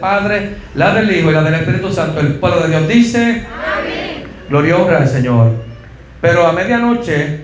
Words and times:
Padre, 0.00 0.56
la 0.74 0.94
del 0.94 1.16
Hijo 1.16 1.30
y 1.30 1.32
la 1.32 1.44
del 1.44 1.54
Espíritu 1.54 1.92
Santo. 1.92 2.18
El 2.18 2.40
pueblo 2.40 2.60
de 2.62 2.70
Dios 2.70 2.88
dice, 2.88 3.44
Amén. 3.78 4.24
Gloria 4.48 4.70
y 4.70 4.72
honra 4.72 4.98
al 4.98 5.08
Señor. 5.08 5.52
Pero 6.20 6.44
a 6.44 6.52
medianoche, 6.52 7.42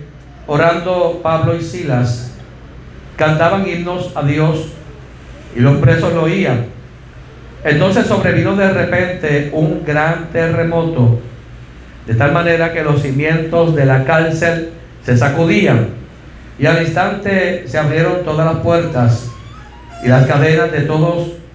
orando 0.48 1.20
Pablo 1.22 1.54
y 1.54 1.62
Silas, 1.62 2.32
cantaban 3.14 3.64
himnos 3.68 4.10
a 4.16 4.24
Dios 4.24 4.72
y 5.54 5.60
los 5.60 5.76
presos 5.76 6.14
lo 6.14 6.24
oían. 6.24 6.66
Entonces 7.62 8.06
sobrevino 8.06 8.56
de 8.56 8.72
repente 8.72 9.50
un 9.52 9.84
gran 9.86 10.30
terremoto, 10.32 11.20
de 12.08 12.14
tal 12.16 12.32
manera 12.32 12.72
que 12.72 12.82
los 12.82 13.02
cimientos 13.02 13.76
de 13.76 13.86
la 13.86 14.02
cárcel 14.02 14.70
se 15.04 15.16
sacudían 15.16 15.90
y 16.58 16.66
al 16.66 16.82
instante 16.82 17.68
se 17.68 17.78
abrieron 17.78 18.24
todas 18.24 18.52
las 18.52 18.64
puertas 18.64 19.30
y 20.02 20.08
las 20.08 20.26
cadenas 20.26 20.72
de 20.72 20.80
todos 20.80 21.41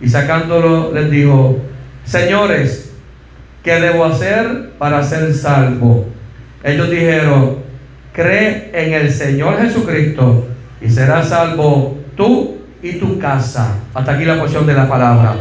y 0.00 0.08
sacándolo 0.08 0.92
les 0.92 1.10
dijo, 1.10 1.58
señores, 2.04 2.92
¿qué 3.62 3.80
debo 3.80 4.04
hacer 4.04 4.72
para 4.78 5.02
ser 5.02 5.32
salvo? 5.34 6.06
Ellos 6.62 6.90
dijeron, 6.90 7.58
cree 8.12 8.70
en 8.72 8.94
el 8.94 9.12
Señor 9.12 9.58
Jesucristo 9.58 10.48
y 10.80 10.90
serás 10.90 11.28
salvo 11.28 11.98
tú 12.16 12.58
y 12.82 12.94
tu 12.94 13.18
casa. 13.18 13.76
Hasta 13.94 14.12
aquí 14.12 14.24
la 14.24 14.38
porción 14.38 14.66
de 14.66 14.74
la 14.74 14.88
palabra. 14.88 15.36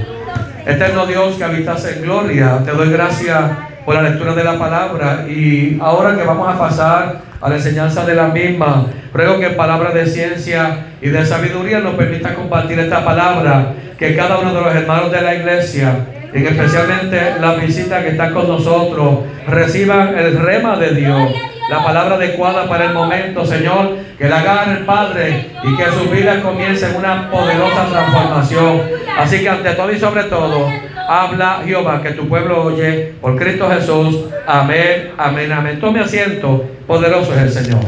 Eterno 0.66 1.06
Dios 1.06 1.36
que 1.36 1.44
habitas 1.44 1.86
en 1.86 2.02
gloria, 2.02 2.59
te 2.66 2.72
doy 2.72 2.90
gracias 2.90 3.40
por 3.86 3.95
la 3.95 4.02
lectura 4.02 4.34
de 4.34 4.44
la 4.44 4.58
palabra 4.58 5.25
y 5.30 5.78
ahora 5.80 6.16
que 6.16 6.23
vamos 6.23 6.47
a 6.53 6.58
pasar 6.58 7.22
a 7.46 7.50
la 7.50 7.58
enseñanza 7.58 8.04
de 8.04 8.16
la 8.16 8.30
misma, 8.30 8.88
ruego 9.14 9.40
que 9.40 9.52
palabra 9.52 9.92
de 9.92 10.08
ciencia 10.08 10.88
y 11.00 11.10
de 11.10 11.24
sabiduría 11.24 11.78
nos 11.78 11.94
permita 11.94 12.34
compartir 12.34 12.80
esta 12.80 13.06
palabra 13.06 13.68
que 14.00 14.16
cada 14.16 14.40
uno 14.40 14.52
de 14.52 14.62
los 14.62 14.76
hermanos 14.76 15.12
de 15.12 15.22
la 15.22 15.36
iglesia, 15.36 15.94
y 16.34 16.44
especialmente 16.44 17.36
la 17.40 17.54
visita 17.54 18.02
que 18.02 18.10
está 18.10 18.32
con 18.32 18.48
nosotros, 18.48 19.20
reciban 19.48 20.18
el 20.18 20.40
rema 20.40 20.76
de 20.78 20.96
Dios, 20.96 21.34
la 21.70 21.84
palabra 21.84 22.16
adecuada 22.16 22.68
para 22.68 22.86
el 22.86 22.96
momento, 22.96 23.46
Señor, 23.46 23.92
que 24.18 24.28
la 24.28 24.40
agarre 24.40 24.84
Padre 24.84 25.52
y 25.64 25.76
que 25.78 25.86
sus 25.86 26.09
vidas 26.09 26.40
comiencen 26.40 26.96
una 26.96 27.30
poderosa 27.30 27.86
transformación. 27.92 28.82
Así 29.20 29.42
que 29.42 29.50
ante 29.50 29.70
todo 29.74 29.92
y 29.92 30.00
sobre 30.00 30.24
todo, 30.24 30.68
habla 31.08 31.61
Jehová, 31.66 32.02
que 32.02 32.11
tu 32.11 32.28
pueblo 32.28 32.66
oye, 32.66 33.16
por 33.22 33.38
Cristo 33.38 33.70
Jesús. 33.70 34.25
Amén, 34.48 35.14
amén, 35.17 35.52
amén. 35.52 35.80
Tome 35.80 36.00
asiento, 36.00 36.66
poderoso 36.88 37.34
es 37.34 37.42
el 37.42 37.52
Señor. 37.52 37.81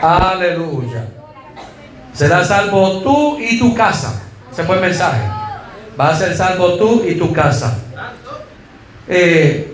Aleluya. 0.00 1.06
Serás 2.12 2.48
salvo 2.48 3.00
tú 3.00 3.38
y 3.40 3.58
tu 3.58 3.74
casa. 3.74 4.22
Ese 4.52 4.64
fue 4.64 4.76
el 4.76 4.82
mensaje. 4.82 5.22
Va 5.98 6.10
a 6.10 6.16
ser 6.16 6.34
salvo 6.36 6.74
tú 6.74 7.02
y 7.06 7.14
tu 7.14 7.32
casa. 7.32 7.78
Eh, 9.08 9.72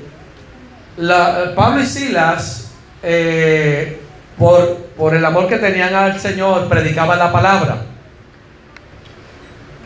Pablo 1.54 1.80
y 1.82 1.86
Silas, 1.86 2.72
eh, 3.02 4.00
por, 4.38 4.76
por 4.96 5.14
el 5.14 5.24
amor 5.24 5.48
que 5.48 5.56
tenían 5.56 5.94
al 5.94 6.18
Señor, 6.18 6.68
predicaban 6.68 7.18
la 7.18 7.32
palabra. 7.32 7.89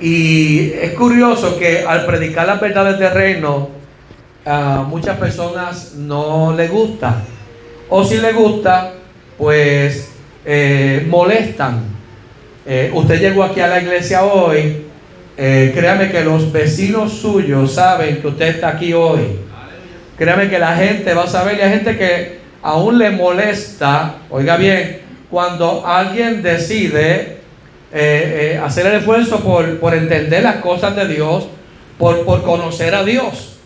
Y 0.00 0.72
es 0.72 0.92
curioso 0.94 1.58
que 1.58 1.84
al 1.86 2.04
predicar 2.04 2.46
las 2.46 2.60
verdades 2.60 2.98
del 2.98 3.12
reino, 3.12 3.68
a 4.44 4.84
muchas 4.86 5.16
personas 5.18 5.94
no 5.94 6.54
les 6.56 6.70
gusta. 6.70 7.22
O 7.88 8.04
si 8.04 8.18
les 8.18 8.34
gusta, 8.34 8.92
pues 9.38 10.10
eh, 10.44 11.06
molestan. 11.08 11.82
Eh, 12.66 12.90
usted 12.94 13.20
llegó 13.20 13.44
aquí 13.44 13.60
a 13.60 13.68
la 13.68 13.80
iglesia 13.80 14.24
hoy, 14.24 14.84
eh, 15.36 15.72
créame 15.74 16.10
que 16.10 16.24
los 16.24 16.50
vecinos 16.50 17.12
suyos 17.12 17.74
saben 17.74 18.20
que 18.20 18.26
usted 18.28 18.48
está 18.48 18.68
aquí 18.68 18.92
hoy. 18.92 19.40
Créame 20.16 20.48
que 20.48 20.58
la 20.58 20.76
gente 20.76 21.12
va 21.12 21.24
a 21.24 21.28
saber 21.28 21.58
y 21.58 21.62
hay 21.62 21.70
gente 21.70 21.96
que 21.96 22.38
aún 22.62 22.98
le 22.98 23.10
molesta, 23.10 24.16
oiga 24.30 24.56
bien, 24.56 25.00
cuando 25.30 25.86
alguien 25.86 26.42
decide 26.42 27.38
eh, 27.96 28.60
hacer 28.62 28.86
el 28.86 28.94
esfuerzo 28.94 29.40
por, 29.40 29.94
entender 29.94 30.42
las 30.42 30.56
cosas 30.56 30.96
de 30.96 31.06
Dios, 31.06 31.46
por, 31.96 32.24
por 32.24 32.42
conocer 32.42 32.94
a 32.94 33.04
Dios. 33.04 33.58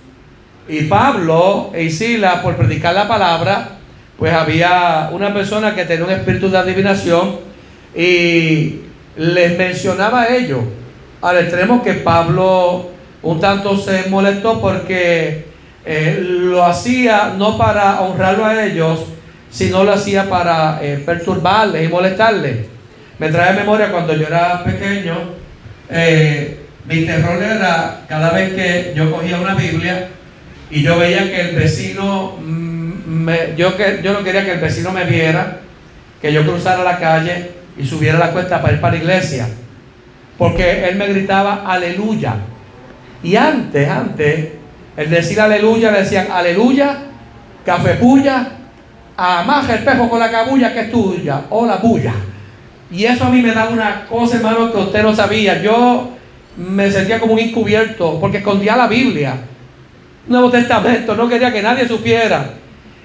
Y 0.68 0.82
Pablo 0.82 1.70
e 1.72 1.84
Isila, 1.84 2.42
por 2.42 2.56
predicar 2.56 2.94
la 2.94 3.08
palabra, 3.08 3.70
pues 4.18 4.32
había 4.34 5.08
una 5.12 5.32
persona 5.32 5.74
que 5.74 5.86
tenía 5.86 6.04
un 6.04 6.10
espíritu 6.10 6.50
de 6.50 6.58
adivinación 6.58 7.36
y 7.96 8.80
les 9.16 9.56
mencionaba 9.56 10.22
a 10.22 10.36
ellos, 10.36 10.60
al 11.22 11.38
extremo 11.38 11.82
que 11.82 11.94
Pablo 11.94 12.90
un 13.22 13.40
tanto 13.40 13.76
se 13.76 14.08
molestó 14.10 14.60
porque 14.60 15.46
eh, 15.84 16.18
lo 16.22 16.64
hacía 16.64 17.34
no 17.36 17.56
para 17.56 18.02
honrarlo 18.02 18.44
a 18.44 18.64
ellos, 18.64 19.00
sino 19.50 19.84
lo 19.84 19.92
hacía 19.92 20.28
para 20.28 20.80
eh, 20.82 21.02
perturbarles 21.04 21.88
y 21.88 21.88
molestarles. 21.88 22.77
Me 23.18 23.30
trae 23.30 23.54
memoria 23.54 23.90
cuando 23.90 24.14
yo 24.14 24.26
era 24.26 24.62
pequeño, 24.62 25.16
eh, 25.90 26.66
mi 26.86 27.04
terror 27.04 27.42
era 27.42 28.02
cada 28.08 28.30
vez 28.30 28.54
que 28.54 28.92
yo 28.94 29.10
cogía 29.10 29.40
una 29.40 29.54
Biblia 29.54 30.08
y 30.70 30.82
yo 30.82 30.98
veía 30.98 31.24
que 31.24 31.40
el 31.40 31.56
vecino, 31.56 32.36
mm, 32.40 33.56
yo, 33.56 33.76
que, 33.76 34.00
yo 34.02 34.12
no 34.12 34.22
quería 34.22 34.44
que 34.44 34.52
el 34.52 34.60
vecino 34.60 34.92
me 34.92 35.04
viera, 35.04 35.58
que 36.22 36.32
yo 36.32 36.44
cruzara 36.44 36.84
la 36.84 36.98
calle 36.98 37.50
y 37.76 37.84
subiera 37.84 38.18
la 38.18 38.30
cuesta 38.30 38.62
para 38.62 38.74
ir 38.74 38.80
para 38.80 38.94
la 38.94 39.00
iglesia. 39.00 39.48
Porque 40.36 40.88
él 40.88 40.96
me 40.96 41.08
gritaba 41.08 41.64
aleluya. 41.66 42.36
Y 43.22 43.34
antes, 43.34 43.88
antes, 43.88 44.48
el 44.96 45.10
decir 45.10 45.40
aleluya 45.40 45.90
le 45.90 46.00
decían 46.00 46.28
aleluya, 46.30 46.98
café 47.66 47.94
puya, 47.94 48.46
amaja 49.16 49.74
el 49.74 49.84
pejo 49.84 50.08
con 50.08 50.20
la 50.20 50.30
cabulla 50.30 50.72
que 50.72 50.80
es 50.82 50.90
tuya, 50.92 51.42
o 51.50 51.66
la 51.66 51.76
bulla. 51.76 52.14
Y 52.90 53.04
eso 53.04 53.24
a 53.24 53.30
mí 53.30 53.42
me 53.42 53.52
da 53.52 53.68
una 53.68 54.06
cosa, 54.06 54.36
hermano, 54.36 54.72
que 54.72 54.78
usted 54.78 55.02
no 55.02 55.14
sabía. 55.14 55.60
Yo 55.62 56.10
me 56.56 56.90
sentía 56.90 57.20
como 57.20 57.34
un 57.34 57.38
encubierto 57.38 58.18
porque 58.20 58.38
escondía 58.38 58.76
la 58.76 58.86
Biblia. 58.86 59.36
Nuevo 60.26 60.50
Testamento, 60.50 61.14
no 61.14 61.28
quería 61.28 61.52
que 61.52 61.62
nadie 61.62 61.86
supiera. 61.86 62.50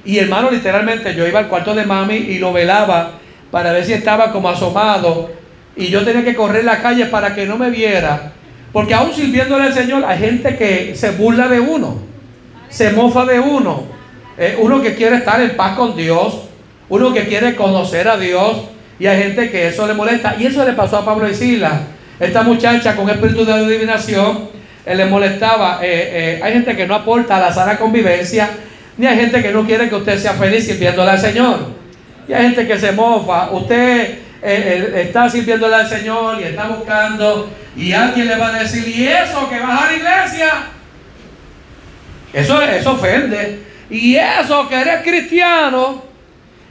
Y 0.06 0.18
hermano, 0.18 0.52
literalmente 0.52 1.16
yo 1.16 1.28
iba 1.28 1.40
al 1.40 1.48
cuarto 1.48 1.74
de 1.74 1.86
mami 1.86 2.16
y 2.16 2.40
lo 2.40 2.52
velaba 2.52 3.12
para 3.52 3.72
ver 3.72 3.86
si 3.86 3.94
estaba 3.94 4.32
como 4.32 4.50
asomado 4.50 5.30
y 5.76 5.88
yo 5.88 6.04
tenía 6.04 6.24
que 6.24 6.36
correr 6.36 6.66
la 6.66 6.82
calle 6.82 7.06
para 7.06 7.34
que 7.34 7.46
no 7.46 7.58
me 7.58 7.70
viera. 7.70 8.34
Porque 8.72 8.94
aún 8.94 9.14
sirviéndole 9.14 9.66
al 9.66 9.74
Señor 9.74 10.04
hay 10.06 10.20
gente 10.20 10.58
que 10.58 10.96
se 10.96 11.12
burla 11.12 11.48
de 11.48 11.60
uno, 11.60 12.00
se 12.70 12.92
mofa 12.92 13.26
de 13.26 13.40
uno. 13.40 13.84
Eh, 14.38 14.58
uno 14.60 14.82
que 14.82 14.96
quiere 14.96 15.18
estar 15.18 15.40
en 15.40 15.56
paz 15.56 15.78
con 15.78 15.96
Dios, 15.96 16.46
uno 16.90 17.14
que 17.14 17.28
quiere 17.28 17.56
conocer 17.56 18.08
a 18.08 18.18
Dios 18.18 18.64
y 19.00 19.08
hay 19.08 19.24
gente 19.24 19.50
que 19.50 19.68
eso 19.68 19.88
le 19.88 19.94
molesta. 19.94 20.36
Y 20.40 20.46
eso 20.46 20.66
le 20.66 20.74
pasó 20.74 20.98
a 20.98 21.06
Pablo 21.06 21.30
y 21.30 21.34
Sila. 21.34 21.82
Esta 22.20 22.44
muchacha 22.44 22.96
con 22.96 23.10
espíritu 23.10 23.46
de 23.46 23.54
adivinación 23.54 24.50
eh, 24.86 24.96
le 24.96 25.06
molestaba. 25.06 25.80
Eh, 25.82 26.40
hay 26.44 26.54
gente 26.54 26.76
que 26.76 26.88
no 26.88 26.96
aporta 26.96 27.38
a 27.38 27.40
la 27.40 27.52
sana 27.52 27.78
convivencia, 27.78 28.50
ni 28.98 29.08
hay 29.08 29.18
gente 29.18 29.42
que 29.42 29.52
no 29.52 29.66
quiere 29.66 29.90
que 29.90 29.96
usted 29.96 30.20
sea 30.20 30.34
feliz 30.34 30.66
sirviéndole 30.66 31.12
al 31.12 31.20
Señor. 31.20 31.84
Y 32.28 32.34
hay 32.34 32.44
gente 32.44 32.68
que 32.68 32.80
se 32.80 32.92
mofa. 32.92 33.50
Usted 33.52 34.20
eh, 34.46 34.92
eh, 34.94 35.02
está 35.08 35.30
sirviéndole 35.30 35.76
al 35.76 35.88
Señor 35.88 36.40
y 36.40 36.44
está 36.44 36.68
buscando. 36.68 37.50
Y 37.76 37.92
alguien 37.92 38.28
le 38.28 38.36
va 38.36 38.48
a 38.48 38.60
decir, 38.60 38.88
¿y 38.88 39.08
eso 39.08 39.50
que 39.50 39.60
vas 39.60 39.82
a 39.82 39.86
la 39.88 39.94
iglesia? 39.94 40.52
Eso, 42.32 42.62
eso 42.62 42.92
ofende. 42.92 43.64
Y 43.90 44.16
eso 44.16 44.68
que 44.68 44.76
eres 44.76 45.02
cristiano. 45.02 46.04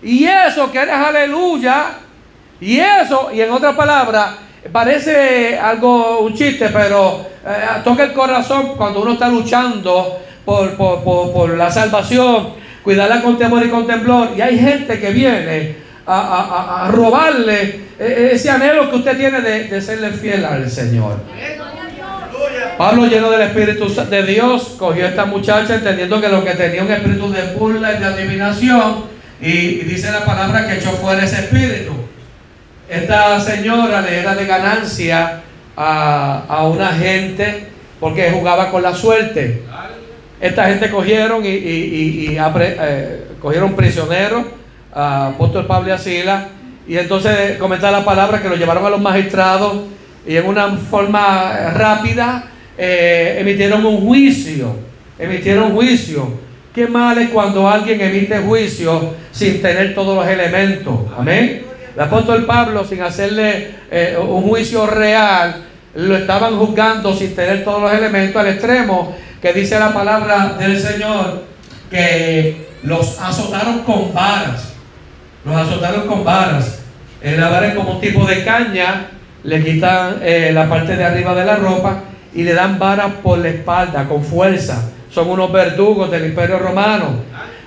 Y 0.02 0.24
eso 0.24 0.70
que 0.70 0.78
eres 0.78 0.94
aleluya. 0.94 1.98
Y 2.62 2.78
eso, 2.78 3.30
y 3.34 3.40
en 3.40 3.50
otras 3.50 3.74
palabras, 3.74 4.36
parece 4.70 5.58
algo, 5.58 6.20
un 6.20 6.32
chiste, 6.32 6.68
pero 6.72 7.26
eh, 7.44 7.82
toca 7.84 8.04
el 8.04 8.12
corazón 8.12 8.74
cuando 8.76 9.02
uno 9.02 9.14
está 9.14 9.28
luchando 9.28 10.20
por, 10.44 10.76
por, 10.76 11.02
por 11.02 11.56
la 11.56 11.70
salvación 11.70 12.62
cuidarla 12.82 13.20
con 13.20 13.38
temor 13.38 13.64
y 13.64 13.68
con 13.68 13.86
temblor. 13.86 14.30
Y 14.36 14.40
hay 14.40 14.58
gente 14.58 14.98
que 15.00 15.10
viene 15.10 15.76
a, 16.06 16.88
robarle 16.92 17.80
ese 17.98 18.50
anhelo 18.50 18.90
que 18.90 18.96
usted 18.96 19.16
tiene 19.16 19.40
de, 19.40 19.80
serle 19.80 20.10
fiel 20.10 20.44
al 20.44 20.70
Señor. 20.70 21.20
Pablo, 22.78 23.06
lleno 23.06 23.30
del 23.30 23.42
Espíritu 23.42 23.88
de 23.88 24.22
Dios, 24.24 24.76
cogió 24.78 25.04
a 25.04 25.08
esta 25.08 25.24
muchacha 25.24 25.74
entendiendo 25.74 26.20
que 26.20 26.28
lo 26.28 26.44
que 26.44 26.52
tenía 26.52 26.82
un 26.82 26.90
espíritu 26.90 27.30
de 27.30 27.54
burla 27.54 27.92
y 27.92 27.98
de 27.98 28.04
adivinación, 28.06 29.04
y, 29.40 29.80
dice 29.84 30.10
la 30.10 30.24
palabra 30.24 30.66
que 30.66 30.78
echó 30.78 30.90
fuera 30.92 31.24
ese 31.24 31.42
espíritu. 31.42 31.92
Esta 32.92 33.40
señora 33.40 34.02
le 34.02 34.18
era 34.18 34.34
de 34.34 34.44
ganancia 34.44 35.40
a, 35.74 36.66
una 36.70 36.88
gente 36.88 37.68
porque 37.98 38.30
jugaba 38.30 38.70
con 38.70 38.82
la 38.82 38.94
suerte. 38.94 39.62
Esta 40.38 40.66
gente 40.66 40.90
cogieron 40.90 41.42
y, 41.42 42.36
eh, 42.36 43.24
cogieron 43.40 43.74
prisioneros 43.74 44.44
a 44.94 45.28
apóstol 45.28 45.66
Pablo 45.66 45.88
y 45.88 46.20
a 46.20 46.48
y 46.86 46.98
entonces 46.98 47.56
comenta 47.56 47.90
la 47.90 48.04
palabra 48.04 48.42
que 48.42 48.48
lo 48.50 48.56
llevaron 48.56 48.84
a 48.84 48.90
los 48.90 49.00
magistrados 49.00 49.84
y 50.26 50.36
en 50.36 50.46
una 50.46 50.68
forma 50.76 51.70
rápida 51.74 52.44
eh, 52.76 53.38
emitieron 53.38 53.86
un 53.86 54.02
juicio, 54.06 54.76
emitieron 55.18 55.72
juicio. 55.72 56.28
Qué 56.74 56.86
mal 56.86 57.16
es 57.16 57.30
cuando 57.30 57.66
alguien 57.66 58.00
emite 58.02 58.38
juicio 58.40 59.14
sin 59.30 59.62
tener 59.62 59.94
todos 59.94 60.14
los 60.14 60.26
elementos. 60.26 60.94
Amén. 61.16 61.71
El 61.94 62.00
apóstol 62.02 62.46
Pablo, 62.46 62.84
sin 62.84 63.02
hacerle 63.02 63.74
eh, 63.90 64.16
un 64.18 64.42
juicio 64.42 64.86
real, 64.86 65.64
lo 65.94 66.16
estaban 66.16 66.56
juzgando 66.58 67.14
sin 67.14 67.34
tener 67.34 67.64
todos 67.64 67.82
los 67.82 67.92
elementos 67.92 68.40
al 68.40 68.48
extremo 68.48 69.14
que 69.42 69.52
dice 69.52 69.78
la 69.78 69.92
palabra 69.92 70.56
del 70.58 70.80
Señor 70.80 71.42
que 71.90 72.68
los 72.84 73.20
azotaron 73.20 73.80
con 73.80 74.14
varas. 74.14 74.72
Los 75.44 75.54
azotaron 75.54 76.06
con 76.06 76.24
varas. 76.24 76.78
la 77.22 77.48
vara 77.50 77.68
es 77.68 77.74
como 77.74 77.92
un 77.96 78.00
tipo 78.00 78.24
de 78.24 78.42
caña, 78.42 79.08
le 79.44 79.62
quitan 79.62 80.18
eh, 80.22 80.50
la 80.54 80.68
parte 80.68 80.96
de 80.96 81.04
arriba 81.04 81.34
de 81.34 81.44
la 81.44 81.56
ropa 81.56 82.04
y 82.32 82.42
le 82.42 82.54
dan 82.54 82.78
varas 82.78 83.12
por 83.22 83.38
la 83.38 83.48
espalda 83.48 84.08
con 84.08 84.24
fuerza. 84.24 84.90
Son 85.10 85.28
unos 85.28 85.52
verdugos 85.52 86.10
del 86.10 86.24
imperio 86.24 86.58
romano. 86.58 87.16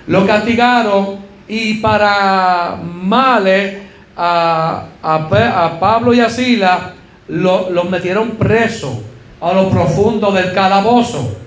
Lo 0.08 0.26
castigaron 0.26 1.18
y 1.48 1.76
para 1.76 2.76
males 2.82 3.85
a, 4.16 4.86
a, 5.02 5.80
Pablo 5.80 6.14
y 6.14 6.20
a 6.20 6.30
Sila 6.30 6.94
los 7.28 7.90
metieron 7.90 8.32
presos 8.32 8.94
a 9.42 9.54
lo 9.54 9.70
profundo 9.70 10.32
del 10.32 10.54
calabozo. 10.54 11.38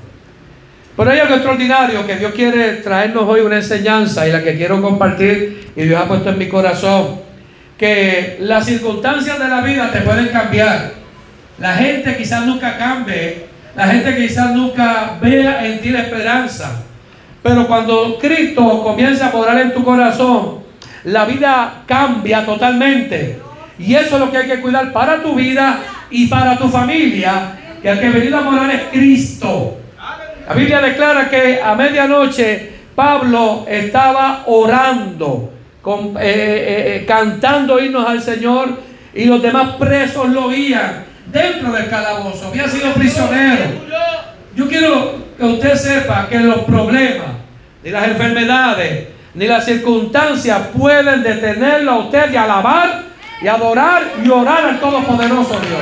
Pero 0.96 1.10
hay 1.10 1.20
algo 1.20 1.34
extraordinario 1.34 2.06
que 2.06 2.16
Dios 2.16 2.32
quiere 2.32 2.74
traernos 2.74 3.22
hoy 3.28 3.40
una 3.40 3.56
enseñanza 3.56 4.26
y 4.26 4.32
la 4.32 4.42
que 4.42 4.56
quiero 4.56 4.82
compartir 4.82 5.70
y 5.76 5.82
Dios 5.82 6.00
ha 6.00 6.08
puesto 6.08 6.30
en 6.30 6.38
mi 6.38 6.48
corazón. 6.48 7.20
Que 7.78 8.38
las 8.40 8.66
circunstancias 8.66 9.38
de 9.38 9.46
la 9.46 9.60
vida 9.60 9.90
te 9.92 10.00
pueden 10.00 10.28
cambiar. 10.28 10.92
La 11.58 11.74
gente 11.74 12.16
quizás 12.16 12.44
nunca 12.46 12.76
cambie, 12.76 13.46
la 13.76 13.86
gente 13.86 14.16
quizás 14.16 14.52
nunca 14.52 15.16
vea 15.20 15.64
en 15.66 15.80
ti 15.80 15.90
la 15.90 16.00
esperanza. 16.00 16.82
Pero 17.42 17.66
cuando 17.68 18.18
Cristo 18.18 18.82
comienza 18.82 19.28
a 19.28 19.32
morar 19.32 19.58
en 19.60 19.72
tu 19.72 19.84
corazón, 19.84 20.58
la 21.04 21.24
vida 21.24 21.82
cambia 21.86 22.44
totalmente. 22.44 23.40
Y 23.78 23.94
eso 23.94 24.16
es 24.16 24.20
lo 24.20 24.30
que 24.30 24.38
hay 24.38 24.48
que 24.48 24.60
cuidar 24.60 24.92
para 24.92 25.22
tu 25.22 25.34
vida 25.34 25.78
y 26.10 26.26
para 26.26 26.56
tu 26.58 26.68
familia. 26.68 27.58
Que 27.80 27.90
el 27.90 28.00
que 28.00 28.10
venido 28.10 28.38
a 28.38 28.42
morar 28.42 28.70
es 28.70 28.82
Cristo. 28.90 29.78
La 30.48 30.54
Biblia 30.54 30.80
declara 30.80 31.28
que 31.28 31.60
a 31.62 31.74
medianoche 31.74 32.72
Pablo 32.94 33.64
estaba 33.68 34.42
orando, 34.46 35.52
con, 35.82 36.16
eh, 36.16 36.20
eh, 36.20 36.96
eh, 36.96 37.04
cantando 37.06 37.78
himnos 37.78 38.08
al 38.08 38.20
Señor 38.20 38.80
y 39.14 39.26
los 39.26 39.40
demás 39.40 39.76
presos 39.76 40.28
lo 40.30 40.46
oían 40.46 41.04
dentro 41.26 41.70
del 41.72 41.88
calabozo, 41.88 42.48
había 42.48 42.66
sido 42.66 42.92
prisionero. 42.94 43.64
Yo 44.56 44.68
quiero 44.68 45.14
que 45.38 45.44
usted 45.44 45.74
sepa 45.76 46.26
que 46.28 46.40
los 46.40 46.60
problemas, 46.60 47.28
ni 47.84 47.90
las 47.90 48.08
enfermedades, 48.08 49.08
ni 49.34 49.46
las 49.46 49.64
circunstancias 49.64 50.68
pueden 50.76 51.22
detenerlo 51.22 51.92
a 51.92 51.98
usted 51.98 52.30
de 52.30 52.38
alabar 52.38 53.02
y 53.40 53.46
adorar 53.46 54.02
y 54.22 54.28
orar 54.28 54.64
al 54.64 54.80
Todopoderoso 54.80 55.60
Dios. 55.60 55.80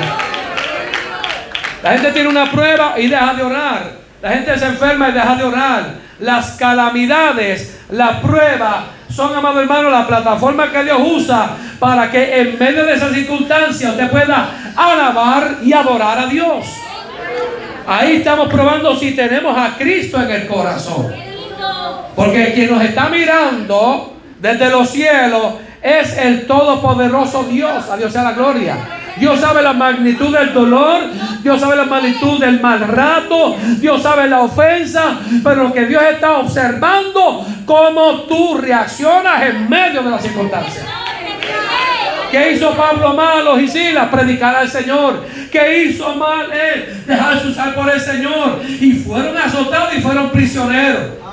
La 1.82 1.92
gente 1.92 2.12
tiene 2.12 2.28
una 2.28 2.50
prueba 2.50 2.94
y 2.98 3.06
deja 3.06 3.34
de 3.34 3.42
orar. 3.42 3.92
La 4.20 4.30
gente 4.30 4.58
se 4.58 4.66
enferma 4.66 5.08
y 5.08 5.12
deja 5.12 5.36
de 5.36 5.44
orar. 5.44 5.84
Las 6.18 6.52
calamidades, 6.52 7.80
la 7.90 8.20
prueba, 8.20 8.86
son, 9.08 9.34
amado 9.34 9.60
hermano, 9.60 9.90
la 9.90 10.06
plataforma 10.06 10.70
que 10.70 10.84
Dios 10.84 10.98
usa 11.00 11.50
para 11.78 12.10
que 12.10 12.40
en 12.40 12.58
medio 12.58 12.84
de 12.84 12.94
esas 12.94 13.12
circunstancias 13.12 13.92
usted 13.92 14.10
pueda 14.10 14.48
alabar 14.76 15.58
y 15.62 15.72
adorar 15.72 16.18
a 16.18 16.26
Dios. 16.26 16.66
Ahí 17.86 18.16
estamos 18.16 18.48
probando 18.48 18.96
si 18.96 19.12
tenemos 19.12 19.56
a 19.56 19.76
Cristo 19.76 20.20
en 20.20 20.30
el 20.30 20.46
corazón. 20.46 21.25
Porque 22.14 22.52
quien 22.54 22.70
nos 22.70 22.82
está 22.82 23.08
mirando 23.08 24.16
desde 24.40 24.70
los 24.70 24.88
cielos 24.90 25.54
es 25.82 26.16
el 26.18 26.46
todopoderoso 26.46 27.44
Dios. 27.44 27.88
A 27.90 27.96
Dios 27.96 28.12
sea 28.12 28.22
la 28.22 28.32
gloria. 28.32 28.76
Dios 29.16 29.40
sabe 29.40 29.62
la 29.62 29.72
magnitud 29.72 30.36
del 30.36 30.52
dolor, 30.52 31.04
Dios 31.42 31.58
sabe 31.58 31.74
la 31.74 31.84
magnitud 31.84 32.38
del 32.38 32.60
mal 32.60 32.80
rato, 32.80 33.56
Dios 33.78 34.02
sabe 34.02 34.28
la 34.28 34.42
ofensa, 34.42 35.18
pero 35.42 35.64
lo 35.64 35.72
que 35.72 35.86
Dios 35.86 36.02
está 36.02 36.34
observando, 36.34 37.46
cómo 37.64 38.22
tú 38.22 38.58
reaccionas 38.58 39.42
en 39.42 39.70
medio 39.70 40.02
de 40.02 40.10
las 40.10 40.22
circunstancias. 40.22 40.84
¿Qué 42.30 42.52
hizo 42.52 42.72
Pablo 42.74 43.14
malo 43.14 43.58
y 43.58 43.68
Silas? 43.68 44.08
Predicar 44.08 44.56
al 44.56 44.68
Señor. 44.68 45.24
¿Qué 45.50 45.84
hizo 45.84 46.14
mal 46.16 46.52
él? 46.52 47.02
Dejarse 47.06 47.48
usar 47.48 47.74
por 47.74 47.88
el 47.88 48.00
Señor. 48.00 48.60
Y 48.68 48.92
fueron 48.94 49.38
azotados 49.38 49.94
y 49.96 50.00
fueron 50.00 50.30
prisioneros. 50.30 51.25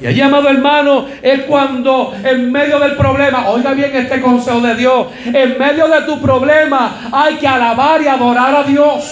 Y 0.00 0.06
allí, 0.06 0.20
amado 0.22 0.48
hermano, 0.48 1.06
es 1.20 1.42
cuando 1.42 2.14
en 2.24 2.50
medio 2.50 2.78
del 2.78 2.96
problema, 2.96 3.48
oiga 3.48 3.72
bien 3.74 3.94
este 3.94 4.20
consejo 4.20 4.60
de 4.60 4.74
Dios, 4.74 5.08
en 5.26 5.58
medio 5.58 5.88
de 5.88 6.02
tu 6.02 6.20
problema 6.22 7.10
hay 7.12 7.34
que 7.34 7.46
alabar 7.46 8.00
y 8.00 8.08
adorar 8.08 8.54
a 8.54 8.62
Dios. 8.62 9.04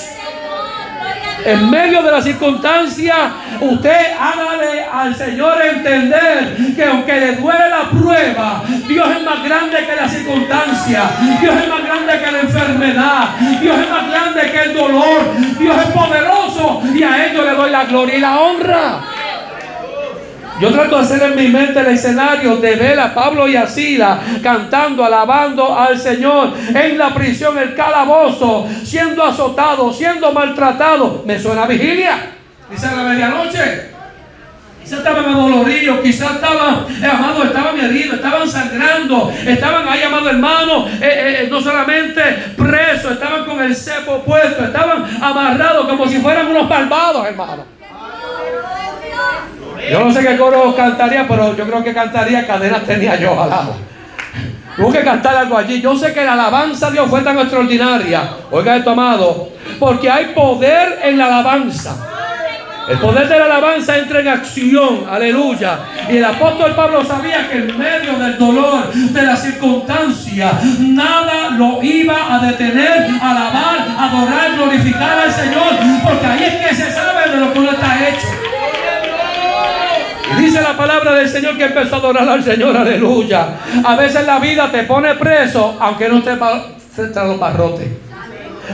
En 1.45 1.71
medio 1.71 2.03
de 2.03 2.11
la 2.11 2.23
circunstancia, 2.23 3.15
usted 3.61 4.13
hágale 4.19 4.85
al 4.91 5.15
Señor 5.15 5.61
entender 5.63 6.57
que 6.75 6.85
aunque 6.85 7.21
le 7.21 7.33
duele 7.37 7.69
la 7.69 7.91
prueba, 7.91 8.63
Dios 8.89 9.09
es 9.15 9.23
más 9.23 9.45
grande 9.45 9.77
que 9.87 9.95
la 9.95 10.09
circunstancia, 10.09 11.03
Dios 11.41 11.55
es 11.55 11.69
más 11.69 11.85
grande 11.85 12.13
que 12.25 12.33
la 12.33 12.41
enfermedad, 12.41 13.29
Dios 13.61 13.79
es 13.79 13.91
más 13.91 14.11
grande 14.11 14.51
que 14.51 14.63
el 14.63 14.75
dolor, 14.75 15.21
Dios 15.59 15.77
es 15.77 15.91
poderoso 15.93 16.83
y 16.95 17.03
a 17.03 17.27
ellos 17.27 17.45
le 17.45 17.53
doy 17.53 17.71
la 17.71 17.85
gloria 17.85 18.17
y 18.17 18.21
la 18.21 18.41
honra. 18.41 19.01
Yo 20.61 20.73
trato 20.73 20.97
de 20.97 21.03
hacer 21.03 21.23
en 21.23 21.37
mi 21.37 21.49
mente 21.49 21.79
el 21.79 21.87
escenario 21.87 22.57
de 22.57 22.75
ver 22.75 22.99
a 22.99 23.15
Pablo 23.15 23.47
y 23.47 23.55
a 23.55 23.67
Sila 23.67 24.19
cantando, 24.43 25.05
alabando 25.05 25.79
al 25.79 25.99
Señor 25.99 26.53
en 26.75 26.99
la 26.99 27.15
prisión, 27.15 27.57
el 27.59 27.77
calabozo, 27.77 28.67
siendo 28.85 29.25
azotado, 29.25 29.93
siendo 29.93 30.33
maltratado. 30.33 31.23
Me 31.25 31.39
suena 31.39 31.63
a 31.63 31.67
vigilia. 31.67 32.33
Dice 32.71 32.87
la 32.95 33.03
medianoche. 33.03 33.99
Quizás 34.83 35.01
estaban 35.01 35.27
adoloridos, 35.27 36.01
quizás 36.01 36.37
estaban, 36.37 36.87
eh, 36.89 37.07
amados, 37.07 37.45
estaban 37.45 37.79
heridos, 37.79 38.15
estaban 38.17 38.49
sangrando, 38.49 39.31
estaban 39.47 39.87
ahí, 39.87 40.03
amado 40.03 40.31
hermano, 40.31 40.87
eh, 40.89 41.43
eh, 41.43 41.49
no 41.51 41.61
solamente 41.61 42.23
presos, 42.57 43.13
estaban 43.13 43.45
con 43.45 43.61
el 43.61 43.77
cepo 43.77 44.23
puesto, 44.25 44.65
estaban 44.65 45.05
amarrados 45.21 45.87
como 45.89 46.09
si 46.09 46.17
fueran 46.21 46.47
unos 46.47 46.67
malvados, 46.71 47.27
hermano. 47.27 47.78
Yo 49.91 50.05
no 50.05 50.13
sé 50.13 50.21
qué 50.21 50.37
coro 50.37 50.75
cantaría, 50.75 51.27
pero 51.27 51.57
yo 51.57 51.67
creo 51.67 51.83
que 51.83 51.95
cantaría 51.95 52.47
cadenas 52.47 52.83
tenía 52.85 53.17
yo 53.17 53.41
al 53.43 53.51
lado. 53.51 53.77
Tuvo 54.77 54.93
que 54.93 55.03
cantar 55.03 55.37
algo 55.37 55.59
allí. 55.59 55.81
Yo 55.81 55.97
sé 55.97 56.15
que 56.15 56.25
la 56.25 56.35
alabanza 56.35 56.87
a 56.87 56.91
Dios 56.93 57.11
fue 57.11 57.23
tan 57.23 57.37
extraordinaria. 57.39 58.31
Oiga 58.51 58.77
esto, 58.77 58.91
amado. 58.91 59.49
Porque 59.79 60.09
hay 60.09 60.27
poder 60.27 61.01
en 61.03 61.19
la 61.19 61.27
alabanza. 61.27 61.97
El 62.89 62.97
poder 62.99 63.29
de 63.29 63.39
la 63.39 63.47
alabanza 63.47 63.99
entra 63.99 64.21
en 64.21 64.29
acción. 64.29 65.05
Aleluya. 65.11 65.81
Y 66.09 66.19
el 66.19 66.25
apóstol 66.25 66.75
Pablo 66.77 67.05
sabía 67.05 67.49
que 67.49 67.59
en 67.59 67.77
medio 67.77 68.19
del 68.19 68.39
dolor, 68.39 68.93
de 68.93 69.23
la 69.23 69.37
circunstancia, 69.37 70.53
nada 70.79 71.51
lo 71.51 71.83
iba 71.83 72.35
a 72.35 72.39
detener, 72.47 73.09
alabar, 73.21 73.85
adorar, 73.99 74.53
glorificar 74.55 75.19
al 75.19 75.33
Señor. 75.33 75.75
Porque 76.05 76.27
ahí 76.27 76.45
es 76.45 76.67
que 76.67 76.75
se 76.75 76.93
sabe 76.93 77.31
de 77.31 77.37
lo 77.37 77.53
que 77.53 77.59
uno 77.59 77.73
está 77.73 78.09
hecho. 78.09 78.29
Dice 80.39 80.63
la 80.63 80.77
palabra 80.77 81.15
del 81.15 81.29
Señor 81.29 81.57
que 81.57 81.65
empezó 81.65 81.97
a 81.97 81.99
adorar 81.99 82.29
al 82.29 82.43
Señor, 82.43 82.77
aleluya. 82.77 83.47
A 83.85 83.97
veces 83.97 84.27
la 84.27 84.39
vida 84.39 84.71
te 84.71 84.85
pone 84.85 85.15
preso, 85.15 85.77
aunque 85.81 86.09
no 86.09 86.23
te 86.23 86.37
tras 86.37 87.27
los 87.27 87.39
barrotes. 87.39 87.89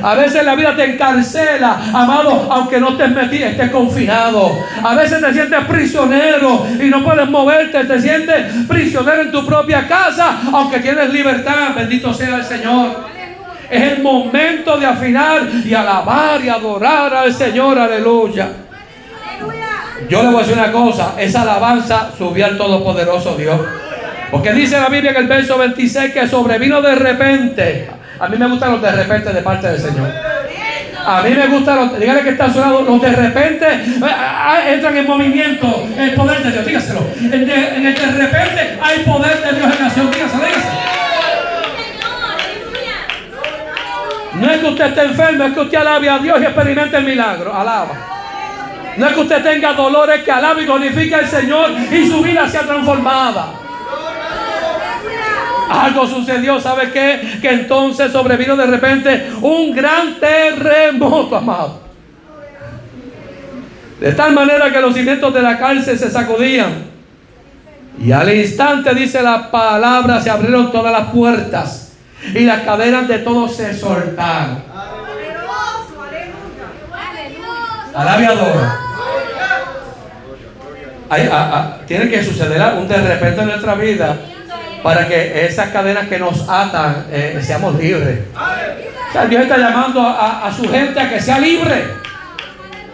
A 0.03 0.15
veces 0.15 0.45
la 0.45 0.55
vida 0.55 0.75
te 0.75 0.85
encarcela, 0.85 1.79
amado, 1.93 2.49
aunque 2.51 2.81
no 2.81 2.91
estés 2.91 3.11
metido, 3.11 3.47
estés 3.47 3.71
confinado. 3.71 4.51
A 4.83 4.95
veces 4.95 5.21
te 5.21 5.33
sientes 5.33 5.65
prisionero 5.67 6.67
y 6.81 6.89
no 6.89 7.05
puedes 7.05 7.29
moverte. 7.29 7.85
Te 7.85 8.01
sientes 8.01 8.67
prisionero 8.67 9.23
en 9.23 9.33
tu 9.33 9.47
propia 9.47 9.87
casa, 9.87 10.39
aunque 10.53 10.81
tienes 10.81 11.13
libertad. 11.13 11.75
Bendito 11.77 12.13
sea 12.13 12.37
el 12.37 12.45
Señor. 12.45 13.15
Es 13.71 13.93
el 13.93 14.03
momento 14.03 14.77
de 14.77 14.87
afinar 14.87 15.43
y 15.65 15.73
alabar 15.73 16.45
y 16.45 16.49
adorar 16.49 17.15
al 17.15 17.33
Señor. 17.33 17.79
Aleluya. 17.79 18.64
Yo 20.09 20.23
le 20.23 20.29
voy 20.29 20.37
a 20.37 20.41
decir 20.41 20.55
una 20.55 20.73
cosa. 20.73 21.15
Esa 21.19 21.43
alabanza 21.43 22.11
subió 22.17 22.47
al 22.47 22.57
Todopoderoso 22.57 23.37
Dios. 23.37 23.61
Porque 24.31 24.53
dice 24.53 24.79
la 24.79 24.89
Biblia 24.89 25.13
en 25.13 25.17
el 25.17 25.27
verso 25.27 25.57
26 25.57 26.13
que 26.13 26.29
sobrevino 26.29 26.83
de 26.83 26.95
repente. 26.95 27.89
A 28.19 28.29
mí 28.29 28.37
me 28.37 28.49
gustan 28.49 28.73
los 28.73 28.83
de 28.83 28.93
repente 28.93 29.33
de 29.33 29.43
parte 29.43 29.69
del 29.69 29.81
Señor. 29.81 30.09
A 31.07 31.23
mí 31.23 31.31
me 31.31 31.47
gustan 31.49 31.77
los, 31.77 32.01
dígale 32.01 32.23
que 32.23 32.31
está 32.31 32.51
sonando, 32.51 32.83
los 32.83 33.01
de 33.01 33.13
repente 33.13 33.67
ah, 34.03 34.55
ah, 34.57 34.71
entran 34.73 34.97
en 34.97 35.07
movimiento 35.07 35.87
el 35.99 36.15
poder 36.15 36.43
de 36.43 36.51
Dios, 36.51 36.65
dígaselo. 36.65 37.01
En, 37.21 37.33
el 37.33 37.95
de 37.95 38.07
repente 38.07 38.79
hay 38.81 39.01
poder 39.01 39.43
de 39.43 39.53
Dios 39.53 39.65
en 39.65 39.71
la 39.71 39.81
nación, 39.81 40.11
dígaselo, 40.11 40.45
dígaselo. 40.45 40.85
No 44.35 44.51
es 44.51 44.59
que 44.59 44.67
usted 44.67 44.87
esté 44.87 45.03
enfermo, 45.03 45.45
es 45.45 45.53
que 45.53 45.61
usted 45.61 45.79
alabe 45.79 46.09
a 46.09 46.19
Dios 46.19 46.41
y 46.41 46.45
experimente 46.45 46.97
el 46.97 47.05
milagro. 47.05 47.55
Alaba. 47.55 48.14
No 48.97 49.07
es 49.07 49.15
que 49.15 49.21
usted 49.21 49.43
tenga 49.43 49.73
dolores, 49.73 50.23
que 50.23 50.31
alabe 50.31 50.63
y 50.63 50.67
glorifique 50.67 51.15
al 51.15 51.29
Señor 51.29 51.71
y 51.93 52.09
su 52.09 52.23
vida 52.23 52.49
sea 52.49 52.63
transformada. 52.63 53.55
Algo 55.69 56.07
sucedió, 56.07 56.61
¿sabe 56.61 56.91
qué? 56.93 57.39
Que 57.41 57.51
entonces 57.51 58.13
sobrevino 58.13 58.57
de 58.57 58.67
repente 58.67 59.33
un 59.41 59.75
gran 59.75 60.15
terremoto, 60.21 61.37
amado. 61.37 61.81
De 64.01 64.13
tal 64.13 64.33
manera 64.33 64.71
que 64.71 64.81
los 64.81 64.95
cimientos 64.95 65.33
de 65.33 65.43
la 65.43 65.59
cárcel 65.59 65.99
se 65.99 66.11
sacudían. 66.11 66.95
Y 67.99 68.13
al 68.13 68.33
instante, 68.35 68.95
dice 68.95 69.23
la 69.23 69.51
palabra, 69.51 70.21
se 70.21 70.31
abrieron 70.31 70.71
todas 70.71 70.93
las 70.93 71.11
puertas 71.11 71.93
y 72.35 72.41
las 72.41 72.63
cadenas 72.63 73.09
de 73.09 73.19
todos 73.19 73.57
se 73.57 73.75
soltaron. 73.79 74.63
Alabiador. 81.09 81.87
Tiene 81.87 82.09
que 82.09 82.25
suceder 82.25 82.63
un 82.79 82.89
de 82.89 82.97
repente 82.97 83.41
en 83.41 83.49
nuestra 83.49 83.75
vida 83.75 84.17
para 84.83 85.09
que 85.09 85.47
esas 85.47 85.71
cadenas 85.71 86.09
que 86.09 86.19
nos 86.19 86.49
atan 86.49 87.07
eh, 87.11 87.41
seamos 87.43 87.75
libres. 87.81 88.21
Dios 89.29 89.43
está 89.43 89.57
llamando 89.57 90.03
a, 90.03 90.53
su 90.55 90.69
gente 90.69 91.01
a 91.01 91.09
que 91.09 91.21
sea 91.21 91.39
libre. 91.39 91.85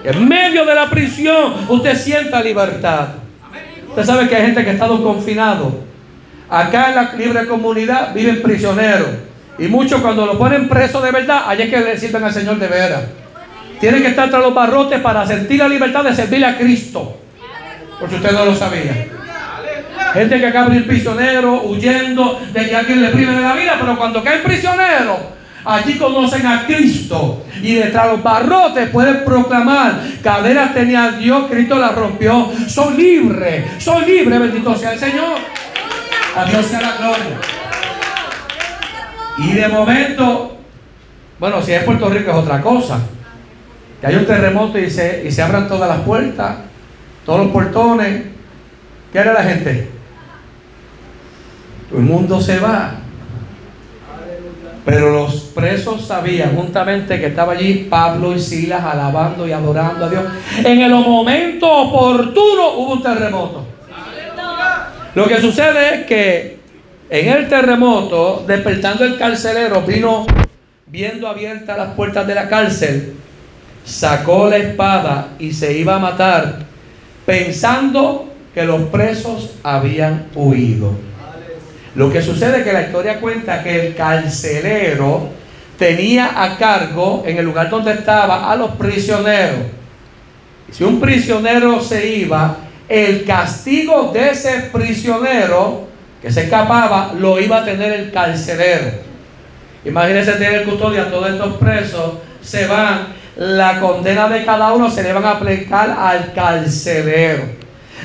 En 0.05 0.29
medio 0.29 0.65
de 0.65 0.75
la 0.75 0.89
prisión 0.89 1.67
usted 1.69 1.97
sienta 1.97 2.43
libertad. 2.43 3.09
Usted 3.89 4.05
sabe 4.05 4.29
que 4.29 4.37
hay 4.37 4.43
gente 4.43 4.63
que 4.63 4.71
ha 4.71 4.73
estado 4.75 5.03
confinado. 5.03 5.81
Acá 6.49 6.91
en 6.91 6.95
la 6.95 7.13
libre 7.17 7.47
comunidad 7.47 8.15
viven 8.15 8.43
prisioneros. 8.43 9.09
Y 9.59 9.67
muchos 9.67 10.01
cuando 10.01 10.27
lo 10.27 10.39
ponen 10.39 10.69
preso 10.69 11.01
de 11.01 11.11
verdad, 11.11 11.43
allá 11.47 11.65
es 11.65 11.71
que 11.71 11.81
le 11.81 11.99
sirven 11.99 12.25
al 12.25 12.33
Señor 12.33 12.59
de 12.59 12.69
veras. 12.69 13.03
Tienen 13.81 14.03
que 14.03 14.09
estar 14.09 14.31
tras 14.31 14.43
los 14.43 14.55
barrotes 14.55 15.01
para 15.01 15.27
sentir 15.27 15.59
la 15.59 15.69
libertad 15.69 16.05
de 16.05 16.15
servirle 16.15 16.47
a 16.47 16.57
Cristo. 16.57 17.19
Porque 18.01 18.17
usted 18.17 18.33
no 18.33 18.47
lo 18.47 18.55
sabía. 18.55 19.07
Gente 20.13 20.41
que 20.41 20.75
ir 20.75 20.87
prisionero, 20.87 21.63
huyendo 21.63 22.41
de 22.53 22.69
que 22.69 22.75
alguien 22.75 23.03
le 23.03 23.09
prive 23.11 23.33
de 23.33 23.41
la 23.43 23.55
vida, 23.55 23.77
pero 23.79 23.97
cuando 23.97 24.25
caen 24.25 24.43
prisioneros, 24.43 25.19
allí 25.65 25.97
conocen 25.97 26.47
a 26.47 26.67
Cristo. 26.67 27.45
Y 27.63 27.75
detrás 27.75 28.07
de 28.07 28.13
los 28.13 28.23
barrotes 28.23 28.89
pueden 28.91 29.25
proclamar, 29.25 30.01
cadenas 30.23 30.75
tenía 30.75 31.13
Dios, 31.13 31.45
Cristo 31.49 31.77
la 31.77 31.91
rompió. 31.91 32.51
Son 32.67 32.97
libres, 32.97 33.67
son 33.79 34.05
libres, 34.05 34.41
bendito 34.41 34.75
sea 34.75 34.95
el 34.95 34.99
Señor. 34.99 35.39
A 36.37 36.45
Dios 36.45 36.67
sea 36.67 36.81
la 36.81 36.97
gloria. 36.97 37.39
Y 39.39 39.53
de 39.53 39.69
momento, 39.69 40.59
bueno, 41.39 41.63
si 41.63 41.73
es 41.73 41.85
Puerto 41.85 42.09
Rico 42.09 42.31
es 42.31 42.37
otra 42.37 42.61
cosa. 42.61 42.99
Que 44.01 44.07
hay 44.07 44.17
un 44.17 44.27
terremoto 44.27 44.79
y 44.79 44.91
se, 44.91 45.23
y 45.27 45.31
se 45.31 45.43
abran 45.43 45.69
todas 45.69 45.89
las 45.89 46.01
puertas, 46.01 46.57
todos 47.25 47.45
los 47.45 47.53
portones. 47.53 48.25
¿Qué 49.13 49.19
hará 49.19 49.33
la 49.33 49.43
gente? 49.43 49.89
el 51.93 52.03
mundo 52.03 52.41
se 52.41 52.59
va. 52.59 52.93
Pero 54.85 55.11
los 55.11 55.35
presos 55.55 56.07
sabían 56.07 56.57
juntamente 56.57 57.21
que 57.21 57.27
estaba 57.27 57.53
allí 57.53 57.87
Pablo 57.91 58.35
y 58.35 58.41
Silas 58.41 58.83
alabando 58.83 59.47
y 59.47 59.53
adorando 59.53 60.07
a 60.07 60.09
Dios. 60.09 60.25
En 60.65 60.81
el 60.81 60.91
momento 60.91 61.71
oportuno 61.71 62.75
hubo 62.77 62.93
un 62.95 63.03
terremoto. 63.03 63.67
Lo 65.15 65.27
que 65.27 65.41
sucede 65.41 65.95
es 65.95 66.07
que 66.07 66.59
en 67.11 67.29
el 67.29 67.49
terremoto, 67.49 68.45
despertando 68.47 69.05
el 69.05 69.19
carcelero, 69.19 69.83
vino 69.83 70.27
viendo 70.87 71.29
abiertas 71.29 71.77
las 71.77 71.95
puertas 71.95 72.27
de 72.27 72.35
la 72.35 72.49
cárcel, 72.49 73.17
sacó 73.85 74.49
la 74.49 74.57
espada 74.57 75.29
y 75.39 75.53
se 75.53 75.77
iba 75.77 75.97
a 75.97 75.99
matar, 75.99 76.70
pensando 77.31 78.29
que 78.53 78.65
los 78.65 78.83
presos 78.89 79.53
habían 79.63 80.27
huido. 80.35 80.93
Lo 81.95 82.13
que 82.13 82.21
sucede 82.23 82.59
es 82.59 82.65
que 82.65 82.73
la 82.73 82.83
historia 82.83 83.21
cuenta 83.21 83.63
que 83.63 83.87
el 83.87 83.95
carcelero 83.95 85.29
tenía 85.79 86.43
a 86.43 86.59
cargo 86.59 87.23
en 87.25 87.39
el 87.39 87.45
lugar 87.45 87.71
donde 87.71 87.93
estaba 87.93 88.51
a 88.51 88.57
los 88.57 88.73
prisioneros. 88.73 89.61
Si 90.73 90.83
un 90.83 91.01
prisionero 91.01 91.81
se 91.81 92.17
iba, 92.17 92.57
el 92.89 93.25
castigo 93.25 94.11
de 94.13 94.31
ese 94.31 94.69
prisionero 94.73 95.87
que 96.21 96.33
se 96.33 96.43
escapaba 96.43 97.13
lo 97.17 97.39
iba 97.39 97.59
a 97.59 97.65
tener 97.65 97.93
el 97.93 98.11
carcelero. 98.11 98.91
Imagínense 99.85 100.33
tener 100.33 100.65
custodia 100.65 101.09
todos 101.09 101.31
estos 101.31 101.57
presos, 101.59 102.15
se 102.43 102.67
van, 102.67 103.20
la 103.41 103.81
condena 103.81 104.29
de 104.29 104.45
cada 104.45 104.73
uno 104.75 104.91
se 104.91 105.03
le 105.03 105.13
van 105.13 105.25
a 105.25 105.31
aplicar 105.33 105.91
al 105.91 106.33
carcelero. 106.33 107.45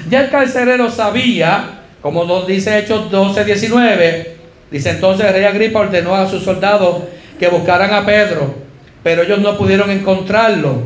Ya 0.10 0.22
el 0.22 0.30
carcelero 0.30 0.90
sabía 0.90 1.76
como 2.06 2.44
dice 2.44 2.78
Hechos 2.78 3.10
12, 3.10 3.46
19, 3.46 4.36
dice 4.70 4.92
entonces 4.92 5.26
el 5.26 5.34
rey 5.34 5.44
Agripa 5.44 5.80
ordenó 5.80 6.14
a 6.14 6.30
sus 6.30 6.44
soldados 6.44 7.02
que 7.40 7.48
buscaran 7.48 7.92
a 7.96 8.06
Pedro, 8.06 8.54
pero 9.02 9.24
ellos 9.24 9.40
no 9.40 9.58
pudieron 9.58 9.90
encontrarlo. 9.90 10.84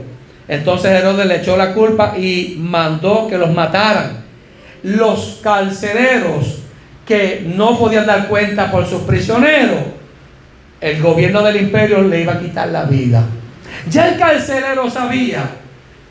Entonces 0.47 0.91
Herodes 0.91 1.25
le 1.25 1.35
echó 1.41 1.57
la 1.57 1.73
culpa 1.73 2.17
y 2.17 2.55
mandó 2.57 3.27
que 3.27 3.37
los 3.37 3.53
mataran. 3.53 4.23
Los 4.83 5.41
carceleros 5.43 6.59
que 7.05 7.43
no 7.53 7.77
podían 7.77 8.05
dar 8.05 8.29
cuenta 8.29 8.71
por 8.71 8.87
sus 8.87 9.01
prisioneros, 9.01 9.79
el 10.79 11.01
gobierno 11.01 11.43
del 11.43 11.57
imperio 11.57 12.01
le 12.01 12.21
iba 12.21 12.31
a 12.31 12.39
quitar 12.39 12.69
la 12.69 12.85
vida. 12.85 13.25
Ya 13.87 14.09
el 14.09 14.19
carcelero 14.19 14.89
sabía 14.89 15.43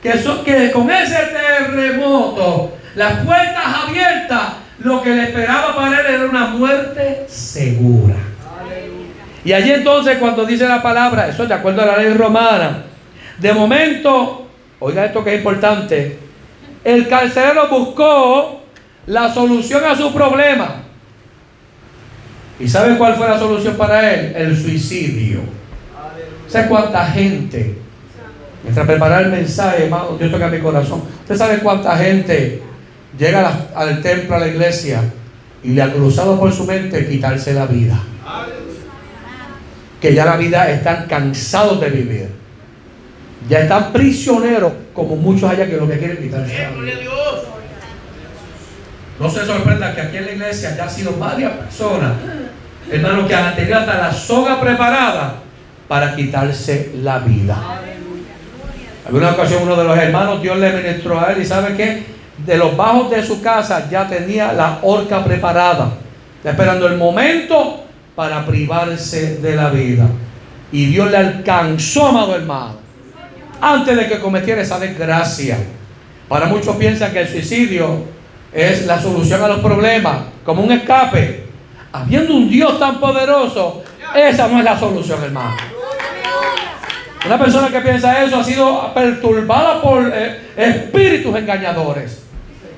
que, 0.02 0.70
con 0.72 0.90
ese 0.90 1.18
terremoto, 1.32 2.76
las 2.94 3.25
puertas 3.25 3.64
abiertas, 3.87 4.42
lo 4.80 5.02
que 5.02 5.10
le 5.10 5.25
esperaba 5.25 5.75
para 5.75 6.00
él 6.00 6.14
era 6.14 6.25
una 6.25 6.46
muerte 6.46 7.25
segura. 7.28 8.14
Y 9.44 9.52
allí 9.52 9.72
entonces 9.72 10.18
cuando 10.18 10.44
dice 10.44 10.68
la 10.68 10.82
palabra, 10.82 11.28
eso 11.28 11.46
de 11.46 11.54
acuerdo 11.54 11.82
a 11.82 11.87
la 11.87 11.98
ley 11.98 12.12
romana, 12.14 12.84
de 13.38 13.52
momento, 13.52 14.48
oiga 14.80 15.04
esto 15.04 15.25
que 15.25 15.34
es 15.34 15.38
importante, 15.38 16.18
el 16.84 17.08
carcelero 17.08 17.68
buscó 17.68 18.62
la 19.06 19.32
solución 19.32 19.84
a 19.84 19.96
su 19.96 20.12
problema. 20.12 20.82
¿Y 22.60 22.68
sabe 22.68 22.96
cuál 22.98 23.14
fue 23.14 23.28
la 23.28 23.38
solución 23.38 23.76
para 23.76 24.12
él? 24.12 24.32
El 24.37 24.60
suicidio. 24.60 25.58
¿Sabe 26.49 26.69
cuánta 26.69 27.07
gente? 27.07 27.78
Mientras 28.62 28.87
preparar 28.87 29.25
el 29.25 29.31
mensaje, 29.31 29.85
hermano, 29.85 30.17
Dios 30.19 30.31
toca 30.31 30.49
mi 30.49 30.59
corazón. 30.59 31.02
¿Usted 31.23 31.37
sabe 31.37 31.59
cuánta 31.59 31.97
gente 31.97 32.62
llega 33.19 33.69
al 33.75 34.00
templo, 34.02 34.37
a 34.37 34.38
la 34.38 34.49
iglesia, 34.49 35.02
y 35.62 35.71
le 35.71 35.83
ha 35.83 35.93
cruzado 35.93 36.38
por 36.38 36.52
su 36.52 36.64
mente 36.64 37.07
quitarse 37.07 37.52
la 37.52 37.67
vida. 37.67 37.99
Que 40.00 40.14
ya 40.14 40.25
la 40.25 40.37
vida 40.37 40.71
están 40.71 41.07
cansados 41.07 41.81
de 41.81 41.90
vivir. 41.90 42.28
Ya 43.49 43.61
están 43.61 43.93
prisioneros, 43.93 44.73
como 44.95 45.17
muchos 45.17 45.50
allá 45.50 45.67
que 45.67 45.76
lo 45.76 45.88
que 45.88 45.99
quieren 45.99 46.19
quitarse 46.19 46.59
la 46.59 46.71
vida. 46.71 47.02
No 49.19 49.28
se 49.28 49.45
sorprenda 49.45 49.95
que 49.95 50.00
aquí 50.00 50.17
en 50.19 50.26
la 50.26 50.33
iglesia 50.33 50.76
ya 50.76 50.85
han 50.85 50.90
sido 50.90 51.17
varias 51.19 51.52
personas, 51.52 52.12
hermanos, 52.88 53.26
que 53.26 53.35
han 53.35 53.57
tenido 53.57 53.78
hasta 53.78 53.99
la 53.99 54.12
soga 54.12 54.61
preparada 54.61 55.48
para 55.88 56.14
quitarse 56.14 56.92
la 57.02 57.18
vida. 57.18 57.57
En 59.09 59.16
una 59.16 59.30
ocasión 59.30 59.62
uno 59.62 59.75
de 59.75 59.85
los 59.85 59.97
hermanos, 59.97 60.42
Dios 60.42 60.59
le 60.59 60.71
ministró 60.71 61.18
a 61.18 61.33
él 61.33 61.40
y 61.40 61.47
sabe 61.47 61.75
que 61.75 62.04
de 62.45 62.57
los 62.59 62.76
bajos 62.76 63.11
de 63.11 63.25
su 63.25 63.40
casa 63.40 63.88
ya 63.90 64.07
tenía 64.07 64.52
la 64.52 64.80
horca 64.83 65.25
preparada, 65.25 65.95
esperando 66.45 66.87
el 66.87 66.97
momento 66.97 67.85
para 68.14 68.45
privarse 68.45 69.37
de 69.37 69.57
la 69.57 69.71
vida. 69.71 70.07
Y 70.71 70.87
Dios 70.87 71.11
le 71.11 71.16
alcanzó, 71.16 72.09
amado 72.09 72.37
hermano, 72.37 72.75
antes 73.61 73.97
de 73.97 74.07
que 74.07 74.18
cometiera 74.18 74.61
esa 74.61 74.78
desgracia. 74.78 75.57
Para 76.28 76.47
muchos 76.47 76.76
piensan 76.76 77.11
que 77.11 77.23
el 77.23 77.28
suicidio 77.28 78.04
es 78.52 78.85
la 78.87 79.00
solución 79.00 79.42
a 79.42 79.49
los 79.49 79.61
problemas, 79.61 80.18
como 80.45 80.62
un 80.62 80.73
escape. 80.73 81.47
Habiendo 81.90 82.35
un 82.35 82.50
Dios 82.50 82.78
tan 82.78 83.00
poderoso 83.00 83.83
Esa 84.14 84.47
no 84.49 84.59
es 84.59 84.64
la 84.64 84.78
solución, 84.78 85.23
hermano. 85.25 85.57
Una 87.26 87.38
persona 87.38 87.68
que 87.68 87.80
piensa 87.80 88.22
eso 88.22 88.38
ha 88.38 88.44
sido 88.44 88.94
perturbada 88.94 89.82
por 89.82 90.10
eh, 90.14 90.40
espíritus 90.56 91.37
engañadores. 91.37 92.22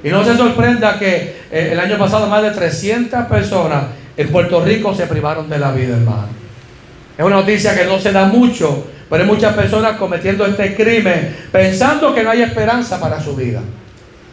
Y 0.02 0.08
no 0.08 0.24
se 0.24 0.36
sorprenda 0.36 0.98
que 0.98 1.40
eh, 1.50 1.70
el 1.72 1.80
año 1.80 1.98
pasado 1.98 2.26
más 2.26 2.42
de 2.42 2.50
300 2.50 3.26
personas 3.26 3.84
en 4.16 4.28
Puerto 4.28 4.64
Rico 4.64 4.94
se 4.94 5.06
privaron 5.06 5.48
de 5.48 5.58
la 5.58 5.72
vida, 5.72 5.96
hermano. 5.96 6.28
Es 7.18 7.24
una 7.24 7.36
noticia 7.36 7.74
que 7.76 7.84
no 7.84 7.98
se 7.98 8.12
da 8.12 8.24
mucho, 8.24 8.86
pero 9.10 9.22
hay 9.22 9.28
muchas 9.28 9.54
personas 9.54 9.96
cometiendo 9.98 10.46
este 10.46 10.74
crimen 10.74 11.36
pensando 11.52 12.14
que 12.14 12.22
no 12.22 12.30
hay 12.30 12.42
esperanza 12.42 12.98
para 12.98 13.20
su 13.20 13.36
vida. 13.36 13.60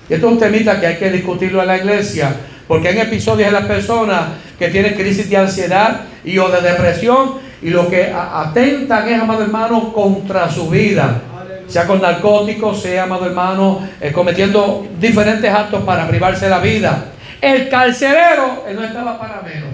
Y 0.10 0.14
esto 0.14 0.28
es 0.28 0.34
un 0.34 0.40
temita 0.40 0.80
que 0.80 0.88
hay 0.88 0.96
que 0.96 1.12
discutirlo 1.12 1.62
en 1.62 1.68
la 1.68 1.78
iglesia, 1.78 2.34
porque 2.66 2.88
hay 2.88 3.00
episodios 3.00 3.50
en 3.50 3.54
las 3.54 3.66
personas 3.66 4.22
que 4.58 4.70
tienen 4.70 4.96
crisis 4.96 5.30
de 5.30 5.36
ansiedad 5.36 6.02
y 6.24 6.38
o 6.38 6.48
de 6.50 6.62
depresión 6.62 7.47
y 7.62 7.70
lo 7.70 7.90
que 7.90 8.14
atentan 8.14 9.10
es, 9.10 9.20
amado 9.20 9.44
hermano, 9.44 9.92
contra 9.92 10.50
su 10.50 10.70
vida. 10.70 11.22
Sea 11.68 11.86
con 11.86 12.02
narcóticos, 12.02 12.82
sea, 12.82 13.04
amado 13.04 13.26
hermano, 13.26 13.88
eh, 14.00 14.12
cometiendo 14.12 14.88
diferentes 15.00 15.52
actos 15.52 15.84
para 15.84 16.08
privarse 16.08 16.48
la 16.50 16.60
vida. 16.60 17.06
El 17.42 17.68
carcelero, 17.68 18.64
él 18.68 18.76
no 18.76 18.84
estaba 18.84 19.20
para 19.20 19.42
menos. 19.42 19.70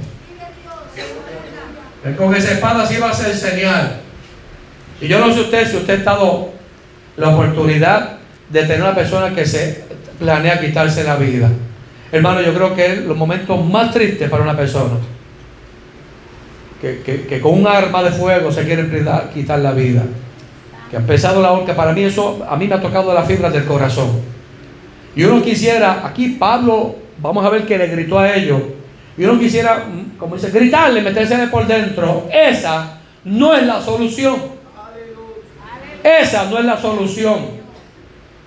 Él 2.03 2.15
con 2.15 2.33
esa 2.35 2.53
espada 2.53 2.85
sí 2.85 2.95
iba 2.95 3.09
a 3.09 3.13
ser 3.13 3.35
señal. 3.35 3.97
Y 4.99 5.07
yo 5.07 5.19
no 5.19 5.33
sé 5.33 5.41
usted 5.41 5.69
si 5.69 5.77
usted 5.77 6.01
ha 6.01 6.11
dado 6.11 6.49
la 7.17 7.29
oportunidad 7.29 8.17
de 8.49 8.61
tener 8.61 8.81
una 8.81 8.95
persona 8.95 9.35
que 9.35 9.45
se 9.45 9.83
planea 10.19 10.59
quitarse 10.59 11.03
la 11.03 11.15
vida. 11.15 11.49
Hermano, 12.11 12.41
yo 12.41 12.53
creo 12.53 12.75
que 12.75 12.85
es 12.85 12.99
los 12.99 13.17
momentos 13.17 13.63
más 13.65 13.91
tristes 13.91 14.29
para 14.29 14.43
una 14.43 14.55
persona. 14.55 14.97
Que, 16.83 17.39
con 17.41 17.59
un 17.59 17.65
arma 17.65 18.03
de 18.03 18.11
fuego 18.11 18.51
se 18.51 18.65
quiere 18.65 18.89
quitar 19.33 19.59
la 19.59 19.71
vida. 19.71 20.03
Que 20.89 20.97
ha 20.97 20.99
empezado 20.99 21.41
la 21.41 21.53
horca. 21.53 21.73
Para 21.75 21.93
mí 21.93 22.03
eso, 22.03 22.45
a 22.49 22.57
mí 22.57 22.67
me 22.67 22.75
ha 22.75 22.81
tocado 22.81 23.13
la 23.13 23.23
fibra 23.23 23.49
del 23.49 23.63
corazón. 23.63 24.21
Y 25.15 25.23
uno 25.23 25.41
quisiera, 25.41 26.01
aquí 26.05 26.29
Pablo, 26.39 26.95
vamos 27.19 27.45
a 27.45 27.49
ver 27.49 27.65
que 27.65 27.77
le 27.77 27.87
gritó 27.87 28.19
a 28.19 28.35
ellos. 28.35 28.61
Y 29.17 29.23
uno 29.23 29.39
quisiera, 29.39 29.85
mm, 29.85 30.17
como 30.17 30.35
dice, 30.35 30.51
gritarle, 30.51 31.01
meterse 31.01 31.37
por 31.47 31.65
dentro. 31.67 32.27
Esa 32.33 32.97
no 33.23 33.55
es 33.55 33.65
la 33.65 33.81
solución. 33.81 34.35
Esa 36.03 36.49
no 36.49 36.59
es 36.59 36.65
la 36.65 36.77
solución. 36.77 37.63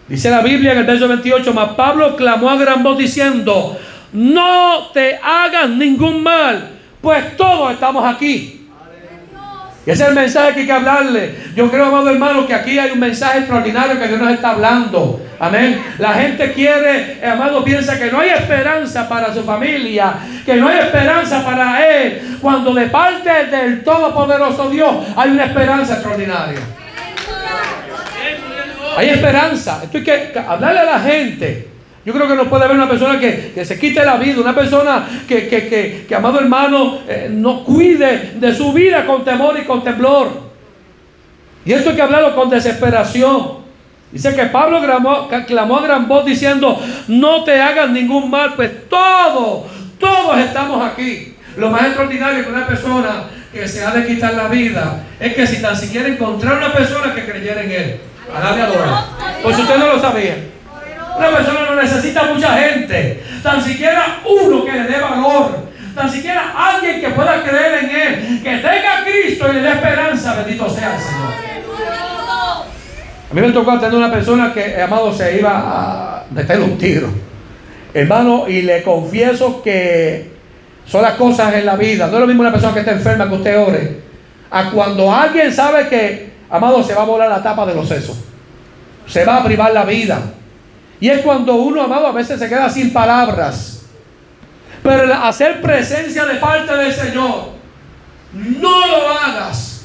Dice 0.08 0.30
la 0.30 0.42
Biblia 0.42 0.72
en 0.72 0.78
el 0.78 0.84
verso 0.84 1.08
28, 1.08 1.52
mas 1.54 1.70
Pablo 1.70 2.14
clamó 2.16 2.50
a 2.50 2.56
gran 2.56 2.82
voz 2.82 2.98
diciendo, 2.98 3.76
no 4.12 4.88
te 4.92 5.16
hagas 5.16 5.68
ningún 5.70 6.22
mal, 6.22 6.75
pues 7.06 7.36
todos 7.36 7.72
estamos 7.72 8.04
aquí. 8.04 8.66
Y 9.86 9.90
ese 9.92 10.02
es 10.02 10.08
el 10.08 10.14
mensaje 10.16 10.54
que 10.54 10.60
hay 10.62 10.66
que 10.66 10.72
hablarle. 10.72 11.34
Yo 11.54 11.70
creo, 11.70 11.84
amado 11.84 12.10
hermano, 12.10 12.44
que 12.48 12.52
aquí 12.52 12.76
hay 12.80 12.90
un 12.90 12.98
mensaje 12.98 13.38
extraordinario 13.38 13.96
que 13.96 14.08
Dios 14.08 14.20
nos 14.20 14.32
está 14.32 14.50
hablando. 14.50 15.24
Amén. 15.38 15.80
La 15.98 16.14
gente 16.14 16.52
quiere, 16.52 17.24
amado, 17.24 17.62
piensa 17.62 17.96
que 17.96 18.10
no 18.10 18.18
hay 18.18 18.30
esperanza 18.30 19.08
para 19.08 19.32
su 19.32 19.44
familia, 19.44 20.14
que 20.44 20.56
no 20.56 20.66
hay 20.66 20.80
esperanza 20.80 21.44
para 21.44 21.86
él. 21.86 22.38
Cuando 22.42 22.74
de 22.74 22.86
parte 22.86 23.30
del 23.30 23.84
Todopoderoso 23.84 24.68
Dios 24.68 24.92
hay 25.14 25.30
una 25.30 25.44
esperanza 25.44 25.92
extraordinaria. 25.92 26.58
Hay 28.96 29.10
esperanza. 29.10 29.80
Esto 29.84 30.02
que 30.02 30.32
hablarle 30.44 30.80
a 30.80 30.84
la 30.84 30.98
gente. 30.98 31.75
Yo 32.06 32.12
creo 32.12 32.28
que 32.28 32.36
no 32.36 32.48
puede 32.48 32.64
haber 32.64 32.76
una 32.76 32.88
persona 32.88 33.18
que, 33.18 33.64
se 33.64 33.80
quite 33.80 34.04
la 34.04 34.16
vida, 34.16 34.40
una 34.40 34.54
persona 34.54 35.08
que, 35.26 35.48
que, 35.48 36.14
amado 36.14 36.38
hermano, 36.38 37.00
eh, 37.08 37.28
no 37.28 37.64
cuide 37.64 38.34
de 38.36 38.54
su 38.54 38.72
vida 38.72 39.04
con 39.04 39.24
temor 39.24 39.58
y 39.60 39.64
con 39.64 39.82
temblor. 39.82 40.28
Y 41.64 41.72
esto 41.72 41.90
hay 41.90 41.96
que 41.96 42.02
hablarlo 42.02 42.36
con 42.36 42.48
desesperación. 42.48 43.66
Dice 44.12 44.36
que 44.36 44.44
Pablo 44.44 44.80
clamó, 44.80 45.76
a 45.78 45.82
gran 45.82 46.06
voz 46.06 46.24
diciendo, 46.24 46.80
no 47.08 47.42
te 47.42 47.60
hagas 47.60 47.90
ningún 47.90 48.30
mal, 48.30 48.54
pues 48.54 48.88
todos, 48.88 49.64
todos 49.98 50.38
estamos 50.38 50.88
aquí. 50.88 51.34
Lo 51.56 51.70
más 51.70 51.86
extraordinario 51.86 52.44
que 52.44 52.50
una 52.52 52.68
persona 52.68 53.24
que 53.52 53.66
se 53.66 53.84
ha 53.84 53.90
de 53.90 54.06
quitar 54.06 54.34
la 54.34 54.46
vida 54.46 55.02
es 55.18 55.34
que 55.34 55.44
si 55.44 55.60
tan 55.60 55.76
siquiera 55.76 56.06
encontrar 56.06 56.58
una 56.58 56.72
persona 56.72 57.12
que 57.12 57.24
creyera 57.24 57.64
en 57.64 57.70
él. 57.72 58.00
Alabe 58.32 58.62
adora. 58.62 59.06
Pues 59.42 59.58
usted 59.58 59.76
no 59.76 59.88
lo 59.88 60.00
sabía. 60.00 60.55
Una 61.16 61.30
persona 61.30 61.60
no 61.70 61.82
necesita 61.82 62.24
mucha 62.24 62.56
gente. 62.58 63.22
Tan 63.42 63.62
siquiera 63.62 64.20
uno 64.24 64.64
que 64.64 64.72
le 64.72 64.84
dé 64.84 64.98
valor. 65.00 65.66
Tan 65.94 66.10
siquiera 66.10 66.52
alguien 66.56 67.00
que 67.00 67.08
pueda 67.10 67.42
creer 67.42 67.84
en 67.84 67.90
Él. 67.90 68.42
Que 68.42 68.56
tenga 68.56 68.98
a 68.98 69.04
Cristo 69.04 69.46
y 69.50 69.54
le 69.54 69.62
dé 69.62 69.70
esperanza. 69.70 70.34
Bendito 70.34 70.68
sea 70.68 70.94
el 70.96 71.00
Señor. 71.00 71.46
A 73.30 73.34
mí 73.34 73.40
me 73.40 73.50
tocó 73.50 73.72
atender 73.72 73.98
una 73.98 74.10
persona 74.10 74.52
que, 74.52 74.80
amado, 74.80 75.12
se 75.12 75.38
iba 75.38 75.50
a 75.52 76.24
meter 76.30 76.60
un 76.60 76.78
tiro. 76.78 77.08
Hermano, 77.92 78.48
y 78.48 78.62
le 78.62 78.82
confieso 78.82 79.62
que 79.62 80.30
son 80.86 81.02
las 81.02 81.14
cosas 81.14 81.54
en 81.54 81.66
la 81.66 81.76
vida. 81.76 82.06
No 82.06 82.14
es 82.14 82.20
lo 82.20 82.26
mismo 82.26 82.42
una 82.42 82.52
persona 82.52 82.72
que 82.72 82.80
está 82.80 82.92
enferma 82.92 83.28
que 83.28 83.34
usted 83.34 83.58
ore. 83.58 84.00
A 84.50 84.70
cuando 84.70 85.12
alguien 85.12 85.52
sabe 85.52 85.88
que 85.88 86.36
Amado, 86.48 86.82
se 86.82 86.94
va 86.94 87.02
a 87.02 87.06
volar 87.06 87.28
la 87.28 87.42
tapa 87.42 87.66
de 87.66 87.74
los 87.74 87.88
sesos. 87.88 88.16
Se 89.06 89.24
va 89.24 89.38
a 89.38 89.44
privar 89.44 89.72
la 89.72 89.84
vida. 89.84 90.20
Y 91.00 91.08
es 91.08 91.20
cuando 91.20 91.54
uno, 91.56 91.82
amado, 91.82 92.06
a 92.06 92.12
veces 92.12 92.38
se 92.38 92.48
queda 92.48 92.70
sin 92.70 92.92
palabras. 92.92 93.82
Pero 94.82 95.04
el 95.04 95.12
hacer 95.12 95.60
presencia 95.60 96.24
de 96.24 96.36
parte 96.36 96.74
del 96.76 96.92
Señor, 96.92 97.50
no 98.32 98.86
lo 98.86 99.08
hagas. 99.08 99.82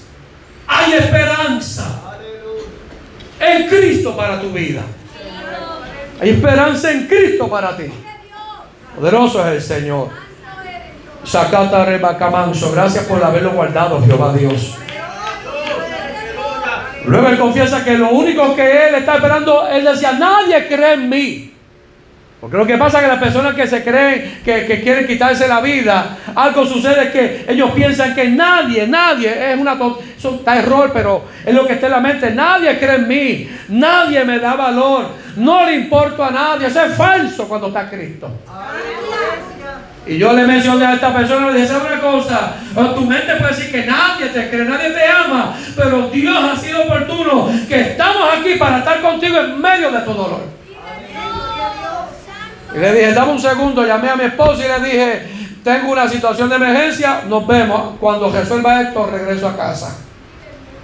Hay 0.67 0.93
esperanza 0.93 2.01
en 3.39 3.67
Cristo 3.67 4.15
para 4.15 4.39
tu 4.39 4.51
vida. 4.51 4.83
Hay 6.21 6.29
esperanza 6.29 6.91
en 6.91 7.07
Cristo 7.07 7.49
para 7.49 7.75
ti. 7.75 7.85
Poderoso 8.95 9.41
es 9.47 9.53
el 9.55 9.61
Señor. 9.61 10.09
Sacata 11.23 11.85
Rebacamanso. 11.85 12.71
Gracias 12.71 13.05
por 13.05 13.23
haberlo 13.23 13.51
guardado, 13.51 14.03
Jehová 14.05 14.33
Dios. 14.33 14.75
Luego 17.05 17.27
él 17.27 17.37
confiesa 17.37 17.83
que 17.83 17.97
lo 17.97 18.09
único 18.11 18.55
que 18.55 18.87
él 18.87 18.95
está 18.95 19.15
esperando, 19.15 19.67
él 19.67 19.83
decía, 19.83 20.13
nadie 20.13 20.67
cree 20.67 20.93
en 20.93 21.09
mí. 21.09 21.51
Porque 22.41 22.57
lo 22.57 22.65
que 22.65 22.75
pasa 22.75 22.97
es 22.97 23.03
que 23.03 23.11
las 23.11 23.19
personas 23.19 23.53
que 23.53 23.67
se 23.67 23.83
creen 23.83 24.41
que, 24.43 24.81
quieren 24.81 25.05
quitarse 25.05 25.47
la 25.47 25.61
vida, 25.61 26.17
algo 26.33 26.65
sucede 26.65 27.11
que 27.11 27.45
ellos 27.47 27.69
piensan 27.71 28.15
que 28.15 28.29
nadie, 28.29 28.87
nadie, 28.87 29.53
es 29.53 29.59
una 29.59 29.77
eso 30.17 30.35
está 30.35 30.57
error, 30.57 30.89
pero 30.91 31.23
es 31.45 31.53
lo 31.53 31.67
que 31.67 31.73
está 31.73 31.85
en 31.85 31.91
la 31.91 31.99
mente. 31.99 32.31
Nadie 32.31 32.79
cree 32.79 32.95
en 32.95 33.07
mí, 33.07 33.49
nadie 33.69 34.25
me 34.25 34.39
da 34.39 34.55
valor, 34.55 35.09
no 35.35 35.65
le 35.67 35.75
importo 35.75 36.23
a 36.23 36.31
nadie. 36.31 36.65
Eso 36.65 36.83
es 36.83 36.95
falso 36.95 37.47
cuando 37.47 37.67
está 37.67 37.87
Cristo. 37.87 38.31
Y 40.05 40.17
yo 40.17 40.33
le 40.33 40.47
mencioné 40.47 40.85
a 40.85 40.93
esta 40.95 41.13
persona, 41.13 41.51
le 41.51 41.53
dije, 41.59 41.67
¿sabes 41.67 41.91
una 41.91 42.01
cosa? 42.01 42.55
Tu 42.95 43.01
mente 43.01 43.35
puede 43.35 43.55
decir 43.55 43.71
que 43.71 43.85
nadie 43.85 44.27
te 44.27 44.49
cree, 44.49 44.65
nadie 44.65 44.89
te 44.89 45.05
ama, 45.05 45.55
pero 45.75 46.09
Dios 46.09 46.37
ha 46.43 46.55
sido 46.55 46.83
oportuno, 46.83 47.49
que 47.67 47.81
estamos 47.81 48.23
aquí 48.35 48.55
para 48.55 48.79
estar 48.79 48.99
contigo 49.01 49.37
en 49.37 49.61
medio 49.61 49.91
de 49.91 49.99
tu 49.99 50.13
dolor. 50.13 50.41
Y 52.73 52.79
le 52.79 52.93
dije, 52.93 53.13
dame 53.13 53.31
un 53.33 53.39
segundo, 53.39 53.85
llamé 53.85 54.09
a 54.09 54.15
mi 54.15 54.23
esposo 54.23 54.61
y 54.63 54.67
le 54.67 54.89
dije, 54.89 55.27
tengo 55.63 55.91
una 55.91 56.07
situación 56.09 56.49
de 56.49 56.55
emergencia, 56.55 57.21
nos 57.27 57.45
vemos. 57.45 57.97
Cuando 57.99 58.31
resuelva 58.31 58.81
esto, 58.81 59.05
regreso 59.05 59.49
a 59.49 59.55
casa. 59.55 59.97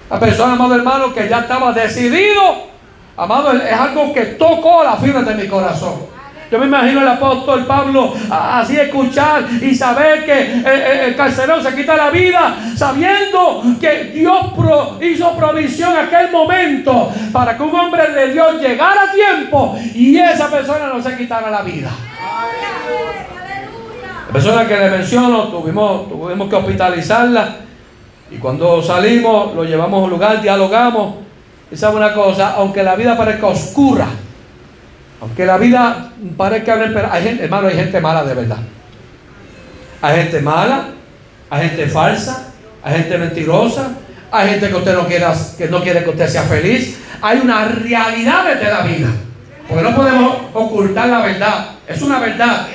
La 0.09 0.19
persona, 0.19 0.53
amado 0.53 0.75
hermano, 0.75 1.13
que 1.13 1.27
ya 1.27 1.39
estaba 1.39 1.73
decidido, 1.73 2.67
amado, 3.17 3.51
es 3.53 3.73
algo 3.73 4.13
que 4.13 4.21
tocó 4.21 4.83
la 4.83 4.95
fibra 4.97 5.21
de 5.23 5.33
mi 5.33 5.47
corazón. 5.47 6.16
Yo 6.49 6.59
me 6.59 6.65
imagino 6.65 7.01
el 7.01 7.07
apóstol 7.07 7.65
Pablo 7.65 8.13
así 8.29 8.79
escuchar 8.79 9.45
y 9.61 9.75
saber 9.75 10.25
que 10.25 11.05
el, 11.05 11.15
carcelero 11.15 11.61
se 11.61 11.75
quita 11.75 11.97
la 11.97 12.09
vida 12.09 12.55
sabiendo 12.75 13.63
que 13.81 14.05
Dios 14.15 14.37
hizo 15.01 15.35
provisión 15.35 15.91
en 15.91 16.05
aquel 16.05 16.31
momento 16.31 17.11
para 17.33 17.57
que 17.57 17.63
un 17.63 17.75
hombre 17.75 18.11
de 18.11 18.31
Dios 18.31 18.61
llegara 18.61 19.03
a 19.03 19.11
tiempo 19.11 19.77
y 19.93 20.17
esa 20.17 20.49
persona 20.49 20.87
no 20.87 21.01
se 21.01 21.17
quitara 21.17 21.49
la 21.49 21.61
vida. 21.63 21.89
La 24.27 24.33
persona 24.33 24.67
que 24.67 24.77
le 24.77 24.89
menciono 24.89 25.49
tuvimos, 25.49 26.07
tuvimos 26.07 26.49
que 26.49 26.55
hospitalizarla 26.55 27.55
y 28.31 28.37
cuando 28.37 28.81
salimos 28.81 29.53
lo 29.53 29.65
llevamos 29.65 30.01
a 30.01 30.03
un 30.05 30.09
lugar, 30.09 30.41
dialogamos 30.41 31.15
y 31.69 31.75
sabe 31.75 31.97
una 31.97 32.13
cosa, 32.13 32.53
aunque 32.55 32.83
la 32.83 32.95
vida 32.95 33.17
parezca 33.17 33.47
oscura, 33.47 34.07
aunque 35.21 35.45
la 35.45 35.57
vida 35.57 36.11
parezca 36.35 36.73
haber, 36.73 36.93
pero 36.93 37.11
hay 37.11 37.23
gente, 37.23 37.43
hermano, 37.45 37.67
hay 37.67 37.75
gente 37.75 37.99
mala 37.99 38.23
de 38.23 38.33
verdad. 38.33 38.57
Hay 40.01 40.21
gente 40.23 40.41
mala, 40.41 40.89
hay 41.49 41.69
gente 41.69 41.87
falsa, 41.87 42.49
hay 42.83 42.97
gente 42.97 43.17
mentirosa, 43.17 43.89
hay 44.31 44.49
gente 44.49 44.69
que 44.69 44.75
usted 44.75 44.93
no 44.93 45.07
quiera, 45.07 45.33
que 45.57 45.67
no 45.67 45.81
quiere 45.81 46.03
que 46.03 46.09
usted 46.09 46.27
sea 46.27 46.43
feliz. 46.43 46.99
Hay 47.21 47.39
una 47.39 47.65
realidad 47.65 48.45
de 48.59 48.69
la 48.69 48.81
vida. 48.81 49.07
Porque 49.67 49.83
no 49.83 49.95
podemos 49.95 50.37
ocultar 50.53 51.09
la 51.09 51.19
verdad. 51.19 51.65
Es 51.87 52.01
una 52.01 52.19
verdad. 52.19 52.67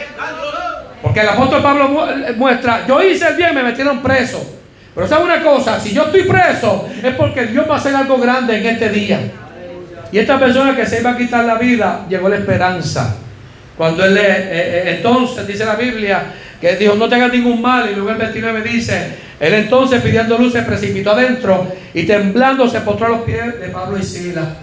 Porque 1.00 1.20
el 1.20 1.28
apóstol 1.28 1.62
Pablo 1.62 1.88
muestra, 2.36 2.86
yo 2.86 3.02
hice 3.02 3.28
el 3.28 3.36
bien, 3.36 3.54
me 3.54 3.62
metieron 3.62 4.00
preso. 4.00 4.44
Pero 4.94 5.08
sabe 5.08 5.24
una 5.24 5.42
cosa, 5.42 5.80
si 5.80 5.94
yo 5.94 6.04
estoy 6.04 6.24
preso 6.24 6.86
es 7.02 7.14
porque 7.14 7.46
Dios 7.46 7.66
va 7.68 7.74
a 7.74 7.78
hacer 7.78 7.94
algo 7.94 8.18
grande 8.18 8.58
en 8.58 8.66
este 8.66 8.90
día. 8.90 9.20
Y 10.12 10.18
esta 10.18 10.38
persona 10.38 10.76
que 10.76 10.84
se 10.84 11.00
iba 11.00 11.12
a 11.12 11.16
quitar 11.16 11.44
la 11.46 11.56
vida, 11.56 12.04
llegó 12.08 12.28
la 12.28 12.36
esperanza. 12.36 13.16
Cuando 13.76 14.04
él, 14.04 14.16
eh, 14.18 14.22
eh, 14.26 14.94
entonces 14.96 15.46
dice 15.46 15.64
la 15.64 15.74
Biblia, 15.74 16.24
que 16.60 16.76
dijo, 16.76 16.94
no 16.94 17.08
tenga 17.08 17.28
ningún 17.28 17.62
mal, 17.62 17.90
y 17.90 17.94
luego 17.94 18.10
el 18.10 18.18
29 18.18 18.62
dice, 18.62 19.16
él 19.40 19.54
entonces 19.54 20.02
pidiendo 20.02 20.36
luz 20.38 20.52
se 20.52 20.62
precipitó 20.62 21.12
adentro 21.12 21.66
y 21.94 22.04
temblando 22.04 22.68
se 22.68 22.80
postró 22.82 23.06
a 23.06 23.10
los 23.10 23.22
pies 23.22 23.58
de 23.58 23.68
Pablo 23.68 23.98
y 23.98 24.02
Sila. 24.02 24.54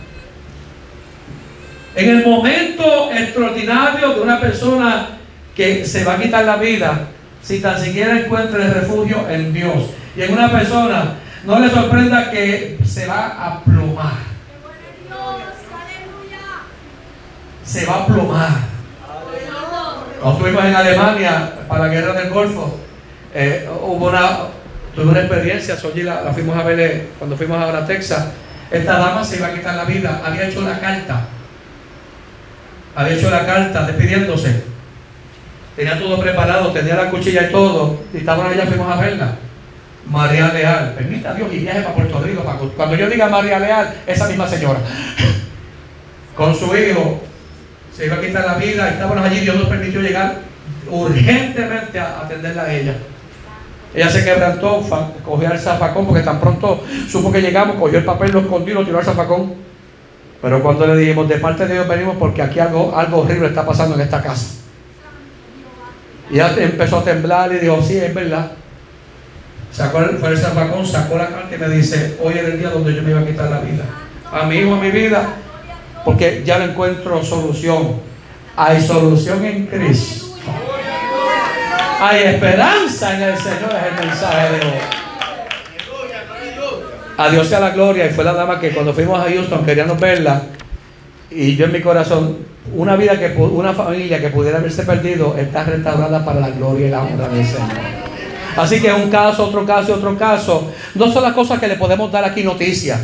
En 1.95 2.09
el 2.09 2.25
momento 2.25 3.12
extraordinario 3.12 4.13
de 4.13 4.21
una 4.21 4.39
persona 4.39 5.17
que 5.55 5.83
se 5.83 6.05
va 6.05 6.13
a 6.13 6.21
quitar 6.21 6.45
la 6.45 6.55
vida, 6.57 7.07
si 7.41 7.59
tan 7.59 7.83
siquiera 7.83 8.19
encuentra 8.19 8.63
el 8.63 8.73
refugio 8.73 9.27
en 9.29 9.51
Dios. 9.51 9.89
Y 10.15 10.21
en 10.21 10.31
una 10.31 10.51
persona, 10.51 11.15
no 11.43 11.59
le 11.59 11.69
sorprenda 11.69 12.29
que 12.29 12.77
se 12.85 13.07
va 13.07 13.27
a 13.27 13.63
plomar. 13.63 14.28
Se 17.69 17.86
va 17.86 17.95
a 17.95 18.05
plomar. 18.08 18.49
Cuando 20.19 20.38
estuvimos 20.38 20.65
en 20.65 20.75
Alemania 20.75 21.53
para 21.67 21.86
la 21.86 21.93
guerra 21.93 22.13
del 22.13 22.29
Golfo, 22.29 22.79
eh, 23.34 23.69
hubo 23.82 24.08
una, 24.08 24.39
tuve 24.95 25.05
una 25.05 25.19
experiencia, 25.19 25.77
Soy 25.77 26.01
la, 26.01 26.21
la, 26.21 26.34
fuimos 26.34 26.58
a 26.58 26.63
ver 26.63 26.79
eh, 26.79 27.10
cuando 27.17 27.38
fuimos 27.38 27.62
ahora 27.62 27.79
a 27.79 27.86
Texas. 27.86 28.27
Esta 28.71 28.97
dama 28.97 29.23
se 29.23 29.38
iba 29.38 29.47
a 29.47 29.53
quitar 29.53 29.75
la 29.75 29.86
vida, 29.86 30.21
había 30.25 30.47
hecho 30.47 30.62
la 30.62 30.79
carta, 30.79 31.21
había 32.95 33.13
hecho 33.13 33.29
la 33.29 33.45
carta 33.45 33.86
despidiéndose 33.86 34.63
tenía 35.79 35.97
todo 35.97 36.19
preparado, 36.19 36.73
tenía 36.73 36.95
la 36.95 37.10
cuchilla 37.10 37.43
y 37.43 37.51
todo, 37.51 38.01
y 38.13 38.17
estaban 38.17 38.51
allá, 38.51 38.65
fuimos 38.65 38.91
a 38.91 38.99
verla. 38.99 39.36
María 40.08 40.51
Leal, 40.51 40.93
permita 40.93 41.34
Dios 41.34 41.47
y 41.53 41.60
viaje 41.60 41.82
para 41.82 41.95
Puerto 41.95 42.19
Rico. 42.21 42.43
cuando 42.75 42.95
yo 42.97 43.10
diga 43.10 43.29
María 43.29 43.60
Leal, 43.60 43.95
esa 44.05 44.27
misma 44.27 44.45
señora, 44.45 44.79
con 46.36 46.53
su 46.53 46.75
hijo, 46.75 47.21
se 47.99 48.05
iba 48.05 48.15
a 48.15 48.21
quitar 48.21 48.45
la 48.45 48.53
vida, 48.53 48.89
estábamos 48.91 49.25
allí, 49.25 49.41
Dios 49.41 49.57
nos 49.57 49.67
permitió 49.67 49.99
llegar 49.99 50.38
urgentemente 50.89 51.99
a 51.99 52.21
atenderla 52.21 52.63
a 52.63 52.73
ella. 52.73 52.95
Ella 53.93 54.09
se 54.09 54.23
quebrantó, 54.23 54.81
cogió 55.25 55.51
el 55.51 55.59
zafacón, 55.59 56.05
porque 56.05 56.23
tan 56.23 56.39
pronto 56.39 56.81
supo 57.09 57.29
que 57.29 57.41
llegamos, 57.41 57.75
cogió 57.75 57.97
el 57.97 58.05
papel, 58.05 58.31
lo 58.31 58.39
escondió, 58.39 58.75
lo 58.75 58.85
tiró 58.85 58.99
al 58.99 59.03
zafacón. 59.03 59.53
Pero 60.41 60.63
cuando 60.63 60.88
le 60.88 60.95
dijimos, 60.95 61.27
de 61.27 61.39
parte 61.39 61.67
de 61.67 61.73
Dios 61.73 61.89
venimos 61.89 62.15
porque 62.15 62.41
aquí 62.41 62.62
algo, 62.62 62.95
algo 62.95 63.19
horrible 63.19 63.49
está 63.49 63.65
pasando 63.65 63.95
en 63.95 64.01
esta 64.01 64.21
casa. 64.21 64.45
Y 66.31 66.35
ya 66.35 66.55
empezó 66.57 66.99
a 66.99 67.03
temblar 67.03 67.51
y 67.51 67.57
dijo, 67.57 67.81
sí, 67.81 67.97
es 67.97 68.13
verdad. 68.13 68.49
Sacó 69.73 69.99
el, 69.99 70.19
fue 70.19 70.29
el 70.29 70.38
zapacón, 70.38 70.85
sacó 70.85 71.17
la 71.17 71.27
carta 71.27 71.53
y 71.53 71.59
me 71.59 71.67
dice, 71.67 72.17
hoy 72.23 72.38
era 72.38 72.47
el 72.47 72.59
día 72.59 72.69
donde 72.69 72.95
yo 72.95 73.03
me 73.03 73.12
iba 73.12 73.19
a 73.19 73.25
quitar 73.25 73.49
la 73.49 73.59
vida. 73.59 73.83
A 74.31 74.45
mi 74.45 74.55
hijo, 74.55 74.75
a 74.75 74.79
mi 74.79 74.89
vida, 74.89 75.33
porque 76.05 76.43
ya 76.45 76.59
no 76.59 76.65
encuentro 76.65 77.23
solución. 77.23 78.01
Hay 78.55 78.81
solución 78.81 79.43
en 79.45 79.67
Cristo. 79.67 80.27
Hay 82.01 82.23
esperanza 82.23 83.15
en 83.15 83.23
el 83.23 83.38
Señor, 83.38 83.75
es 83.75 83.99
el 83.99 84.07
mensaje 84.07 84.51
de 84.51 84.65
hoy. 84.65 84.73
A 87.17 87.43
sea 87.43 87.59
la 87.59 87.71
gloria. 87.71 88.05
Y 88.05 88.09
fue 88.12 88.23
la 88.23 88.33
dama 88.33 88.59
que 88.59 88.71
cuando 88.71 88.93
fuimos 88.93 89.19
a 89.19 89.29
Houston 89.29 89.65
queríamos 89.65 89.99
verla. 89.99 90.43
Y 91.29 91.55
yo 91.55 91.65
en 91.65 91.73
mi 91.73 91.81
corazón 91.81 92.38
una 92.75 92.95
vida 92.95 93.17
que 93.17 93.35
una 93.38 93.73
familia 93.73 94.19
que 94.19 94.29
pudiera 94.29 94.59
haberse 94.59 94.83
perdido 94.83 95.35
está 95.38 95.63
restaurada 95.63 96.23
para 96.23 96.39
la 96.39 96.49
gloria 96.49 96.88
y 96.88 96.89
la 96.91 97.01
honra 97.01 97.27
del 97.27 97.45
Señor. 97.45 97.67
Así 98.55 98.81
que 98.81 98.91
un 98.91 99.09
caso, 99.09 99.47
otro 99.47 99.65
caso, 99.65 99.95
otro 99.95 100.17
caso. 100.17 100.71
No 100.95 101.12
son 101.12 101.23
las 101.23 101.33
cosas 101.33 101.59
que 101.59 101.67
le 101.67 101.75
podemos 101.75 102.12
dar 102.12 102.23
aquí 102.23 102.43
noticias. 102.43 102.99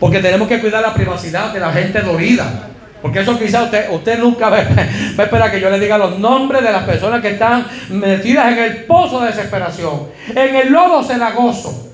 Porque 0.00 0.20
tenemos 0.20 0.48
que 0.48 0.58
cuidar 0.58 0.82
la 0.82 0.94
privacidad 0.94 1.52
de 1.52 1.60
la 1.60 1.70
gente 1.70 2.00
dolida. 2.00 2.68
Porque 3.02 3.20
eso 3.20 3.38
quizás 3.38 3.70
usted, 3.90 4.18
nunca 4.18 4.48
va, 4.50 4.56
a 4.56 5.22
esperar 5.22 5.50
que 5.50 5.60
yo 5.60 5.70
le 5.70 5.78
diga 5.78 5.98
los 5.98 6.18
nombres 6.18 6.62
de 6.62 6.72
las 6.72 6.84
personas 6.84 7.20
que 7.20 7.30
están 7.30 7.66
metidas 7.90 8.52
en 8.52 8.58
el 8.58 8.84
pozo 8.84 9.20
de 9.20 9.28
desesperación. 9.28 10.08
En 10.28 10.56
el 10.56 10.72
lodo 10.72 11.04
cenagoso. 11.04 11.88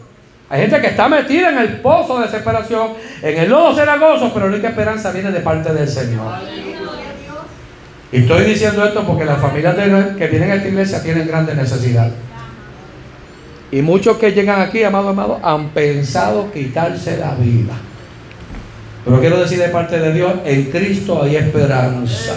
Hay 0.49 0.61
gente 0.62 0.81
que 0.81 0.87
está 0.88 1.09
metida 1.09 1.51
en 1.51 1.59
el 1.59 1.81
pozo 1.81 2.19
de 2.19 2.27
desesperación, 2.27 2.90
en 3.21 3.37
el 3.37 3.51
lodo 3.51 3.75
cenagoso, 3.75 4.31
pero 4.33 4.47
la 4.47 4.55
única 4.55 4.69
esperanza 4.69 5.11
viene 5.11 5.33
de 5.33 5.40
parte 5.40 5.73
del 5.73 5.88
Señor. 5.88 6.35
Y 8.12 8.19
estoy 8.19 8.45
diciendo 8.45 8.85
esto 8.85 9.05
porque 9.05 9.25
las 9.25 9.40
familias 9.40 9.75
que 10.16 10.27
vienen 10.29 10.53
a 10.53 10.55
esta 10.55 10.69
iglesia 10.69 11.03
tienen 11.03 11.27
grandes 11.27 11.57
necesidades. 11.57 12.12
Y 13.73 13.83
muchos 13.83 14.16
que 14.19 14.31
llegan 14.31 14.61
aquí, 14.61 14.85
amado, 14.85 15.09
amado, 15.09 15.40
han 15.42 15.71
pensado 15.71 16.53
quitarse 16.53 17.16
la 17.16 17.35
vida. 17.35 17.75
Pero 19.07 19.21
quiero 19.21 19.38
decir 19.38 19.61
de 19.61 19.69
parte 19.69 20.01
de 20.01 20.12
Dios, 20.12 20.33
en 20.45 20.64
Cristo 20.64 21.23
hay 21.23 21.37
esperanza. 21.37 22.35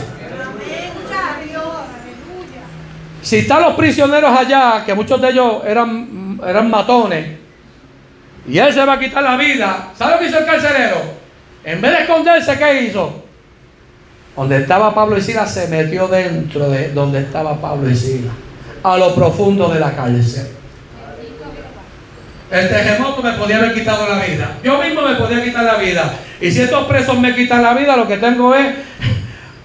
Si 3.24 3.38
están 3.38 3.64
los 3.64 3.74
prisioneros 3.74 4.32
allá, 4.38 4.84
que 4.86 4.94
muchos 4.94 5.20
de 5.20 5.32
ellos 5.32 5.64
eran, 5.66 6.40
eran 6.46 6.70
matones, 6.70 7.26
y 8.48 8.60
él 8.60 8.72
se 8.72 8.86
va 8.86 8.94
a 8.94 9.00
quitar 9.00 9.24
la 9.24 9.36
vida, 9.36 9.90
¿sabe 9.98 10.14
lo 10.14 10.20
que 10.20 10.28
hizo 10.28 10.38
el 10.38 10.46
carcelero? 10.46 10.98
En 11.64 11.82
vez 11.82 11.92
de 11.92 12.04
esconderse, 12.04 12.58
¿qué 12.60 12.84
hizo? 12.84 13.24
Donde 14.36 14.58
estaba 14.58 14.94
Pablo 14.94 15.18
y 15.18 15.22
Sila 15.22 15.48
se 15.48 15.68
metió 15.70 16.08
dentro 16.08 16.70
de 16.70 16.90
donde 16.90 17.22
estaba 17.22 17.60
Pablo 17.60 17.90
y 17.90 17.96
Sila, 17.96 18.30
a 18.84 18.96
lo 18.96 19.16
profundo 19.16 19.70
de 19.70 19.80
la 19.80 19.96
cárcel. 19.96 20.59
El 22.52 22.68
terremoto 22.68 23.22
me 23.22 23.34
podía 23.34 23.58
haber 23.58 23.74
quitado 23.74 24.08
la 24.10 24.26
vida. 24.26 24.58
Yo 24.64 24.82
mismo 24.82 25.02
me 25.02 25.16
podía 25.16 25.44
quitar 25.44 25.64
la 25.64 25.76
vida. 25.76 26.14
Y 26.42 26.52
si 26.52 26.62
estos 26.62 26.88
presos 26.88 27.20
me 27.20 27.36
quitan 27.36 27.62
la 27.62 27.74
vida, 27.74 27.96
lo 27.96 28.08
que 28.08 28.18
tengo 28.18 28.56
es 28.56 28.76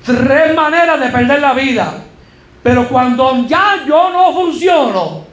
tres 0.05 0.55
maneras 0.55 1.01
de 1.01 1.09
perder 1.09 1.41
la 1.41 1.55
vida. 1.55 1.95
Pero 2.63 2.89
cuando 2.89 3.47
ya 3.47 3.85
yo 3.87 4.11
no 4.11 4.33
funciono, 4.33 5.27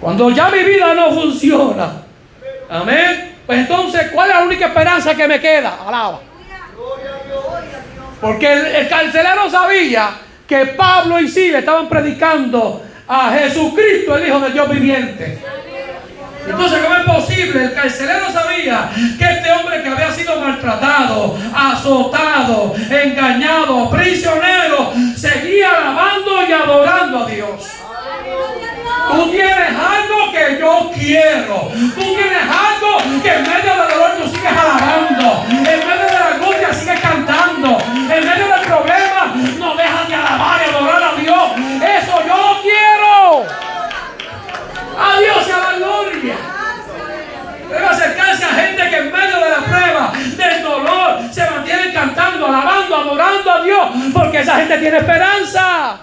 cuando 0.00 0.30
ya 0.30 0.48
mi 0.48 0.62
vida 0.62 0.94
no 0.94 1.12
funciona, 1.12 1.92
amén, 2.70 3.36
pues 3.46 3.58
entonces, 3.58 4.10
¿cuál 4.12 4.30
es 4.30 4.36
la 4.36 4.42
única 4.44 4.66
esperanza 4.66 5.14
que 5.14 5.28
me 5.28 5.40
queda? 5.40 5.78
Alaba. 5.86 6.20
Porque 8.20 8.52
el, 8.80 8.88
carcelero 8.88 9.50
sabía 9.50 10.10
que 10.46 10.66
Pablo 10.66 11.18
y 11.20 11.28
Sila 11.28 11.60
estaban 11.60 11.88
predicando 11.88 12.82
a 13.08 13.32
Jesucristo, 13.32 14.16
el 14.16 14.28
Hijo 14.28 14.40
de 14.40 14.50
Dios 14.50 14.70
viviente. 14.70 15.38
Entonces, 16.46 16.78
¿cómo 16.82 16.96
es 16.96 17.04
posible? 17.04 17.64
El 17.64 17.74
carcelero 17.74 18.30
sabía 18.30 18.90
que 19.18 19.24
este 19.24 19.52
hombre 19.52 19.82
que 19.82 19.88
había 19.88 20.10
sido 20.12 20.40
maltratado, 20.40 21.38
azotado, 21.54 22.74
engañado, 22.90 23.90
prisionero, 23.90 24.92
seguía 25.16 25.70
alabando 25.70 26.46
y 26.48 26.52
adorando 26.52 27.24
a 27.24 27.26
Dios. 27.26 27.80
Tú 29.10 29.30
tienes 29.30 29.68
algo 29.68 30.32
que 30.32 30.58
yo 30.60 30.90
quiero. 30.94 31.68
Tú 31.94 32.00
tienes 32.00 32.42
algo 32.42 33.22
que 33.22 33.34
en 33.34 33.42
medio 33.42 33.74
del 33.74 33.88
dolor 33.88 34.10
tú 34.20 34.28
sigues 34.28 34.52
alabando. 34.52 35.44
En 35.48 35.64
medio 35.64 36.06
de 36.06 36.18
la 36.18 36.34
angustia 36.34 36.72
sigues 36.72 37.00
cantando. 37.00 37.78
En 37.92 38.28
medio 38.28 38.46
del 38.46 38.60
problema 38.66 39.34
no 39.58 39.74
dejas 39.74 40.08
de 40.08 40.14
alabar 40.14 40.60
y 40.64 40.70
adorar 40.70 41.02
a 41.02 41.20
Dios. 41.20 41.50
Eso 41.82 42.20
yo 42.26 42.36
lo 42.36 42.62
quiero. 42.62 43.46
A 44.98 45.18
Dios 45.18 45.50
a 45.50 45.70
la 48.30 48.38
gloria. 48.38 48.38
Debe 48.38 48.38
acercarse 48.38 48.44
a 48.44 48.48
gente 48.48 48.90
que 48.90 48.96
en 48.96 49.12
medio 49.12 49.40
de 49.40 49.50
la 49.50 49.60
prueba, 49.64 50.12
del 50.36 50.62
dolor, 50.62 51.20
se 51.32 51.50
mantiene 51.50 51.92
cantando, 51.92 52.46
alabando, 52.46 52.96
adorando 52.96 53.50
a 53.50 53.62
Dios. 53.62 53.88
Porque 54.12 54.40
esa 54.40 54.56
gente 54.56 54.78
tiene 54.78 54.98
esperanza. 54.98 56.00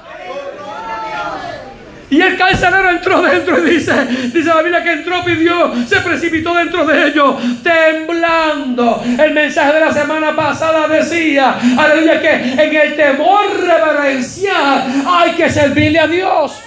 Y 2.09 2.21
el 2.21 2.37
carcelero 2.37 2.89
entró 2.89 3.21
dentro 3.21 3.57
y 3.57 3.71
dice, 3.71 3.93
dice 4.33 4.45
la 4.45 4.61
Biblia 4.61 4.81
que 4.81 4.93
entró, 4.93 5.25
pidió, 5.25 5.73
se 5.85 5.97
precipitó 5.97 6.53
dentro 6.53 6.85
de 6.85 7.07
ellos, 7.07 7.35
temblando. 7.61 9.03
El 9.19 9.33
mensaje 9.33 9.73
de 9.73 9.79
la 9.81 9.91
semana 9.91 10.33
pasada 10.33 10.87
decía, 10.87 11.57
aleluya, 11.77 12.21
que 12.21 12.33
en 12.33 12.75
el 12.75 12.95
temor 12.95 13.59
reverencial 13.59 15.03
hay 15.05 15.31
que 15.31 15.49
servirle 15.49 15.99
a 15.99 16.07
Dios. 16.07 16.61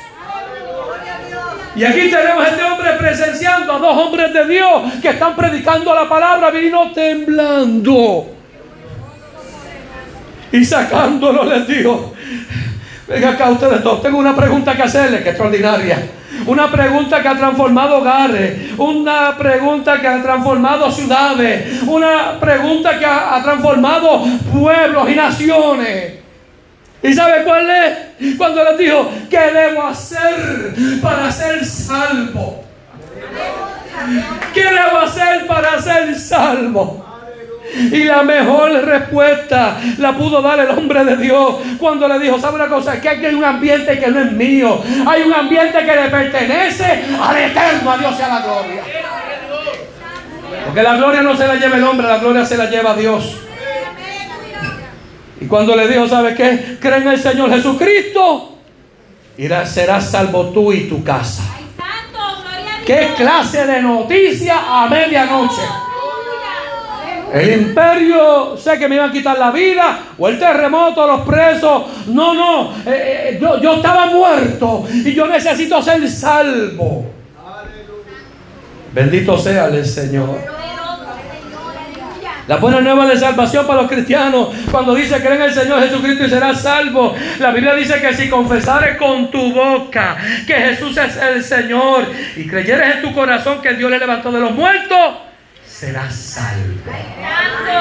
Y 1.81 1.85
aquí 1.85 2.11
tenemos 2.11 2.45
a 2.45 2.49
este 2.49 2.63
hombre 2.63 2.91
presenciando 2.99 3.73
a 3.73 3.79
dos 3.79 3.97
hombres 3.97 4.35
de 4.35 4.47
Dios 4.47 4.83
que 5.01 5.09
están 5.09 5.35
predicando 5.35 5.95
la 5.95 6.07
palabra, 6.07 6.51
vino 6.51 6.93
temblando. 6.93 8.27
Y 10.53 10.63
sacándolo 10.63 11.45
les 11.45 11.67
dijo, 11.67 12.13
Venga 13.09 13.31
acá 13.31 13.49
ustedes 13.49 13.83
todos. 13.83 14.03
Tengo 14.03 14.19
una 14.19 14.37
pregunta 14.37 14.77
que 14.77 14.83
hacerle, 14.83 15.23
que 15.23 15.31
extraordinaria. 15.31 16.03
Una 16.47 16.71
pregunta 16.71 17.23
que 17.23 17.29
ha 17.29 17.37
transformado 17.39 17.97
hogares. 17.97 18.73
Una 18.77 19.35
pregunta 19.39 19.99
que 20.03 20.07
ha 20.07 20.23
transformado 20.23 20.93
ciudades. 20.93 21.83
Una 21.85 22.39
pregunta 22.39 22.99
que 22.99 23.07
ha, 23.07 23.41
transformado 23.43 24.23
pueblos 24.53 25.11
y 25.11 25.15
naciones. 25.15 26.13
¿Y 27.03 27.15
sabe 27.15 27.43
cuál 27.43 27.71
es? 27.71 28.10
Cuando 28.37 28.65
les 28.65 28.79
dijo, 28.79 29.11
¿qué 29.31 29.39
debo 29.39 29.87
hacer 29.87 30.75
para 31.03 31.33
ser 31.33 31.65
salvo? 31.65 32.65
¿Qué 34.53 34.65
debo 34.65 34.99
hacer 34.99 35.47
para 35.47 35.81
ser 35.81 36.15
salvo? 36.19 37.07
Y 37.75 38.05
la 38.05 38.23
mejor 38.23 38.73
respuesta 38.85 39.77
la 39.99 40.13
pudo 40.13 40.43
dar 40.43 40.59
el 40.59 40.71
hombre 40.71 41.05
de 41.05 41.17
Dios 41.17 41.57
cuando 41.79 42.09
le 42.09 42.19
dijo, 42.19 42.39
¿sabe 42.39 42.57
una 42.57 42.67
cosa? 42.67 43.01
Que 43.01 43.09
aquí 43.09 43.27
hay 43.27 43.35
un 43.35 43.45
ambiente 43.45 43.99
que 43.99 44.09
no 44.09 44.21
es 44.21 44.33
mío. 44.33 44.83
Hay 45.07 45.23
un 45.23 45.33
ambiente 45.33 45.79
que 45.79 45.97
le 45.97 46.09
pertenece 46.09 47.05
al 47.21 47.37
eterno, 47.37 47.93
a 47.93 47.99
Dios 47.99 48.17
sea 48.17 48.29
la 48.29 48.41
gloria. 48.41 48.83
Porque 50.67 50.83
la 50.83 50.97
gloria 50.97 51.23
no 51.23 51.37
se 51.37 51.47
la 51.47 51.55
lleva 51.55 51.77
el 51.77 51.85
hombre, 51.85 52.07
la 52.07 52.19
gloria 52.19 52.45
se 52.45 52.57
la 52.57 52.69
lleva 52.69 52.95
Dios. 52.95 53.37
Y 55.41 55.47
cuando 55.47 55.75
le 55.75 55.89
dijo, 55.89 56.07
¿sabe 56.07 56.35
qué? 56.35 56.77
Cree 56.79 56.99
en 56.99 57.09
el 57.09 57.19
Señor 57.19 57.51
Jesucristo. 57.51 58.59
Y 59.39 59.49
serás 59.65 60.11
salvo 60.11 60.51
tú 60.51 60.73
y 60.73 60.83
tu 60.89 61.03
casa. 61.03 61.43
¿Qué 62.85 63.11
clase 63.17 63.67
de 63.67 63.81
noticia 63.81 64.83
a 64.83 64.87
medianoche? 64.89 65.63
El 67.33 67.63
imperio, 67.63 68.57
sé 68.57 68.79
que 68.79 68.89
me 68.89 68.97
iban 68.97 69.11
a 69.11 69.13
quitar 69.13 69.39
la 69.39 69.53
vida, 69.53 70.01
o 70.19 70.29
el 70.29 70.39
terremoto, 70.39 71.07
los 71.07 71.21
presos. 71.21 71.85
No, 72.09 72.35
no, 72.35 72.73
eh, 72.85 73.31
eh, 73.35 73.39
yo, 73.41 73.61
yo 73.61 73.75
estaba 73.77 74.07
muerto 74.07 74.85
y 74.93 75.15
yo 75.15 75.27
necesito 75.27 75.81
ser 75.81 76.09
salvo. 76.11 77.07
Bendito 78.93 79.39
sea 79.39 79.67
el 79.67 79.87
Señor. 79.87 80.41
La 82.51 82.57
buena 82.57 82.81
nueva 82.81 83.07
de 83.07 83.17
salvación 83.17 83.65
para 83.65 83.83
los 83.83 83.89
cristianos, 83.89 84.49
cuando 84.73 84.93
dice 84.93 85.21
creen 85.21 85.35
en 85.35 85.43
el 85.43 85.55
Señor 85.55 85.81
Jesucristo 85.83 86.25
y 86.25 86.31
serás 86.31 86.61
salvo. 86.61 87.15
La 87.39 87.53
Biblia 87.53 87.77
dice 87.77 88.01
que 88.01 88.13
si 88.13 88.29
confesares 88.29 88.97
con 88.97 89.31
tu 89.31 89.53
boca 89.53 90.17
que 90.49 90.55
Jesús 90.55 90.97
es 90.97 91.17
el 91.17 91.45
Señor 91.45 92.07
y 92.35 92.49
creyeres 92.49 92.97
en 92.97 93.03
tu 93.03 93.15
corazón 93.15 93.63
que 93.63 93.75
Dios 93.75 93.89
le 93.89 94.01
levantó 94.01 94.33
de 94.33 94.41
los 94.41 94.51
muertos, 94.51 94.99
serás 95.65 96.13
salvo. 96.13 96.91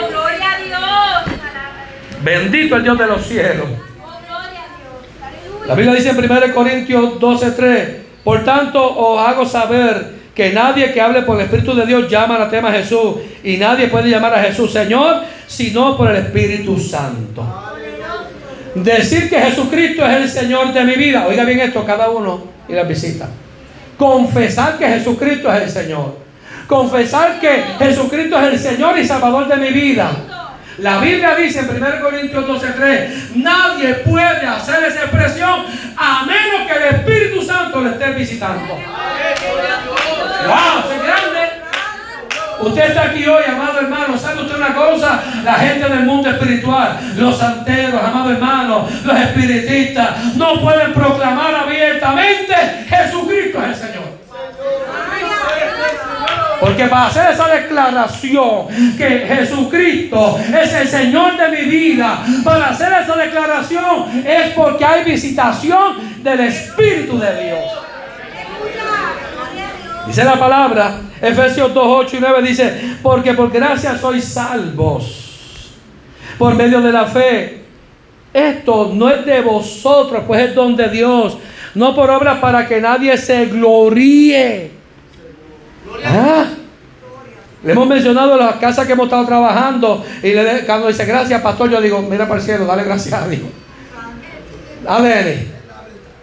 gloria 0.08 0.54
a 0.54 0.58
Dios. 0.60 1.38
Bendito 2.22 2.76
el 2.76 2.84
Dios 2.84 3.00
de 3.00 3.08
los 3.08 3.26
cielos. 3.26 3.70
La 5.66 5.74
Biblia 5.74 5.96
dice 5.96 6.10
en 6.10 6.32
1 6.32 6.54
Corintios 6.54 7.20
12:3, 7.20 8.04
por 8.24 8.44
tanto 8.44 8.84
os 8.84 9.28
hago 9.28 9.48
saber 9.48 10.19
que 10.40 10.54
nadie 10.54 10.94
que 10.94 11.02
hable 11.02 11.24
por 11.24 11.36
el 11.36 11.44
Espíritu 11.44 11.76
de 11.76 11.86
Dios 11.86 12.10
llama 12.10 12.42
a 12.42 12.50
tema 12.50 12.72
Jesús. 12.72 13.16
Y 13.44 13.58
nadie 13.58 13.88
puede 13.90 14.10
llamar 14.10 14.34
a 14.36 14.42
Jesús 14.42 14.72
Señor, 14.72 15.18
sino 15.46 15.98
por 15.98 16.10
el 16.10 16.16
Espíritu 16.16 16.80
Santo. 16.80 17.46
Decir 18.74 19.30
que 19.30 19.38
Jesucristo 19.38 20.06
es 20.06 20.16
el 20.16 20.30
Señor 20.30 20.72
de 20.72 20.86
mi 20.86 20.96
vida. 20.96 21.26
Oiga 21.28 21.44
bien 21.44 21.60
esto, 21.60 21.86
cada 21.86 22.10
uno 22.10 22.42
y 22.70 22.72
la 22.72 22.84
visita. 22.84 23.28
Confesar 23.98 24.78
que 24.78 24.88
Jesucristo 24.88 25.54
es 25.54 25.64
el 25.64 25.70
Señor. 25.70 26.16
Confesar 26.68 27.42
que 27.42 27.62
Jesucristo 27.78 28.40
es 28.40 28.54
el 28.54 28.60
Señor 28.60 28.98
y 28.98 29.06
Salvador 29.06 29.46
de 29.46 29.58
mi 29.58 29.72
vida. 29.72 30.10
La 30.78 31.00
Biblia 31.00 31.36
dice 31.36 31.60
en 31.60 31.70
1 31.70 32.02
Corintios 32.02 32.48
12:3, 32.48 33.36
nadie 33.36 33.96
puede 33.96 34.48
hacer 34.48 34.86
esa 34.86 35.02
expresión 35.02 35.66
a 35.98 36.26
menos 36.26 36.66
que 36.66 36.78
el 36.78 36.96
Espíritu 36.96 37.42
Santo 37.42 37.82
le 37.82 37.90
esté 37.90 38.12
visitando. 38.12 38.78
¡Wow! 40.48 40.92
¡Es 40.92 41.04
grande! 41.04 41.60
Usted 42.62 42.90
está 42.90 43.04
aquí 43.04 43.26
hoy, 43.26 43.44
amado 43.48 43.80
hermano. 43.80 44.18
¿Sabe 44.18 44.42
usted 44.42 44.58
una 44.58 44.74
cosa? 44.76 45.22
La 45.44 45.54
gente 45.54 45.88
del 45.88 46.04
mundo 46.04 46.30
espiritual, 46.30 47.00
los 47.16 47.38
santeros, 47.38 48.02
amado 48.04 48.32
hermano, 48.32 48.88
los 49.04 49.20
espiritistas, 49.20 50.36
no 50.36 50.60
pueden 50.60 50.94
proclamar 50.94 51.56
abiertamente 51.56 52.56
Jesucristo 52.90 53.60
es 53.64 53.70
el 53.70 53.76
Señor. 53.76 54.10
Porque 56.60 56.86
para 56.86 57.08
hacer 57.08 57.32
esa 57.32 57.48
declaración 57.48 58.68
que 58.98 59.26
Jesucristo 59.28 60.38
es 60.62 60.74
el 60.74 60.88
Señor 60.88 61.38
de 61.38 61.50
mi 61.50 61.70
vida, 61.70 62.20
para 62.44 62.70
hacer 62.70 62.92
esa 63.02 63.16
declaración 63.16 64.24
es 64.26 64.54
porque 64.54 64.84
hay 64.84 65.06
visitación 65.06 66.22
del 66.22 66.42
Espíritu 66.42 67.18
de 67.18 67.44
Dios. 67.44 67.60
Dice 70.10 70.24
la 70.24 70.40
palabra, 70.40 71.02
Efesios 71.22 71.72
2, 71.72 71.86
8 71.88 72.18
y 72.18 72.20
9 72.20 72.42
dice, 72.42 72.96
porque 73.04 73.36
por 73.36 73.52
gracia 73.52 73.96
sois 73.96 74.26
salvos 74.26 75.76
por 76.40 76.56
medio 76.56 76.82
de 76.82 76.92
la 76.92 77.06
fe. 77.06 77.62
Esto 78.34 78.92
no 78.92 79.08
es 79.08 79.24
de 79.24 79.42
vosotros, 79.42 80.24
pues 80.26 80.50
es 80.50 80.56
don 80.56 80.76
de 80.76 80.90
Dios, 80.90 81.38
no 81.76 81.94
por 81.94 82.10
obra 82.10 82.42
para 82.42 82.68
que 82.68 82.82
nadie 82.82 83.16
se 83.18 83.46
gloríe. 83.46 84.72
¿Ah? 86.04 86.46
Le 87.64 87.72
hemos 87.72 87.88
mencionado 87.88 88.36
las 88.36 88.56
casas 88.56 88.88
que 88.88 88.94
hemos 88.94 89.06
estado 89.06 89.28
trabajando 89.28 90.04
y 90.24 90.34
le, 90.34 90.66
cuando 90.66 90.88
dice 90.88 91.06
gracias, 91.06 91.40
pastor, 91.40 91.70
yo 91.70 91.80
digo, 91.80 92.02
mira 92.02 92.28
para 92.28 92.40
el 92.40 92.46
cielo, 92.48 92.66
dale 92.66 92.84
gracias 92.84 93.14
a 93.14 93.28
Dios. 93.28 93.44
Dale. 94.84 95.59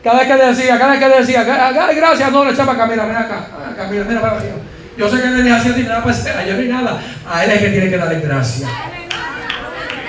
Cada 0.06 0.20
vez 0.20 0.28
que 0.28 0.36
decía, 0.36 0.78
cada 0.78 0.92
vez 0.92 1.00
que 1.00 1.08
decía, 1.08 1.42
gracias, 1.42 2.30
no, 2.30 2.44
le 2.44 2.52
echaba 2.52 2.74
mira, 2.86 3.06
mira 3.06 3.20
acá, 3.22 3.48
acá 3.72 3.88
mira, 3.90 4.20
para 4.20 4.36
arriba. 4.36 4.54
Yo 4.96 5.08
sé 5.08 5.20
que 5.20 5.26
él 5.26 5.34
venía 5.34 5.56
haciendo 5.56 5.80
y 5.80 5.82
nada, 5.82 6.00
pues 6.04 6.24
yo 6.46 6.52
no 6.54 6.60
hay 6.60 6.68
nada. 6.68 7.00
A 7.28 7.44
él 7.44 7.50
es 7.50 7.58
que 7.60 7.70
tiene 7.70 7.90
que 7.90 7.98
darle 7.98 8.20
gracias. 8.20 8.70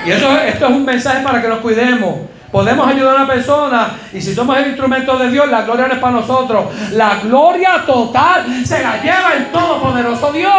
Y 0.05 0.11
eso, 0.11 0.37
esto 0.37 0.65
es 0.67 0.71
un 0.71 0.85
mensaje 0.85 1.23
para 1.23 1.41
que 1.41 1.47
nos 1.47 1.61
cuidemos. 1.61 2.27
Podemos 2.51 2.87
ayudar 2.87 3.17
a 3.17 3.23
una 3.23 3.27
persona 3.27 3.89
y 4.13 4.21
si 4.21 4.35
somos 4.35 4.55
el 4.59 4.67
instrumento 4.67 5.17
de 5.17 5.31
Dios, 5.31 5.49
la 5.49 5.63
gloria 5.63 5.87
no 5.87 5.95
es 5.95 5.99
para 5.99 6.13
nosotros. 6.13 6.65
La 6.91 7.15
gloria 7.23 7.83
total 7.83 8.45
se 8.63 8.83
la 8.83 9.01
lleva 9.01 9.33
el 9.35 9.47
Todopoderoso 9.47 10.31
Dios. 10.31 10.53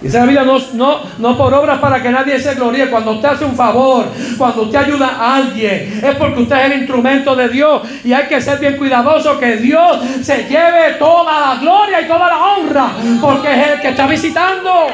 Dice 0.00 0.18
la 0.18 0.24
Biblia, 0.24 0.44
no, 0.44 0.58
no, 0.74 1.00
no 1.18 1.36
por 1.36 1.52
obras 1.52 1.78
para 1.78 2.02
que 2.02 2.10
nadie 2.10 2.38
se 2.40 2.54
gloríe. 2.54 2.88
Cuando 2.88 3.12
usted 3.12 3.28
hace 3.28 3.44
un 3.44 3.54
favor, 3.54 4.06
cuando 4.38 4.62
usted 4.62 4.78
ayuda 4.78 5.16
a 5.18 5.36
alguien, 5.36 6.00
es 6.02 6.14
porque 6.16 6.40
usted 6.40 6.56
es 6.56 6.64
el 6.72 6.78
instrumento 6.78 7.36
de 7.36 7.48
Dios. 7.48 7.82
Y 8.02 8.12
hay 8.12 8.26
que 8.26 8.40
ser 8.40 8.58
bien 8.58 8.78
cuidadoso 8.78 9.38
que 9.38 9.56
Dios 9.56 9.98
se 10.22 10.44
lleve 10.44 10.94
toda 10.98 11.54
la 11.54 11.60
gloria 11.60 12.00
y 12.00 12.08
toda 12.08 12.28
la 12.28 12.38
honra. 12.38 12.90
Porque 13.20 13.52
es 13.52 13.68
el 13.68 13.80
que 13.80 13.88
está 13.90 14.06
visitando. 14.06 14.86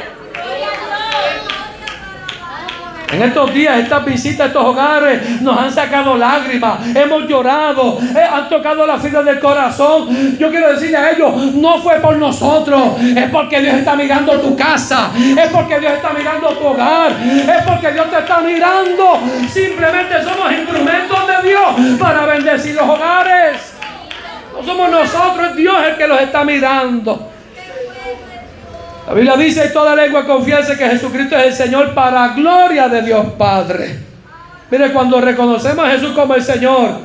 En 3.13 3.23
estos 3.23 3.55
días, 3.55 3.79
estas 3.79 4.05
visitas, 4.05 4.49
estos 4.49 4.65
hogares 4.65 5.41
nos 5.41 5.57
han 5.57 5.73
sacado 5.73 6.17
lágrimas, 6.17 6.81
hemos 6.95 7.29
llorado, 7.29 7.99
eh, 8.01 8.21
han 8.21 8.49
tocado 8.49 8.85
la 8.87 8.99
fibra 8.99 9.23
del 9.23 9.39
corazón. 9.39 10.37
Yo 10.39 10.51
quiero 10.51 10.73
decirle 10.73 10.97
a 10.97 11.11
ellos, 11.13 11.55
no 11.55 11.81
fue 11.81 12.01
por 12.01 12.17
nosotros, 12.17 13.01
es 13.01 13.31
porque 13.31 13.61
Dios 13.61 13.75
está 13.77 13.95
mirando 13.95 14.41
tu 14.41 14.57
casa, 14.57 15.11
es 15.17 15.49
porque 15.51 15.79
Dios 15.79 15.93
está 15.93 16.11
mirando 16.13 16.49
tu 16.49 16.67
hogar, 16.67 17.13
es 17.13 17.63
porque 17.65 17.93
Dios 17.93 18.11
te 18.11 18.19
está 18.19 18.41
mirando. 18.41 19.21
Simplemente 19.49 20.15
somos 20.25 20.53
instrumentos 20.53 21.19
de 21.27 21.49
Dios 21.49 21.99
para 22.01 22.27
bendecir 22.27 22.75
los 22.75 22.89
hogares. 22.89 23.75
No 24.53 24.65
somos 24.65 24.91
nosotros, 24.91 25.51
es 25.51 25.57
Dios 25.57 25.77
el 25.87 25.97
que 25.97 26.09
los 26.09 26.21
está 26.21 26.45
mirando. 26.45 27.36
La 29.07 29.15
Biblia 29.15 29.37
dice, 29.37 29.69
toda 29.69 29.95
lengua 29.95 30.27
confiese 30.27 30.77
que 30.77 30.89
Jesucristo 30.89 31.37
es 31.37 31.47
el 31.47 31.53
Señor 31.53 31.95
para 31.95 32.29
gloria 32.29 32.89
de 32.89 33.03
Dios 33.03 33.25
Padre. 33.39 34.01
Mire, 34.69 34.93
cuando 34.93 35.21
reconocemos 35.21 35.87
a 35.87 35.91
Jesús 35.91 36.11
como 36.11 36.35
el 36.35 36.43
Señor 36.43 36.99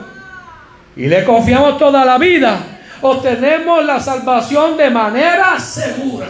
y 0.96 1.08
le 1.08 1.24
confiamos 1.24 1.78
toda 1.78 2.04
la 2.04 2.18
vida, 2.18 2.58
obtenemos 3.02 3.86
la 3.86 4.00
salvación 4.00 4.78
de 4.78 4.90
manera 4.90 5.60
segura. 5.60 6.28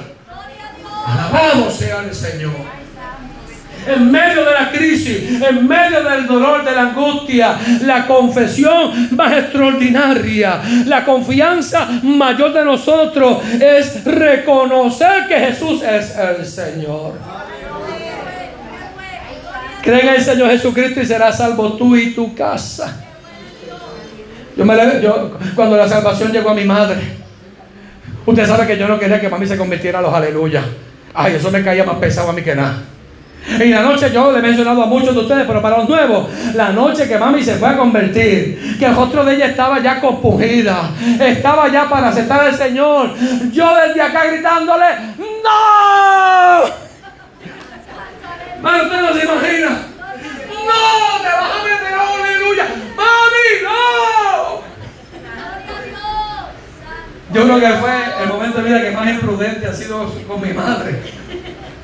Alabado 1.07 1.71
sea 1.71 1.99
el 1.99 2.13
Señor 2.13 2.80
en 3.87 4.11
medio 4.11 4.45
de 4.45 4.51
la 4.51 4.71
crisis, 4.71 5.41
en 5.41 5.67
medio 5.67 6.03
del 6.03 6.27
dolor, 6.27 6.63
de 6.63 6.71
la 6.71 6.81
angustia, 6.81 7.57
la 7.81 8.05
confesión 8.05 9.15
más 9.15 9.33
extraordinaria, 9.33 10.61
la 10.85 11.03
confianza 11.03 11.87
mayor 12.03 12.53
de 12.53 12.65
nosotros 12.65 13.39
es 13.59 14.03
reconocer 14.05 15.27
que 15.27 15.39
Jesús 15.39 15.81
es 15.83 16.15
el 16.17 16.45
Señor. 16.45 17.13
Cree 19.81 20.01
en 20.01 20.15
el 20.15 20.21
Señor 20.21 20.51
Jesucristo 20.51 21.01
y 21.01 21.05
serás 21.05 21.37
salvo 21.37 21.73
tú 21.73 21.95
y 21.95 22.13
tu 22.13 22.35
casa. 22.35 23.05
Yo, 24.55 25.39
cuando 25.55 25.77
la 25.77 25.87
salvación 25.87 26.31
llegó 26.31 26.51
a 26.51 26.53
mi 26.53 26.65
madre, 26.65 26.99
usted 28.25 28.45
sabe 28.45 28.67
que 28.67 28.77
yo 28.77 28.87
no 28.87 28.99
quería 28.99 29.19
que 29.19 29.29
mami 29.29 29.47
se 29.47 29.57
convirtiera 29.57 29.99
a 29.99 30.01
los 30.01 30.13
aleluya. 30.13 30.63
Ay, 31.13 31.35
eso 31.35 31.49
me 31.49 31.63
caía 31.63 31.83
más 31.83 31.97
pesado 31.97 32.29
a 32.29 32.33
mí 32.33 32.43
que 32.43 32.55
nada. 32.55 32.83
Y 33.47 33.69
la 33.69 33.81
noche 33.81 34.11
yo 34.13 34.31
le 34.31 34.39
he 34.39 34.41
mencionado 34.41 34.83
a 34.83 34.85
muchos 34.85 35.15
de 35.15 35.21
ustedes, 35.21 35.45
pero 35.47 35.61
para 35.61 35.79
los 35.79 35.89
nuevos, 35.89 36.27
la 36.53 36.69
noche 36.69 37.07
que 37.07 37.17
mami 37.17 37.43
se 37.43 37.55
fue 37.55 37.69
a 37.69 37.77
convertir, 37.77 38.77
que 38.77 38.85
el 38.85 38.95
rostro 38.95 39.25
de 39.25 39.35
ella 39.35 39.47
estaba 39.47 39.79
ya 39.79 39.99
compungida, 39.99 40.91
estaba 41.19 41.67
ya 41.69 41.89
para 41.89 42.09
aceptar 42.09 42.41
al 42.41 42.55
Señor. 42.55 43.15
Yo 43.51 43.75
desde 43.75 44.01
acá 44.01 44.25
gritándole, 44.25 44.85
¡No! 45.17 46.81
Mami, 48.61 48.81
usted 48.81 49.01
no 49.01 49.13
se 49.13 49.25
imagina. 49.25 49.69
¡No! 50.49 51.21
¡Te 51.21 51.27
vas 51.27 51.51
a 51.51 51.63
meter, 51.63 51.93
aleluya! 51.97 52.65
¡Mami, 52.95 53.63
no! 53.63 54.61
Yo 57.33 57.43
creo 57.43 57.59
que 57.59 57.79
fue 57.79 58.23
el 58.23 58.29
momento 58.29 58.57
de 58.57 58.63
vida 58.63 58.81
que 58.81 58.91
más 58.91 59.09
imprudente 59.09 59.65
ha 59.65 59.73
sido 59.73 60.13
con 60.27 60.41
mi 60.41 60.53
madre. 60.53 61.01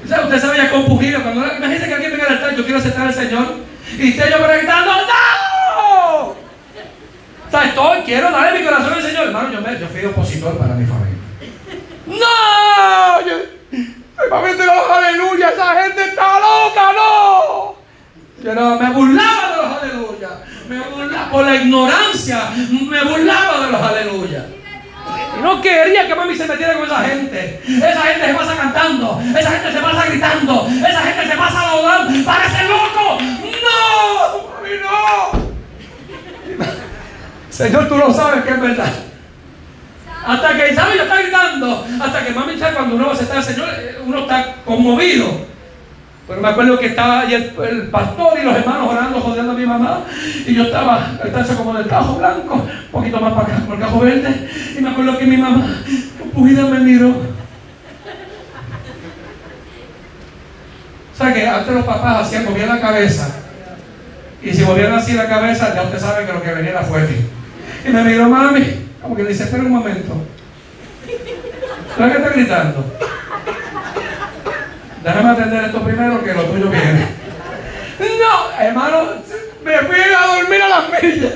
O 0.07 0.09
sea, 0.09 0.21
usted 0.21 0.39
se 0.39 0.57
ya 0.57 0.71
compugido. 0.71 1.21
Cuando 1.21 1.45
imagínese 1.45 1.85
que 1.85 1.93
alguien 1.93 2.11
venga 2.11 2.27
al 2.27 2.33
altar, 2.35 2.55
yo 2.55 2.63
quiero 2.63 2.79
aceptar 2.79 3.07
al 3.07 3.13
Señor. 3.13 3.55
Y 3.99 4.09
esté 4.09 4.31
yo 4.31 4.37
gritando, 4.47 4.91
¡No! 4.93 6.27
O 6.27 7.51
sea, 7.51 7.65
estoy, 7.65 8.01
quiero 8.05 8.31
darle 8.31 8.59
mi 8.59 8.65
corazón 8.65 8.93
al 8.93 9.01
Señor. 9.01 9.27
Hermano, 9.27 9.51
yo, 9.51 9.59
me, 9.59 9.77
yo 9.77 9.87
fui 9.87 10.05
opositor 10.05 10.57
para 10.57 10.75
mi 10.75 10.85
familia. 10.85 11.17
¡No! 12.05 13.27
Yo, 13.27 13.35
mi 13.73 14.65
los 14.65 14.91
aleluya, 14.91 15.49
esa 15.49 15.83
gente 15.83 16.05
está 16.05 16.39
loca, 16.39 16.93
no. 16.93 17.75
Yo 18.41 18.55
no, 18.55 18.79
me 18.79 18.89
burlaba 18.91 19.51
de 19.51 19.57
los 19.57 19.83
aleluya. 19.83 20.29
Me 20.69 20.79
burlaba 20.79 21.31
por 21.31 21.45
la 21.45 21.55
ignorancia, 21.55 22.49
me 22.69 23.03
burlaba 23.03 23.65
de 23.65 23.71
los 23.73 23.81
aleluya. 23.81 24.45
No 25.41 25.61
quería 25.61 26.07
que 26.07 26.15
mami 26.15 26.35
se 26.35 26.47
metiera 26.47 26.73
con 26.73 26.85
esa 26.85 27.03
gente. 27.03 27.61
Esa 27.65 28.01
gente 28.01 28.27
se 28.27 28.33
pasa 28.33 28.57
cantando, 28.57 29.21
esa 29.37 29.51
gente 29.51 29.71
se 29.71 29.79
pasa 29.79 30.05
gritando, 30.05 30.67
esa 30.67 31.01
gente 31.01 31.27
se 31.27 31.37
pasa 31.37 31.63
laudando. 31.63 32.25
¡Parece 32.25 32.63
loco! 32.63 33.17
¡No! 33.21 34.49
¡Mami, 34.55 34.75
no! 34.81 35.47
Señor, 37.49 37.87
tú 37.87 37.97
lo 37.97 38.13
sabes 38.13 38.43
que 38.43 38.51
es 38.51 38.61
verdad. 38.61 38.91
Hasta 40.25 40.57
que 40.57 40.71
Isabel 40.73 40.99
está 40.99 41.21
gritando, 41.21 41.87
hasta 42.01 42.25
que 42.25 42.31
mami 42.31 42.59
sabe 42.59 42.75
cuando 42.75 42.95
uno 42.95 43.11
aceptar 43.11 43.37
al 43.37 43.43
Señor, 43.43 43.69
uno 44.05 44.19
está 44.19 44.55
conmovido. 44.65 45.47
Pero 46.27 46.41
me 46.41 46.47
acuerdo 46.49 46.77
que 46.77 46.87
estaba 46.87 47.21
ahí 47.21 47.33
el, 47.33 47.87
pastor 47.87 48.37
y 48.37 48.43
los 48.43 48.55
hermanos 48.55 48.89
orando, 48.91 49.21
jodeando 49.21 49.53
a 49.53 49.55
mi 49.55 49.65
mamá. 49.65 50.01
Y 50.45 50.53
yo 50.53 50.63
estaba, 50.63 51.13
estaba 51.23 51.45
como 51.55 51.73
del 51.73 51.87
cajo 51.87 52.15
blanco, 52.15 52.55
un 52.55 52.91
poquito 52.91 53.21
más 53.21 53.33
para 53.33 53.47
acá, 53.47 53.65
por 53.65 53.75
el 53.75 53.81
cajo 53.81 53.99
verde. 54.01 54.49
Y 54.77 54.81
me 54.81 54.89
acuerdo 54.89 55.17
que 55.17 55.25
mi 55.25 55.37
mamá, 55.37 55.65
pujida, 56.33 56.65
me 56.65 56.79
miró. 56.79 57.09
O 61.13 61.17
sea 61.17 61.33
que 61.33 61.47
antes 61.47 61.73
los 61.73 61.85
papás 61.85 62.25
hacían, 62.25 62.43
movían 62.43 62.69
la 62.69 62.81
cabeza. 62.81 63.29
Y 64.43 64.53
si 64.53 64.63
movían 64.63 64.91
así 64.93 65.13
la 65.13 65.29
cabeza, 65.29 65.73
ya 65.73 65.83
usted 65.83 65.99
sabe 65.99 66.25
que 66.25 66.33
lo 66.33 66.41
que 66.41 66.51
venía 66.51 66.71
era 66.71 66.83
fuerte. 66.83 67.15
Y 67.85 67.89
me 67.89 68.03
miró 68.03 68.27
mami, 68.27 68.85
como 69.01 69.15
que 69.15 69.23
dice, 69.23 69.45
espera 69.45 69.63
un 69.63 69.71
momento. 69.71 70.13
¿Sabes 71.97 72.11
qué 72.11 72.21
está 72.21 72.33
gritando? 72.35 72.85
Déjame 75.07 75.29
atender 75.29 75.63
esto 75.63 75.81
primero 75.83 76.21
que 76.21 76.33
lo 76.33 76.43
tuyo 76.43 76.69
viene. 76.69 77.07
No, 77.97 78.61
hermano, 78.61 79.03
me 79.63 79.77
fui 79.77 79.99
a 80.01 80.35
dormir 80.35 80.61
a 80.61 80.67
las 80.67 81.01
millas. 81.01 81.33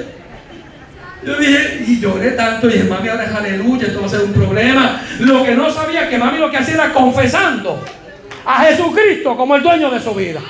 Yo 1.24 1.36
dije, 1.38 1.84
y 1.88 2.00
lloré 2.02 2.32
tanto, 2.32 2.68
y 2.68 2.74
dije, 2.74 2.84
mami, 2.84 3.08
ahora 3.08 3.24
es 3.24 3.34
aleluya, 3.34 3.88
esto 3.88 4.02
va 4.02 4.08
a 4.08 4.10
ser 4.10 4.24
un 4.24 4.34
problema. 4.34 5.02
Lo 5.20 5.46
que 5.46 5.56
no 5.56 5.72
sabía 5.72 6.10
que 6.10 6.18
mami 6.18 6.40
lo 6.40 6.52
que 6.52 6.58
hacía 6.58 6.74
era 6.74 6.92
confesando 6.92 7.82
a 8.46 8.64
Jesucristo 8.66 9.38
como 9.38 9.56
el 9.56 9.64
dueño 9.64 9.90
de 9.90 10.02
su 10.02 10.14
vida. 10.16 10.42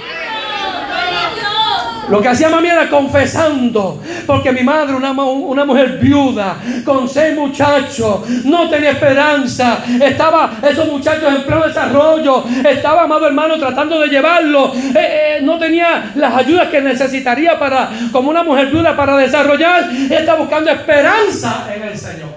Lo 2.09 2.21
que 2.21 2.27
hacía 2.27 2.49
mami 2.49 2.67
era 2.67 2.89
confesando, 2.89 4.01
porque 4.25 4.51
mi 4.51 4.63
madre, 4.63 4.95
una, 4.95 5.11
una 5.11 5.65
mujer 5.65 5.97
viuda, 5.99 6.57
con 6.83 7.07
seis 7.07 7.35
muchachos, 7.35 8.27
no 8.43 8.69
tenía 8.69 8.91
esperanza. 8.91 9.83
Estaba 10.01 10.51
esos 10.67 10.87
muchachos 10.87 11.33
en 11.33 11.43
pleno 11.43 11.67
desarrollo. 11.67 12.43
Estaba, 12.67 13.03
amado 13.03 13.27
hermano, 13.27 13.57
tratando 13.57 13.99
de 13.99 14.07
llevarlo. 14.07 14.73
Eh, 14.73 14.93
eh, 14.95 15.39
no 15.43 15.57
tenía 15.57 16.11
las 16.15 16.35
ayudas 16.35 16.67
que 16.69 16.81
necesitaría 16.81 17.57
para, 17.57 17.89
como 18.11 18.29
una 18.29 18.43
mujer 18.43 18.67
viuda, 18.67 18.95
para 18.95 19.15
desarrollar. 19.17 19.89
Está 20.09 20.35
buscando 20.35 20.71
esperanza 20.71 21.67
en 21.73 21.83
el 21.83 21.97
Señor. 21.97 22.29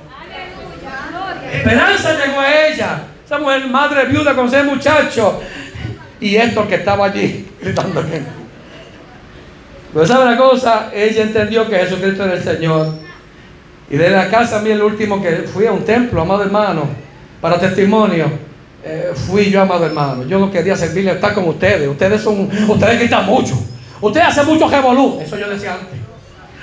Esperanza 1.52 2.12
llegó 2.24 2.40
a 2.40 2.66
ella. 2.66 2.98
Esa 3.24 3.38
mujer, 3.38 3.66
madre 3.68 4.04
viuda 4.06 4.34
con 4.34 4.50
seis 4.50 4.64
muchachos. 4.64 5.34
Y 6.20 6.36
esto 6.36 6.66
que 6.68 6.76
estaba 6.76 7.06
allí 7.06 7.46
gritando 7.60 8.02
que 8.08 8.43
pero 9.94 10.06
sabe 10.06 10.24
una 10.24 10.36
cosa, 10.36 10.90
ella 10.92 11.22
entendió 11.22 11.70
que 11.70 11.78
Jesucristo 11.78 12.24
era 12.24 12.34
el 12.34 12.42
Señor. 12.42 12.94
Y 13.88 13.96
de 13.96 14.10
la 14.10 14.28
casa 14.28 14.58
a 14.58 14.60
mí 14.60 14.70
el 14.70 14.82
último 14.82 15.22
que 15.22 15.46
fui 15.52 15.66
a 15.66 15.72
un 15.72 15.84
templo, 15.84 16.20
amado 16.20 16.42
hermano, 16.42 16.88
para 17.40 17.60
testimonio, 17.60 18.26
eh, 18.82 19.12
fui 19.14 19.50
yo, 19.50 19.62
amado 19.62 19.86
hermano. 19.86 20.24
Yo 20.24 20.40
no 20.40 20.50
quería 20.50 20.74
servirle 20.74 21.12
estar 21.12 21.32
con 21.32 21.46
ustedes. 21.46 21.88
Ustedes 21.88 22.20
son, 22.20 22.50
ustedes 22.68 22.98
gritan 22.98 23.24
mucho. 23.24 23.54
Ustedes 24.00 24.26
hacen 24.26 24.46
mucho 24.46 24.68
revolú. 24.68 25.20
Eso 25.22 25.38
yo 25.38 25.48
decía 25.48 25.74
antes. 25.74 26.00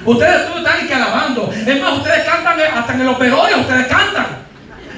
Ustedes 0.05 0.47
todos 0.47 0.57
están 0.57 0.87
que 0.87 0.93
alabando. 0.93 1.49
Es 1.53 1.81
más, 1.81 1.97
ustedes 1.97 2.25
cantan 2.25 2.59
hasta 2.59 2.93
en 2.93 3.05
los 3.05 3.17
velorios, 3.17 3.61
ustedes 3.61 3.87
cantan. 3.87 4.25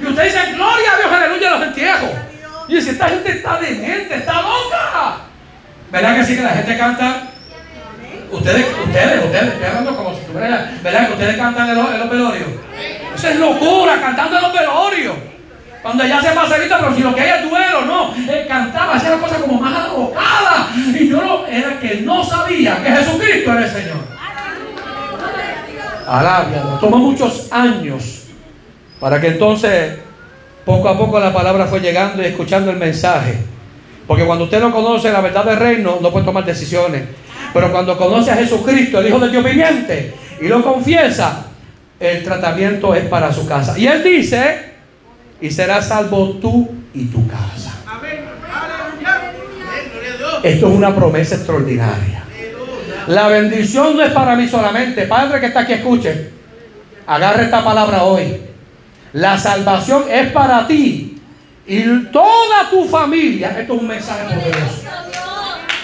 Y 0.02 0.06
ustedes 0.08 0.34
dicen, 0.34 0.56
gloria 0.56 0.92
a 0.92 0.98
Dios, 0.98 1.12
aleluya, 1.12 1.52
los 1.52 1.68
entierros. 1.68 2.12
Y 2.68 2.76
dice, 2.76 2.92
esta 2.92 3.10
gente 3.10 3.32
está 3.32 3.60
demente, 3.60 4.16
está 4.16 4.42
loca. 4.42 5.18
¿Verdad 5.92 6.16
que 6.16 6.24
sí 6.24 6.36
que 6.36 6.42
la 6.42 6.50
gente 6.50 6.78
canta? 6.78 7.33
Ustedes, 8.34 8.66
ustedes, 8.86 9.26
ustedes, 9.26 9.54
estoy 9.54 9.66
hablando 9.66 9.96
como 9.96 10.16
si 10.16 10.26
tuviera, 10.26 10.72
¿verdad? 10.82 11.08
Que 11.08 11.14
ustedes 11.14 11.38
cantan 11.38 11.70
en 11.70 11.76
los, 11.76 11.94
en 11.94 12.10
velorios. 12.10 12.50
Eso 13.16 13.28
es 13.30 13.40
locura, 13.40 14.02
cantando 14.02 14.38
en 14.38 14.42
los 14.42 14.54
velorios. 14.54 15.16
Cuando 15.84 16.04
ella 16.04 16.22
se 16.22 16.34
marcelita, 16.34 16.80
pero 16.80 16.96
si 16.96 17.02
lo 17.02 17.14
que 17.14 17.22
hay 17.22 17.44
es 17.44 17.50
duelo, 17.50 17.86
no. 17.86 18.16
Él 18.16 18.48
cantaba, 18.48 18.96
hacía 18.96 19.12
la 19.12 19.18
cosa 19.18 19.36
como 19.36 19.62
más 19.62 19.86
alocada. 19.86 20.70
Y 20.76 21.10
yo 21.10 21.46
era 21.48 21.80
que 21.80 22.02
no 22.02 22.24
sabía 22.24 22.82
que 22.82 22.90
Jesucristo 22.90 23.52
era 23.52 23.66
el 23.66 23.72
Señor. 23.72 24.14
Alabia, 26.08 26.64
tomó 26.80 26.98
muchos 26.98 27.52
años 27.52 28.24
para 29.00 29.20
que 29.22 29.28
entonces 29.28 30.00
poco 30.66 30.90
a 30.90 30.98
poco 30.98 31.20
la 31.20 31.34
palabra 31.34 31.66
fue 31.66 31.82
llegando 31.82 32.22
y 32.24 32.26
escuchando 32.28 32.72
el 32.72 32.78
mensaje. 32.78 33.38
Porque 34.08 34.26
cuando 34.26 34.46
usted 34.46 34.60
no 34.60 34.72
conoce 34.72 35.12
la 35.12 35.22
verdad 35.22 35.46
del 35.46 35.58
reino, 35.58 36.00
no 36.02 36.12
puede 36.12 36.26
tomar 36.26 36.46
decisiones. 36.46 37.04
Pero 37.54 37.72
cuando 37.72 37.98
conoce 37.98 38.32
a 38.32 38.36
Jesucristo, 38.36 39.00
el 39.00 39.08
Hijo 39.08 39.20
de 39.20 39.30
Dios 39.30 39.44
viviente, 39.44 40.14
y 40.42 40.48
lo 40.48 40.64
confiesa, 40.64 41.46
el 42.00 42.24
tratamiento 42.24 42.96
es 42.96 43.06
para 43.06 43.32
su 43.32 43.48
casa. 43.48 43.78
Y 43.78 43.88
él 43.88 44.04
dice, 44.04 44.74
y 45.40 45.52
serás 45.52 45.88
salvo 45.88 46.32
tú 46.42 46.70
y 46.94 47.06
tu 47.06 47.28
casa. 47.28 47.72
Esto 50.44 50.68
es 50.68 50.74
una 50.74 50.94
promesa 50.94 51.36
extraordinaria. 51.36 52.24
La 53.08 53.28
bendición 53.28 53.96
no 53.96 54.04
es 54.04 54.12
para 54.12 54.36
mí 54.36 54.48
solamente. 54.48 55.04
Padre 55.04 55.40
que 55.40 55.48
está 55.48 55.62
aquí, 55.62 55.74
escuche. 55.74 56.32
Agarre 57.08 57.44
esta 57.44 57.64
palabra 57.64 58.04
hoy. 58.04 58.42
La 59.14 59.38
salvación 59.38 60.06
es 60.10 60.32
para 60.32 60.68
ti 60.68 61.18
y 61.66 61.84
toda 62.12 62.70
tu 62.70 62.86
familia. 62.86 63.56
Esto 63.60 63.76
es 63.76 63.82
un 63.82 63.88
mensaje 63.88 64.24
poderoso. 64.24 64.82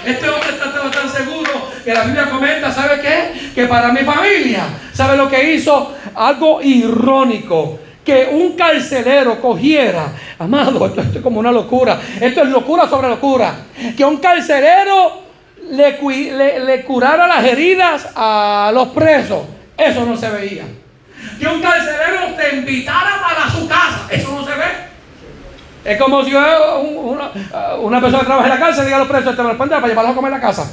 Este 0.06 0.30
hombre 0.30 0.50
estaba 0.50 0.90
tan 0.90 1.10
seguro 1.10 1.70
que 1.84 1.94
la 1.94 2.04
Biblia 2.04 2.30
comenta, 2.30 2.72
¿sabe 2.72 3.02
qué? 3.02 3.52
Que 3.54 3.66
para 3.68 3.92
mi 3.92 4.02
familia, 4.02 4.64
¿sabe 4.94 5.18
lo 5.18 5.30
que 5.30 5.54
hizo? 5.54 5.96
Algo 6.16 6.62
irónico. 6.62 7.80
Que 8.06 8.30
un 8.32 8.54
carcelero 8.54 9.40
cogiera, 9.40 10.08
amado, 10.40 10.86
esto, 10.86 11.02
es 11.02 11.22
como 11.22 11.40
una 11.40 11.52
locura, 11.52 12.00
esto 12.20 12.42
es 12.42 12.50
locura 12.50 12.88
sobre 12.88 13.10
locura. 13.10 13.54
Que 13.96 14.04
un 14.04 14.18
carcelero 14.18 15.22
le, 15.72 16.60
le 16.60 16.84
curara 16.86 17.28
las 17.28 17.44
heridas 17.44 18.08
a 18.16 18.72
los 18.74 18.88
presos, 18.90 19.42
eso 19.78 20.06
no 20.06 20.18
se 20.18 20.30
veía. 20.30 20.64
Que 21.40 21.48
un 21.48 21.62
carcelero 21.62 22.36
te 22.36 22.56
invitara 22.56 23.22
para 23.22 23.50
su 23.52 23.68
casa, 23.68 24.08
eso 24.10 24.32
no 24.32 24.44
se 24.44 24.56
ve. 24.56 24.79
Es 25.84 25.98
como 25.98 26.24
si 26.24 26.34
una, 26.34 27.32
una, 27.80 28.02
persona 28.02 28.20
que 28.20 28.26
trabaja 28.26 28.48
en 28.48 28.54
la 28.54 28.60
cárcel 28.60 28.86
diga 28.86 28.98
a 28.98 29.00
los 29.00 29.08
presos, 29.08 29.36
te 29.36 29.44
me 29.44 29.56
para 29.56 29.88
llevarlos 29.88 30.12
a 30.12 30.16
comer 30.16 30.34
a 30.34 30.36
la 30.36 30.42
casa. 30.42 30.70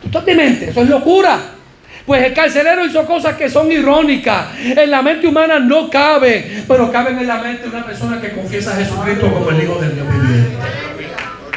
Tú 0.00 0.06
estás 0.06 0.24
demente, 0.24 0.70
eso 0.70 0.82
es 0.82 0.88
locura. 0.88 1.38
Pues 2.06 2.22
el 2.22 2.32
carcelero 2.32 2.84
hizo 2.84 3.04
cosas 3.04 3.36
que 3.36 3.50
son 3.50 3.70
irónicas. 3.72 4.46
En 4.62 4.90
la 4.90 5.02
mente 5.02 5.26
humana 5.26 5.58
no 5.58 5.90
caben, 5.90 6.64
pero 6.68 6.92
caben 6.92 7.18
en 7.18 7.26
la 7.26 7.38
mente 7.38 7.64
de 7.64 7.68
una 7.68 7.84
persona 7.84 8.20
que 8.20 8.30
confiesa 8.30 8.72
a 8.72 8.76
Jesucristo 8.76 9.32
como 9.32 9.50
el 9.50 9.62
Hijo 9.62 9.74
del 9.80 9.94
Dios 9.96 10.06
viviente. 10.08 10.56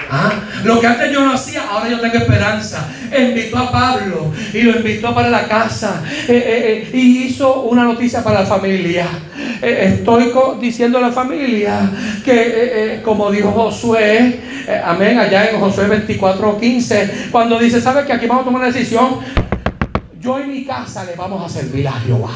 ¿Ah? 0.10 0.32
Lo 0.64 0.80
que 0.80 0.88
antes 0.88 1.12
yo 1.12 1.24
no 1.24 1.34
hacía, 1.34 1.64
ahora 1.70 1.89
yo 1.89 1.99
tengo 1.99 2.18
esperanza. 2.18 2.88
Invitó 3.18 3.57
a 3.57 3.72
Pablo 3.72 4.32
y 4.53 4.62
lo 4.62 4.78
invitó 4.78 5.14
para 5.14 5.30
la 5.30 5.47
casa 5.47 6.03
eh, 6.28 6.28
eh, 6.28 6.89
eh, 6.91 6.97
y 6.97 7.24
hizo 7.24 7.62
una 7.62 7.84
noticia 7.84 8.24
para 8.24 8.41
la 8.41 8.45
familia. 8.45 9.07
estoy 9.62 10.32
diciendo 10.60 10.97
a 10.97 11.01
la 11.01 11.12
familia 11.12 11.89
que, 12.24 13.01
como 13.03 13.32
dijo 13.32 13.51
Josué, 13.51 14.39
amén, 14.84 15.18
allá 15.18 15.49
en 15.49 15.60
Josué 15.60 15.88
24, 15.88 16.60
15, 16.60 17.12
cuando 17.32 17.57
dice, 17.60 17.82
¿sabe 17.82 18.05
que 18.05 18.14
aquí 18.14 18.28
vamos 18.28 18.43
a 18.43 18.45
tomar 18.45 18.62
una 18.62 18.72
decisión? 18.72 19.20
Yo 20.20 20.39
en 20.39 20.51
mi 20.51 20.66
casa 20.66 21.05
le 21.05 21.16
vamos 21.16 21.43
a 21.45 21.49
servir 21.49 21.88
a 21.88 21.93
Jehová. 21.93 22.32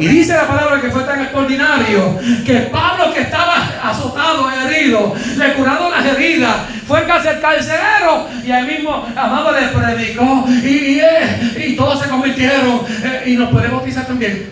Y 0.00 0.08
dice 0.08 0.32
la 0.32 0.46
palabra 0.46 0.80
que 0.80 0.88
fue 0.88 1.04
tan 1.04 1.20
extraordinario 1.20 2.18
que 2.46 2.54
Pablo 2.72 3.12
que 3.12 3.20
estaba 3.20 3.56
azotado, 3.84 4.50
herido, 4.50 5.14
le 5.36 5.52
curaron 5.52 5.90
las 5.90 6.06
heridas, 6.06 6.56
fue 6.88 7.04
casi 7.06 7.28
el 7.28 7.38
carcelero 7.38 8.26
y 8.42 8.50
ahí 8.50 8.64
mismo 8.66 9.06
amado 9.14 9.52
le 9.52 9.68
predicó 9.68 10.46
y, 10.48 11.00
y, 11.56 11.76
todos 11.76 12.00
se 12.00 12.08
convirtieron 12.08 12.80
eh, 13.04 13.24
y 13.26 13.36
nos 13.36 13.50
podemos 13.50 13.76
bautizar 13.76 14.06
también. 14.06 14.50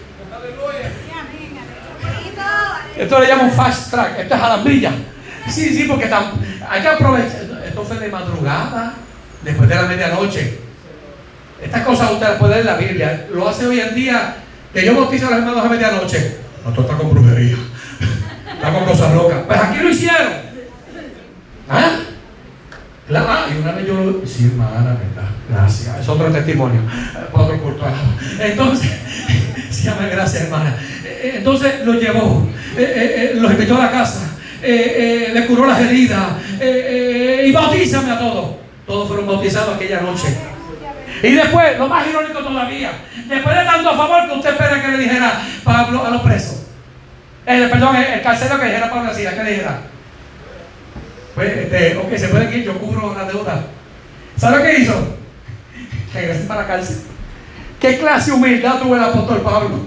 Esto 2.95 3.21
le 3.21 3.29
llaman 3.29 3.51
fast 3.51 3.91
track, 3.91 4.19
esto 4.19 4.35
es 4.35 4.43
alambilla. 4.43 4.93
Sí, 5.49 5.75
sí, 5.75 5.85
porque 5.89 6.11
hay 6.69 6.83
que 6.83 6.89
aprovechar. 6.89 7.63
Esto 7.67 7.85
fue 7.85 7.99
de 7.99 8.09
madrugada, 8.09 8.93
después 9.43 9.67
de 9.67 9.75
la 9.75 9.83
medianoche. 9.83 10.59
Estas 11.63 11.83
cosas 11.83 12.13
usted 12.13 12.29
las 12.29 12.39
puede 12.39 12.55
leer 12.55 12.67
en 12.67 12.67
la 12.67 12.77
Biblia. 12.77 13.27
Lo 13.33 13.49
hace 13.49 13.67
hoy 13.67 13.81
en 13.81 13.95
día 13.95 14.37
que 14.73 14.85
yo 14.85 14.95
bautizo 14.95 15.27
a 15.27 15.31
los 15.31 15.39
hermanos 15.41 15.65
a 15.65 15.69
medianoche. 15.69 16.37
No, 16.65 16.71
esto 16.71 16.83
está 16.83 16.97
con 16.97 17.11
brujería. 17.11 17.57
Está 18.53 18.73
con 18.73 18.85
cosas 18.85 19.15
locas. 19.15 19.39
Pues 19.47 19.59
aquí 19.59 19.79
lo 19.79 19.91
hicieron. 19.91 20.33
¿Ah? 21.69 21.99
Ah, 23.15 23.47
y 23.51 23.63
una 23.63 23.73
vez 23.73 23.87
yo 23.87 23.95
lo. 23.95 24.27
Sí, 24.27 24.47
hermana, 24.47 24.99
verdad. 24.99 25.31
Gracias. 25.49 26.01
Es 26.01 26.09
otro 26.09 26.31
testimonio. 26.31 26.83
Para 27.33 27.45
otro 27.45 27.63
culto. 27.63 27.85
Entonces, 28.39 28.91
sí, 29.71 29.89
gracias, 30.11 30.45
hermana. 30.45 30.77
Eh, 31.05 31.21
eh, 31.23 31.35
entonces 31.39 31.87
lo 31.87 31.95
llevó. 31.95 32.47
Eh, 32.77 33.33
lo 33.37 33.51
invitó 33.51 33.77
a 33.77 33.87
la 33.87 33.91
casa. 33.91 34.37
le 34.63 35.47
curó 35.47 35.67
las 35.67 35.81
heridas. 35.81 36.33
y 36.61 37.53
bautízame 37.53 38.11
a 38.13 38.19
todos. 38.19 38.57
Todos 38.87 39.09
fueron 39.09 39.27
bautizados 39.27 39.77
aquella 39.77 40.01
noche. 40.01 40.58
Y 41.23 41.33
después, 41.33 41.79
lo 41.79 41.89
más 41.89 42.07
irónico 42.07 42.41
todavía, 42.41 42.93
después 43.27 43.57
de 43.57 43.65
tanto 43.65 43.97
favor 43.97 44.27
que 44.29 44.35
usted 44.35 44.51
espera 44.51 44.83
que 44.83 44.89
le 44.89 44.99
dijera 44.99 45.41
Pablo 45.65 46.07
a 46.07 46.11
los 46.11 46.23
presos. 46.23 46.67
perdón, 47.45 47.97
el, 47.97 48.23
carcero 48.23 48.59
que 48.59 48.67
dijera 48.67 48.91
Pablo 48.91 49.11
así, 49.11 49.23
que 49.23 49.45
le 49.45 49.51
dijera. 49.51 49.81
Pues, 51.35 51.57
este, 51.57 51.97
ok, 51.97 52.17
se 52.17 52.29
puede 52.29 52.57
ir, 52.57 52.65
yo 52.65 52.79
cubro 52.79 53.15
la 53.17 53.25
deuda. 53.25 53.65
¿Sabe 54.37 54.63
qué 54.63 54.81
hizo? 54.81 55.17
Regresé 56.15 56.45
para 56.45 56.63
la 56.63 56.67
cárcel. 56.67 56.99
¿Qué 57.81 57.99
clase 57.99 58.31
de 58.31 58.37
humildad 58.37 58.79
tuvo 58.81 58.97
el 58.97 59.05
apóstol 59.05 59.41
Pablo? 59.43 59.87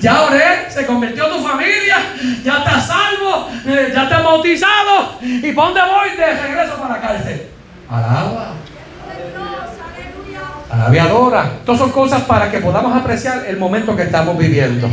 Ya 0.00 0.22
oré, 0.22 0.70
se 0.70 0.84
convirtió 0.84 1.26
tu 1.28 1.42
familia, 1.42 1.96
ya 2.44 2.58
está 2.58 2.80
salvo, 2.80 3.48
eh, 3.66 3.90
ya 3.94 4.02
está 4.02 4.20
bautizado. 4.20 5.18
¿Y 5.22 5.52
para 5.52 5.68
dónde 5.68 5.80
voy? 5.80 6.16
De 6.16 6.42
regreso 6.42 6.76
para 6.76 6.94
la 6.94 7.00
cárcel. 7.00 7.46
Alaba. 7.88 8.54
Alabiadora. 10.72 11.58
Todas 11.66 11.80
son 11.80 11.92
cosas 11.92 12.22
para 12.22 12.50
que 12.50 12.58
podamos 12.58 12.96
apreciar 12.96 13.44
el 13.46 13.58
momento 13.58 13.94
que 13.94 14.04
estamos 14.04 14.38
viviendo. 14.38 14.90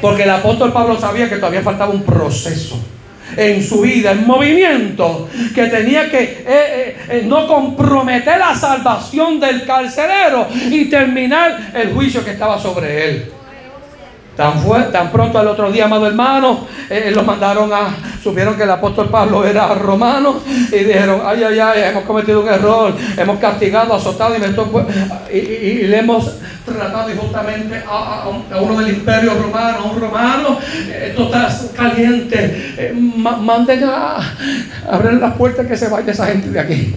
Porque 0.00 0.22
el 0.22 0.30
apóstol 0.30 0.72
Pablo 0.72 0.98
sabía 0.98 1.28
que 1.28 1.36
todavía 1.36 1.62
faltaba 1.62 1.92
un 1.92 2.02
proceso 2.02 2.80
en 3.36 3.62
su 3.64 3.80
vida, 3.80 4.12
en 4.12 4.26
movimiento, 4.26 5.28
que 5.54 5.66
tenía 5.66 6.10
que 6.10 6.22
eh, 6.22 6.44
eh, 6.46 6.96
eh, 7.08 7.24
no 7.26 7.46
comprometer 7.48 8.38
la 8.38 8.54
salvación 8.54 9.40
del 9.40 9.64
carcelero 9.64 10.46
y 10.70 10.84
terminar 10.86 11.72
el 11.74 11.92
juicio 11.92 12.24
que 12.24 12.32
estaba 12.32 12.58
sobre 12.60 13.08
él. 13.08 13.32
Tan, 14.92 15.10
pronto 15.12 15.38
al 15.38 15.46
otro 15.46 15.70
día, 15.70 15.84
amado 15.84 16.06
hermano, 16.06 16.66
eh, 16.90 17.12
los 17.14 17.24
mandaron 17.24 17.72
a, 17.72 17.94
supieron 18.22 18.56
que 18.56 18.64
el 18.64 18.70
apóstol 18.70 19.08
Pablo 19.08 19.44
era 19.44 19.74
romano 19.74 20.40
y 20.70 20.78
dijeron, 20.84 21.22
ay, 21.24 21.44
ay, 21.44 21.58
ay, 21.60 21.82
hemos 21.90 22.04
cometido 22.04 22.40
un 22.40 22.48
error, 22.48 22.92
hemos 23.16 23.38
castigado, 23.38 23.94
azotado 23.94 24.34
y, 25.32 25.36
y, 25.36 25.86
le 25.86 25.98
hemos 25.98 26.38
tratado 26.64 27.10
injustamente 27.10 27.82
a, 27.88 28.24
a, 28.24 28.60
uno 28.60 28.78
del 28.80 28.96
imperio 28.96 29.34
romano, 29.34 29.78
a 29.78 29.84
un 29.84 30.00
romano, 30.00 30.58
esto 31.04 31.24
está 31.24 31.48
caliente, 31.76 32.74
eh, 32.78 32.92
manden 32.94 33.84
a, 33.84 34.18
abrir 34.90 35.14
las 35.14 35.34
puertas 35.34 35.66
que 35.66 35.76
se 35.76 35.88
vaya 35.88 36.10
esa 36.12 36.26
gente 36.26 36.50
de 36.50 36.60
aquí. 36.60 36.96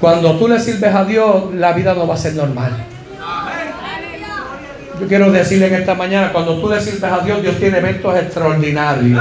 Cuando 0.00 0.36
tú 0.38 0.48
le 0.48 0.58
sirves 0.58 0.94
a 0.94 1.04
Dios, 1.04 1.54
la 1.54 1.72
vida 1.72 1.94
no 1.94 2.06
va 2.06 2.14
a 2.14 2.18
ser 2.18 2.34
normal. 2.34 2.93
Yo 5.00 5.08
quiero 5.08 5.32
decirle 5.32 5.66
en 5.66 5.74
esta 5.74 5.94
mañana, 5.94 6.32
cuando 6.32 6.60
tú 6.60 6.68
le 6.68 6.80
sirves 6.80 7.04
a 7.04 7.18
Dios, 7.20 7.42
Dios 7.42 7.56
tiene 7.58 7.78
eventos 7.78 8.16
extraordinarios. 8.16 9.20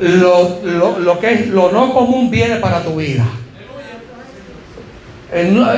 Lo, 0.00 1.18
que 1.20 1.32
es 1.32 1.48
lo 1.48 1.70
no 1.70 1.92
común 1.92 2.30
viene 2.30 2.56
para 2.56 2.82
tu 2.82 2.96
vida. 2.96 3.24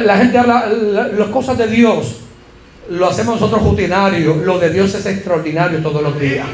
La 0.04 0.16
gente 0.16 0.38
habla 0.38 0.66
las 0.68 1.28
cosas 1.28 1.58
de 1.58 1.66
Dios, 1.66 2.20
lo 2.88 3.08
hacemos 3.08 3.38
nosotros 3.38 3.62
rutinarios, 3.62 4.38
lo 4.38 4.58
de 4.58 4.70
Dios 4.70 4.94
es 4.94 5.04
extraordinario 5.04 5.80
todos 5.80 6.02
los 6.02 6.18
días. 6.18 6.46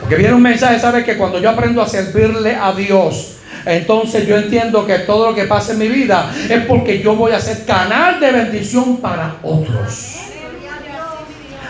Porque 0.00 0.16
viene 0.16 0.34
un 0.34 0.42
mensaje, 0.42 0.78
¿sabe? 0.78 1.04
Que 1.04 1.16
cuando 1.16 1.38
yo 1.38 1.48
aprendo 1.48 1.80
a 1.80 1.88
servirle 1.88 2.54
a 2.54 2.72
Dios, 2.72 3.36
entonces 3.64 4.26
yo 4.26 4.36
entiendo 4.36 4.86
que 4.86 5.00
todo 5.00 5.30
lo 5.30 5.34
que 5.34 5.44
pasa 5.44 5.72
en 5.72 5.78
mi 5.78 5.88
vida 5.88 6.30
es 6.48 6.66
porque 6.66 7.00
yo 7.00 7.16
voy 7.16 7.32
a 7.32 7.40
ser 7.40 7.64
canal 7.64 8.20
de 8.20 8.32
bendición 8.32 8.98
para 8.98 9.36
otros. 9.42 10.27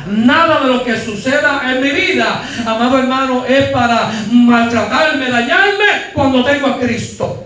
Nada 0.07 0.61
de 0.61 0.66
lo 0.68 0.84
que 0.84 0.96
suceda 0.96 1.61
en 1.70 1.82
mi 1.82 1.90
vida, 1.90 2.42
amado 2.66 2.99
hermano, 2.99 3.44
es 3.46 3.66
para 3.66 4.11
maltratarme, 4.30 5.30
dañarme 5.30 5.84
cuando 6.14 6.44
tengo 6.44 6.68
a 6.68 6.78
Cristo. 6.78 7.44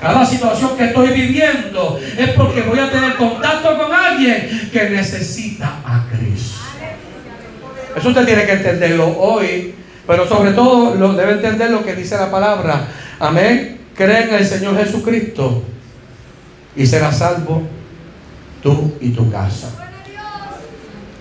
Cada 0.00 0.24
situación 0.24 0.76
que 0.76 0.84
estoy 0.84 1.08
viviendo 1.08 1.98
es 2.16 2.30
porque 2.30 2.62
voy 2.62 2.78
a 2.78 2.90
tener 2.90 3.16
contacto 3.16 3.76
con 3.76 3.92
alguien 3.92 4.70
que 4.72 4.90
necesita 4.90 5.80
a 5.84 6.06
Cristo. 6.10 6.60
Eso 7.96 8.08
usted 8.08 8.26
tiene 8.26 8.44
que 8.44 8.52
entenderlo 8.52 9.18
hoy, 9.18 9.74
pero 10.06 10.28
sobre 10.28 10.52
todo 10.52 10.94
lo, 10.94 11.14
debe 11.14 11.32
entender 11.32 11.70
lo 11.70 11.84
que 11.84 11.94
dice 11.94 12.16
la 12.16 12.30
palabra. 12.30 12.88
Amén. 13.18 13.78
Cree 13.96 14.24
en 14.24 14.34
el 14.34 14.46
Señor 14.46 14.76
Jesucristo 14.76 15.64
y 16.76 16.86
será 16.86 17.10
salvo 17.10 17.62
tú 18.62 18.92
y 19.00 19.10
tu 19.10 19.30
casa. 19.30 19.85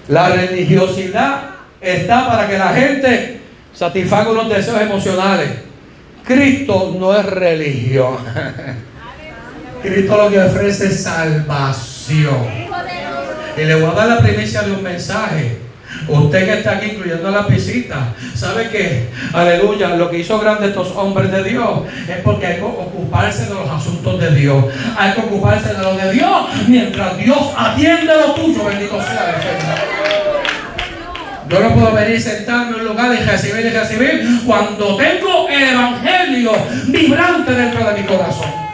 La 0.07 0.29
religiosidad 0.29 1.41
está 1.81 2.27
para 2.27 2.47
que 2.47 2.57
la 2.57 2.73
gente 2.73 3.39
satisfaga 3.73 4.31
unos 4.31 4.49
deseos 4.49 4.81
emocionales. 4.81 5.49
Cristo 6.23 6.95
no 6.99 7.15
es 7.15 7.25
religión. 7.25 8.17
Cristo 9.81 10.17
lo 10.17 10.29
que 10.29 10.39
ofrece 10.39 10.87
es 10.87 11.03
salvación. 11.03 12.65
Y 13.57 13.63
le 13.63 13.75
voy 13.75 13.89
a 13.89 13.93
dar 13.93 14.07
la 14.07 14.19
primicia 14.19 14.63
de 14.63 14.71
un 14.71 14.83
mensaje. 14.83 15.64
Usted 16.07 16.45
que 16.45 16.53
está 16.59 16.71
aquí, 16.73 16.91
incluyendo 16.91 17.31
la 17.31 17.41
visita, 17.41 18.13
sabe 18.35 18.69
que, 18.69 19.09
aleluya, 19.33 19.95
lo 19.95 20.09
que 20.09 20.19
hizo 20.19 20.39
grande 20.39 20.67
estos 20.67 20.91
hombres 20.95 21.31
de 21.31 21.43
Dios 21.43 21.81
es 22.07 22.17
porque 22.23 22.45
hay 22.45 22.55
que 22.55 22.63
ocuparse 22.63 23.45
de 23.47 23.53
los 23.55 23.69
asuntos 23.69 24.19
de 24.19 24.31
Dios. 24.35 24.65
Hay 24.97 25.13
que 25.13 25.21
ocuparse 25.21 25.73
de 25.73 25.81
lo 25.81 25.95
de 25.95 26.13
Dios 26.13 26.47
mientras 26.67 27.17
Dios 27.17 27.39
atiende 27.57 28.13
lo 28.13 28.33
tuyo. 28.33 28.63
Bendito 28.65 29.01
sea 29.01 29.35
el 29.35 29.41
Señor. 29.41 29.95
Yo 31.47 31.59
no 31.59 31.75
puedo 31.75 31.91
venir 31.91 32.19
sentarme 32.19 32.69
en 32.69 32.81
un 32.81 32.85
lugar 32.87 33.13
y 33.13 33.23
recibir 33.23 33.65
y 33.65 33.69
recibir 33.69 34.41
cuando 34.45 34.97
tengo 34.97 35.47
el 35.47 35.63
evangelio 35.63 36.51
vibrante 36.87 37.51
dentro 37.51 37.85
de 37.85 38.01
mi 38.01 38.07
corazón. 38.07 38.65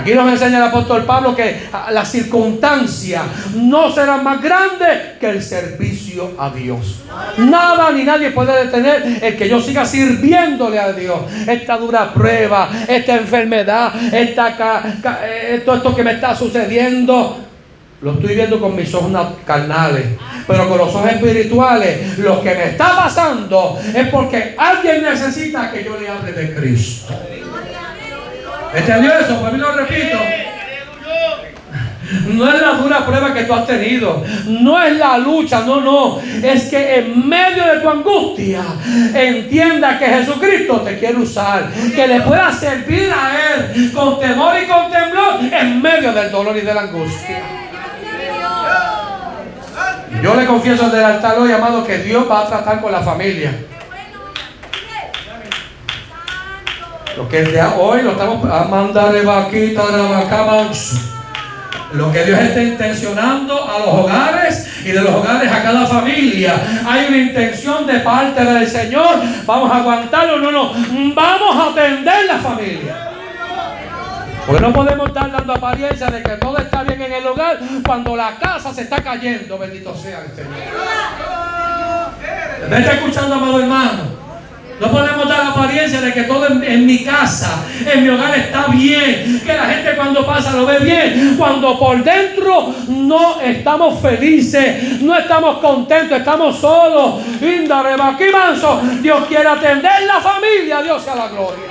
Aquí 0.00 0.14
nos 0.14 0.32
enseña 0.32 0.56
el 0.56 0.64
apóstol 0.64 1.04
Pablo 1.04 1.36
que 1.36 1.68
las 1.92 2.10
circunstancias 2.10 3.22
no 3.54 3.92
serán 3.92 4.24
más 4.24 4.40
grandes 4.40 5.18
que 5.20 5.28
el 5.28 5.42
servicio 5.42 6.32
a 6.38 6.48
Dios. 6.48 7.02
Nada 7.36 7.90
ni 7.92 8.04
nadie 8.04 8.30
puede 8.30 8.64
detener 8.64 9.20
el 9.22 9.36
que 9.36 9.46
yo 9.46 9.60
siga 9.60 9.84
sirviéndole 9.84 10.78
a 10.78 10.94
Dios. 10.94 11.20
Esta 11.46 11.76
dura 11.76 12.14
prueba, 12.14 12.70
esta 12.88 13.16
enfermedad, 13.16 13.92
eh, 14.10 15.62
todo 15.66 15.76
esto 15.76 15.94
que 15.94 16.02
me 16.02 16.12
está 16.12 16.34
sucediendo, 16.34 17.38
lo 18.00 18.12
estoy 18.12 18.34
viendo 18.34 18.58
con 18.58 18.74
mis 18.74 18.94
ojos 18.94 19.12
carnales. 19.44 20.06
Pero 20.46 20.66
con 20.66 20.78
los 20.78 20.88
ojos 20.88 21.12
espirituales, 21.12 22.18
lo 22.18 22.40
que 22.40 22.54
me 22.54 22.64
está 22.70 22.96
pasando 22.96 23.78
es 23.94 24.08
porque 24.08 24.54
alguien 24.56 25.02
necesita 25.02 25.70
que 25.70 25.84
yo 25.84 26.00
le 26.00 26.08
hable 26.08 26.32
de 26.32 26.54
Cristo. 26.54 27.14
¿Entendió 28.74 29.12
eso? 29.18 29.40
Pues 29.40 29.52
lo 29.54 29.72
repito. 29.72 30.18
No 32.26 32.52
es 32.52 32.60
la 32.60 32.72
dura 32.72 33.06
prueba 33.06 33.32
que 33.32 33.44
tú 33.44 33.54
has 33.54 33.66
tenido. 33.66 34.24
No 34.46 34.82
es 34.82 34.96
la 34.96 35.18
lucha, 35.18 35.60
no, 35.60 35.80
no. 35.80 36.20
Es 36.42 36.64
que 36.64 36.98
en 36.98 37.28
medio 37.28 37.64
de 37.64 37.80
tu 37.80 37.88
angustia 37.88 38.62
entienda 39.14 39.98
que 39.98 40.06
Jesucristo 40.06 40.80
te 40.80 40.98
quiere 40.98 41.16
usar. 41.18 41.70
Que 41.94 42.06
le 42.06 42.20
pueda 42.22 42.52
servir 42.52 43.10
a 43.12 43.54
Él 43.54 43.92
con 43.92 44.18
temor 44.18 44.54
y 44.60 44.66
con 44.66 44.90
temblor 44.90 45.40
en 45.52 45.82
medio 45.82 46.12
del 46.12 46.30
dolor 46.30 46.56
y 46.56 46.62
de 46.62 46.74
la 46.74 46.82
angustia. 46.82 47.42
Yo 50.22 50.34
le 50.34 50.44
confieso 50.44 50.90
del 50.90 51.04
altar 51.04 51.38
hoy, 51.38 51.52
amado, 51.52 51.84
que 51.86 51.98
Dios 51.98 52.28
va 52.30 52.40
a 52.40 52.46
tratar 52.46 52.80
con 52.80 52.92
la 52.92 53.00
familia. 53.00 53.52
Lo 57.16 57.28
que 57.28 57.60
hoy 57.78 58.02
lo 58.02 58.12
estamos 58.12 58.50
a 58.50 58.64
mandar 58.64 59.24
vaquita, 59.24 59.82
lo 61.92 62.12
que 62.12 62.24
Dios 62.24 62.38
está 62.38 62.62
intencionando 62.62 63.68
a 63.68 63.78
los 63.80 63.88
hogares 63.88 64.68
y 64.84 64.92
de 64.92 65.00
los 65.00 65.12
hogares 65.12 65.50
a 65.50 65.62
cada 65.62 65.86
familia. 65.86 66.54
Hay 66.86 67.06
una 67.08 67.16
intención 67.18 67.86
de 67.86 68.00
parte 68.00 68.44
del 68.44 68.66
Señor. 68.66 69.16
Vamos 69.44 69.70
a 69.72 69.78
aguantarlo, 69.78 70.38
no, 70.38 70.52
no. 70.52 70.72
Vamos 71.14 71.56
a 71.56 71.70
atender 71.70 72.26
la 72.26 72.38
familia. 72.38 73.08
Porque 74.46 74.62
no 74.62 74.72
podemos 74.72 75.08
estar 75.08 75.30
dando 75.30 75.52
apariencia 75.52 76.06
de 76.06 76.22
que 76.22 76.36
todo 76.36 76.58
está 76.58 76.82
bien 76.82 77.02
en 77.02 77.12
el 77.12 77.26
hogar 77.26 77.58
cuando 77.84 78.16
la 78.16 78.36
casa 78.36 78.72
se 78.72 78.82
está 78.82 79.02
cayendo. 79.02 79.58
Bendito 79.58 79.94
sea 79.94 80.20
el 80.20 80.34
Señor. 80.34 80.54
¿Me 82.68 82.78
está 82.78 82.92
escuchando, 82.92 83.34
amado 83.34 83.60
hermano? 83.60 84.19
No 84.80 84.90
podemos 84.90 85.28
dar 85.28 85.42
apariencia 85.48 86.00
de 86.00 86.10
que 86.10 86.22
todo 86.22 86.46
en, 86.46 86.86
mi 86.86 87.04
casa, 87.04 87.64
en 87.84 88.02
mi 88.02 88.08
hogar 88.08 88.34
está 88.38 88.66
bien. 88.68 89.42
Que 89.44 89.52
la 89.52 89.66
gente 89.66 89.94
cuando 89.94 90.24
pasa 90.24 90.52
lo 90.52 90.64
ve 90.64 90.78
bien. 90.78 91.34
Cuando 91.36 91.78
por 91.78 92.02
dentro 92.02 92.74
no 92.88 93.42
estamos 93.42 94.00
felices, 94.00 95.02
no 95.02 95.14
estamos 95.18 95.58
contentos, 95.58 96.18
estamos 96.18 96.58
solos. 96.58 97.22
aquí 98.02 98.24
manso. 98.32 98.80
Dios 99.02 99.26
quiere 99.28 99.48
atender 99.48 100.02
la 100.06 100.18
familia. 100.18 100.80
Dios 100.80 101.02
sea 101.04 101.14
la 101.14 101.28
gloria. 101.28 101.64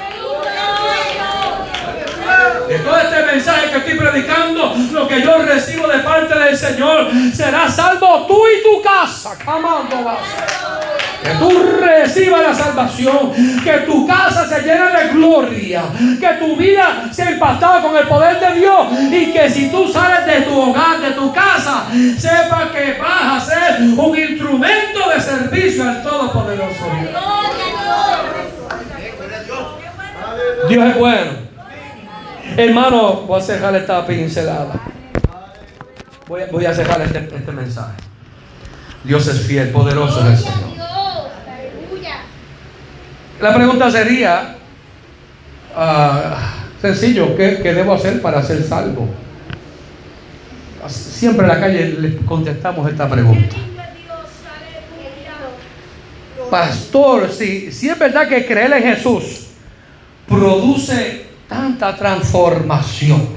De 2.67 2.77
todo 2.77 2.97
este 2.99 3.23
mensaje 3.23 3.71
que 3.71 3.77
estoy 3.77 3.95
predicando, 3.95 4.75
lo 4.91 5.07
que 5.07 5.23
yo 5.23 5.39
recibo 5.39 5.87
de 5.87 5.97
parte 5.99 6.37
del 6.37 6.55
Señor, 6.55 7.09
será 7.33 7.67
salvo 7.67 8.27
tú 8.27 8.39
y 8.45 8.61
tu 8.61 8.83
casa. 8.83 9.35
Que 11.23 11.31
tú 11.31 11.51
recibas 11.81 12.41
la 12.41 12.53
salvación, 12.53 13.31
que 13.63 13.73
tu 13.85 14.07
casa 14.07 14.47
se 14.47 14.61
llene 14.61 14.85
de 14.91 15.09
gloria, 15.13 15.83
que 16.19 16.27
tu 16.39 16.55
vida 16.55 17.09
sea 17.11 17.31
impactada 17.31 17.81
con 17.81 17.95
el 17.95 18.07
poder 18.07 18.39
de 18.39 18.59
Dios 18.59 18.87
y 19.11 19.31
que 19.31 19.49
si 19.49 19.69
tú 19.69 19.87
sales 19.91 20.25
de 20.25 20.41
tu 20.41 20.59
hogar, 20.59 20.99
de 21.01 21.11
tu 21.11 21.33
casa, 21.33 21.85
sepa 22.17 22.71
que 22.71 22.97
vas 22.99 23.43
a 23.43 23.45
ser 23.45 23.81
un 23.81 24.17
instrumento 24.17 25.09
de 25.13 25.21
servicio 25.21 25.83
al 25.87 26.01
Todopoderoso 26.03 26.85
Dios 30.69 30.85
es 30.85 30.97
bueno. 30.97 31.31
Hermano, 32.57 33.21
voy 33.21 33.39
a 33.39 33.43
cerrar 33.43 33.75
esta 33.75 34.05
pincelada. 34.05 34.73
Voy, 36.27 36.65
a 36.65 36.73
cerrar 36.73 37.01
este, 37.01 37.19
este, 37.19 37.51
mensaje. 37.51 37.95
Dios 39.03 39.27
es 39.27 39.41
fiel, 39.41 39.69
poderoso 39.69 40.19
es 40.19 40.25
el 40.25 40.37
Señor. 40.37 40.78
La 43.41 43.55
pregunta 43.55 43.89
sería, 43.89 44.55
ah, 45.75 46.55
sencillo, 46.81 47.37
¿qué, 47.37 47.57
debo 47.73 47.93
hacer 47.93 48.21
para 48.21 48.43
ser 48.43 48.63
salvo? 48.63 49.07
Siempre 50.87 51.43
en 51.43 51.49
la 51.49 51.59
calle 51.59 51.85
le 51.99 52.17
contestamos 52.17 52.89
esta 52.89 53.09
pregunta. 53.09 53.55
Pastor, 56.49 57.29
si, 57.31 57.71
si 57.71 57.89
es 57.89 57.97
verdad 57.97 58.27
que 58.27 58.45
creer 58.45 58.73
en 58.73 58.83
Jesús 58.83 59.47
produce 60.27 61.25
tanta 61.47 61.95
transformación. 61.95 63.29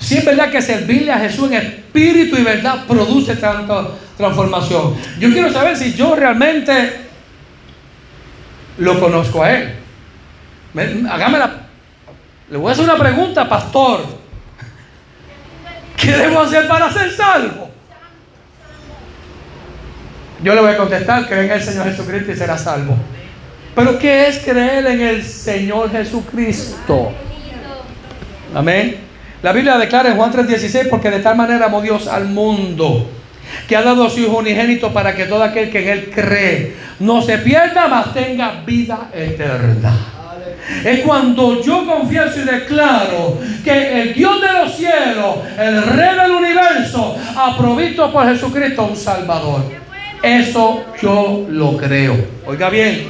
Si 0.00 0.16
es 0.16 0.24
verdad 0.24 0.50
que 0.50 0.60
servirle 0.60 1.12
a 1.12 1.18
Jesús 1.18 1.50
en 1.50 1.54
espíritu 1.54 2.36
y 2.36 2.42
verdad 2.42 2.84
produce 2.86 3.36
tanta 3.36 3.88
transformación. 4.16 4.96
Yo 5.18 5.32
quiero 5.32 5.52
saber 5.52 5.76
si 5.76 5.94
yo 5.94 6.14
realmente 6.16 7.11
lo 8.78 9.00
conozco 9.00 9.42
a 9.42 9.52
Él. 9.52 9.74
Hágame 11.10 11.38
la. 11.38 11.52
Le 12.50 12.56
voy 12.56 12.68
a 12.68 12.72
hacer 12.72 12.84
una 12.84 12.96
pregunta, 12.96 13.48
pastor. 13.48 14.04
¿Qué 15.96 16.12
debo 16.12 16.40
hacer 16.40 16.66
para 16.66 16.90
ser 16.90 17.10
salvo? 17.12 17.70
Yo 20.42 20.54
le 20.54 20.60
voy 20.60 20.70
a 20.70 20.76
contestar, 20.76 21.28
cree 21.28 21.44
en 21.44 21.52
el 21.52 21.62
Señor 21.62 21.84
Jesucristo 21.86 22.32
y 22.32 22.36
será 22.36 22.58
salvo. 22.58 22.96
Pero 23.74 23.98
¿qué 23.98 24.26
es 24.26 24.38
creer 24.40 24.86
en 24.86 25.00
el 25.00 25.24
Señor 25.24 25.90
Jesucristo? 25.90 27.12
Amén. 28.54 28.96
La 29.42 29.52
Biblia 29.52 29.78
declara 29.78 30.10
en 30.10 30.16
Juan 30.16 30.32
3:16, 30.32 30.88
porque 30.88 31.10
de 31.10 31.20
tal 31.20 31.36
manera 31.36 31.66
amó 31.66 31.80
Dios 31.80 32.06
al 32.06 32.26
mundo, 32.26 33.08
que 33.68 33.76
ha 33.76 33.82
dado 33.82 34.06
a 34.06 34.10
su 34.10 34.20
Hijo 34.20 34.38
unigénito 34.38 34.92
para 34.92 35.14
que 35.14 35.24
todo 35.24 35.42
aquel 35.42 35.70
que 35.70 35.82
en 35.82 35.88
Él 35.88 36.10
cree 36.14 36.74
no 37.00 37.22
se 37.22 37.38
pierda, 37.38 37.88
mas 37.88 38.12
tenga 38.12 38.62
vida 38.64 39.10
eterna. 39.14 39.92
Es 40.84 41.00
cuando 41.00 41.62
yo 41.62 41.84
confieso 41.86 42.40
y 42.40 42.44
declaro 42.44 43.38
que 43.64 44.02
el 44.02 44.14
Dios 44.14 44.40
de 44.40 44.52
los 44.52 44.76
cielos, 44.76 45.38
el 45.58 45.82
Rey 45.82 46.16
del 46.16 46.30
universo, 46.30 47.16
ha 47.36 47.56
provisto 47.56 48.12
por 48.12 48.26
Jesucristo 48.28 48.84
un 48.84 48.96
Salvador. 48.96 49.62
Eso 50.22 50.84
yo 51.00 51.46
lo 51.48 51.76
creo. 51.76 52.16
Oiga 52.46 52.70
bien, 52.70 53.08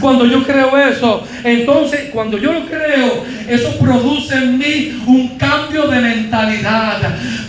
cuando 0.00 0.24
yo 0.24 0.42
creo 0.42 0.76
eso, 0.78 1.22
entonces 1.42 2.08
cuando 2.10 2.38
yo 2.38 2.52
lo 2.52 2.64
creo, 2.66 3.24
eso 3.46 3.78
produce 3.78 4.34
en 4.34 4.58
mí 4.58 5.02
un 5.06 5.36
cambio 5.36 5.86
de 5.86 6.00
mentalidad. 6.00 6.98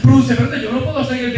Produce, 0.02 0.36
yo 0.62 0.72
no 0.72 0.84
puedo 0.84 1.04
seguir 1.06 1.34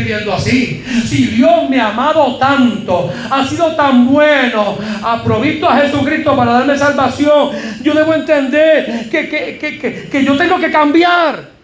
Si 1.06 1.26
Dios 1.28 1.70
me 1.70 1.80
ha 1.80 1.90
amado 1.90 2.38
tanto, 2.38 3.12
ha 3.30 3.46
sido 3.46 3.76
tan 3.76 4.08
bueno, 4.08 4.78
ha 5.04 5.24
provisto 5.24 5.70
a 5.70 5.78
Jesucristo 5.82 6.36
para 6.36 6.54
darme 6.54 6.78
salvación, 6.78 7.52
yo 7.82 7.94
debo 7.94 8.14
entender 8.14 9.10
que, 9.10 9.30
que, 9.30 10.10
que 10.10 10.24
yo 10.24 10.38
tengo 10.38 10.60
que 10.60 10.72
cambiar. 10.72 11.58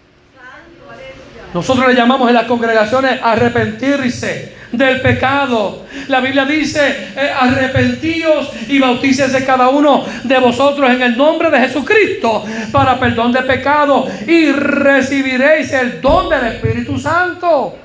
Nosotros 1.54 1.88
le 1.88 1.94
llamamos 1.94 2.28
en 2.30 2.34
las 2.34 2.46
congregaciones 2.46 3.20
arrepentirse 3.22 4.54
del 4.74 5.02
pecado. 5.02 5.86
La 6.08 6.20
Biblia 6.20 6.46
dice, 6.46 7.12
eh, 7.16 7.32
arrepentíos 7.40 8.50
y 8.68 8.80
bautícese 8.80 9.46
cada 9.46 9.70
uno 9.70 10.04
de 10.24 10.40
vosotros 10.40 10.90
en 10.90 11.02
el 11.02 11.16
nombre 11.16 11.50
de 11.52 11.60
Jesucristo 11.60 12.44
para 12.72 13.00
perdón 13.00 13.32
de 13.32 13.44
pecado 13.44 14.08
y 14.28 14.52
recibiréis 14.52 15.72
el 15.74 16.02
don 16.02 16.28
del 16.30 16.48
Espíritu 16.48 16.98
Santo. 16.98 17.83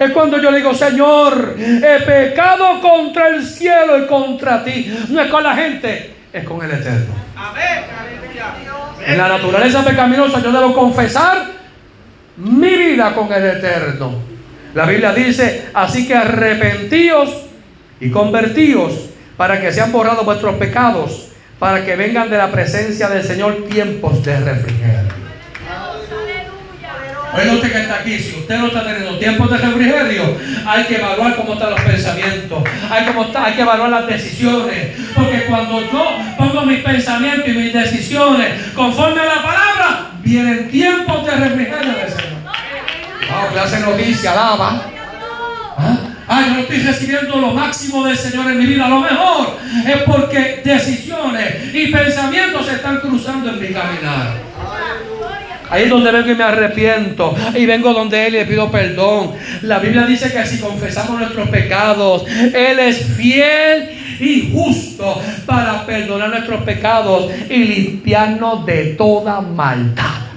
Es 0.00 0.12
cuando 0.12 0.38
yo 0.38 0.50
digo, 0.50 0.72
Señor, 0.74 1.56
he 1.58 2.02
pecado 2.06 2.80
contra 2.80 3.28
el 3.28 3.44
cielo 3.44 4.02
y 4.02 4.06
contra 4.06 4.64
ti. 4.64 4.90
No 5.10 5.20
es 5.20 5.30
con 5.30 5.42
la 5.44 5.54
gente, 5.54 6.14
es 6.32 6.42
con 6.42 6.64
el 6.64 6.70
Eterno. 6.70 7.14
En 9.06 9.18
la 9.18 9.28
naturaleza 9.28 9.84
pecaminosa 9.84 10.40
yo 10.40 10.52
debo 10.52 10.72
confesar 10.72 11.50
mi 12.38 12.74
vida 12.74 13.14
con 13.14 13.30
el 13.30 13.44
Eterno. 13.44 14.22
La 14.72 14.86
Biblia 14.86 15.12
dice, 15.12 15.66
así 15.74 16.08
que 16.08 16.14
arrepentíos 16.14 17.28
y 18.00 18.10
convertíos 18.10 19.10
para 19.36 19.60
que 19.60 19.70
sean 19.70 19.92
borrados 19.92 20.24
vuestros 20.24 20.54
pecados, 20.54 21.28
para 21.58 21.84
que 21.84 21.94
vengan 21.96 22.30
de 22.30 22.38
la 22.38 22.50
presencia 22.50 23.10
del 23.10 23.22
Señor 23.22 23.66
tiempos 23.68 24.24
de 24.24 24.40
refrigerio. 24.40 25.29
Oiga 27.32 27.52
usted 27.52 27.72
que 27.72 27.80
está 27.80 27.94
aquí, 27.94 28.18
si 28.18 28.36
usted 28.40 28.58
no 28.58 28.66
está 28.66 28.84
teniendo 28.84 29.18
tiempos 29.18 29.50
de 29.50 29.58
refrigerio, 29.58 30.36
hay 30.66 30.84
que 30.84 30.96
evaluar 30.96 31.36
cómo 31.36 31.52
están 31.52 31.70
los 31.70 31.80
pensamientos, 31.80 32.62
hay, 32.90 33.06
hay 33.34 33.54
que 33.54 33.62
evaluar 33.62 33.90
las 33.90 34.06
decisiones, 34.06 34.96
porque 35.14 35.44
cuando 35.48 35.80
yo 35.80 36.04
pongo 36.36 36.62
mis 36.62 36.82
pensamientos 36.82 37.48
y 37.48 37.52
mis 37.52 37.72
decisiones 37.72 38.72
conforme 38.74 39.20
a 39.20 39.26
la 39.26 39.42
palabra, 39.42 40.10
vienen 40.22 40.68
tiempos 40.70 41.24
de 41.24 41.32
refrigerio 41.32 41.92
del 41.92 42.08
Señor. 42.08 42.40
Ah, 43.32 43.46
clase 43.52 43.80
noticia, 43.80 44.32
alaba. 44.32 44.82
¿Ah? 45.78 45.98
Ay, 46.26 46.52
no 46.52 46.58
estoy 46.60 46.78
recibiendo 46.78 47.36
lo 47.38 47.52
máximo 47.52 48.06
del 48.06 48.16
Señor 48.16 48.50
en 48.50 48.58
mi 48.58 48.66
vida. 48.66 48.88
Lo 48.88 49.00
mejor 49.00 49.56
es 49.86 50.02
porque 50.02 50.62
decisiones 50.64 51.74
y 51.74 51.88
pensamientos 51.88 52.66
se 52.66 52.74
están 52.74 53.00
cruzando 53.00 53.50
en 53.50 53.60
mi 53.60 53.68
caminar. 53.68 54.50
Ahí 55.70 55.84
es 55.84 55.90
donde 55.90 56.10
vengo 56.10 56.30
y 56.30 56.34
me 56.34 56.44
arrepiento. 56.44 57.34
Y 57.54 57.64
vengo 57.64 57.92
donde 57.92 58.26
Él 58.26 58.34
y 58.34 58.38
le 58.38 58.44
pido 58.46 58.70
perdón. 58.70 59.32
La 59.62 59.78
Biblia 59.78 60.04
dice 60.04 60.32
que 60.32 60.44
si 60.44 60.58
confesamos 60.58 61.18
nuestros 61.18 61.48
pecados, 61.48 62.26
Él 62.26 62.78
es 62.80 63.04
fiel 63.16 63.90
y 64.18 64.52
justo 64.52 65.20
para 65.46 65.86
perdonar 65.86 66.30
nuestros 66.30 66.62
pecados 66.62 67.30
y 67.48 67.64
limpiarnos 67.64 68.66
de 68.66 68.94
toda 68.98 69.40
maldad. 69.40 70.30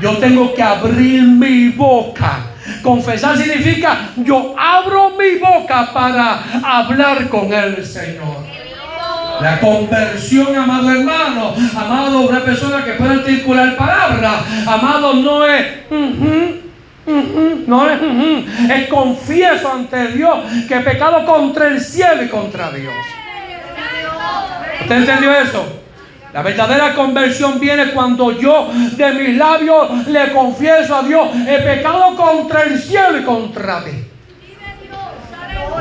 Yo 0.00 0.16
tengo 0.18 0.54
que 0.54 0.62
abrir 0.62 1.22
mi 1.22 1.70
boca. 1.70 2.46
Confesar 2.82 3.36
significa 3.36 4.10
yo 4.16 4.54
abro 4.56 5.10
mi 5.18 5.38
boca 5.38 5.90
para 5.92 6.40
hablar 6.62 7.28
con 7.28 7.52
el 7.52 7.84
Señor. 7.84 8.46
La 9.40 9.60
conversión, 9.60 10.56
amado 10.56 10.90
hermano, 10.90 11.54
amado, 11.76 12.20
una 12.20 12.40
persona 12.40 12.84
que 12.84 12.92
puede 12.92 13.14
articular 13.14 13.76
palabras, 13.76 14.42
amado, 14.66 15.14
no 15.14 15.46
es. 15.46 15.66
no 17.66 17.90
es, 17.90 18.00
es 18.70 18.88
confieso 18.88 19.72
ante 19.72 20.08
Dios 20.08 20.38
que 20.66 20.74
he 20.74 20.80
pecado 20.80 21.24
contra 21.24 21.68
el 21.68 21.80
cielo 21.80 22.22
y 22.22 22.28
contra 22.28 22.70
Dios. 22.70 22.94
¿Usted 24.80 24.96
entendió 24.96 25.32
eso? 25.32 25.78
La 26.32 26.42
verdadera 26.42 26.94
conversión 26.94 27.58
viene 27.58 27.90
cuando 27.92 28.38
yo 28.38 28.70
de 28.72 29.12
mis 29.12 29.36
labios 29.36 30.06
le 30.08 30.32
confieso 30.32 30.96
a 30.96 31.02
Dios, 31.02 31.28
he 31.46 31.58
pecado 31.58 32.14
contra 32.14 32.64
el 32.64 32.78
cielo 32.78 33.18
y 33.18 33.22
contra 33.22 33.82
ti. 33.84 34.04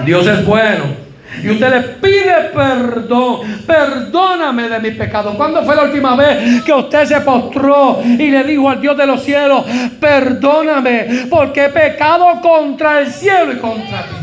Dios 0.05 0.25
es 0.27 0.45
bueno. 0.45 1.06
Y 1.43 1.49
usted 1.49 1.69
le 1.69 1.81
pide 1.81 2.51
perdón. 2.53 3.61
Perdóname 3.65 4.69
de 4.69 4.79
mis 4.79 4.95
pecados. 4.95 5.35
¿Cuándo 5.35 5.63
fue 5.63 5.75
la 5.75 5.83
última 5.83 6.15
vez 6.15 6.63
que 6.63 6.73
usted 6.73 7.05
se 7.05 7.21
postró 7.21 8.01
y 8.03 8.29
le 8.29 8.43
dijo 8.43 8.69
al 8.69 8.81
Dios 8.81 8.97
de 8.97 9.05
los 9.05 9.23
cielos, 9.23 9.65
perdóname 9.99 11.27
porque 11.29 11.65
he 11.65 11.69
pecado 11.69 12.41
contra 12.41 12.99
el 12.99 13.11
cielo 13.11 13.53
y 13.53 13.57
contra 13.57 14.03
ti? 14.03 14.15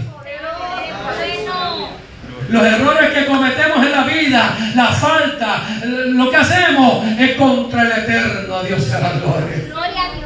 Los 2.48 2.62
errores 2.62 3.11
que 3.11 3.24
cometemos 3.24 3.78
en 3.78 3.90
la 3.90 4.05
vida, 4.05 4.57
la 4.74 4.86
falta, 4.86 5.62
lo 5.84 6.30
que 6.30 6.36
hacemos 6.36 7.05
es 7.18 7.32
contra 7.36 7.82
el 7.82 7.92
eterno 7.92 8.62
Dios 8.62 8.84
sea 8.84 9.00
la 9.00 9.12
gloria. 9.12 9.64
Gloria 9.66 10.02
a 10.02 10.14
Dios. 10.14 10.24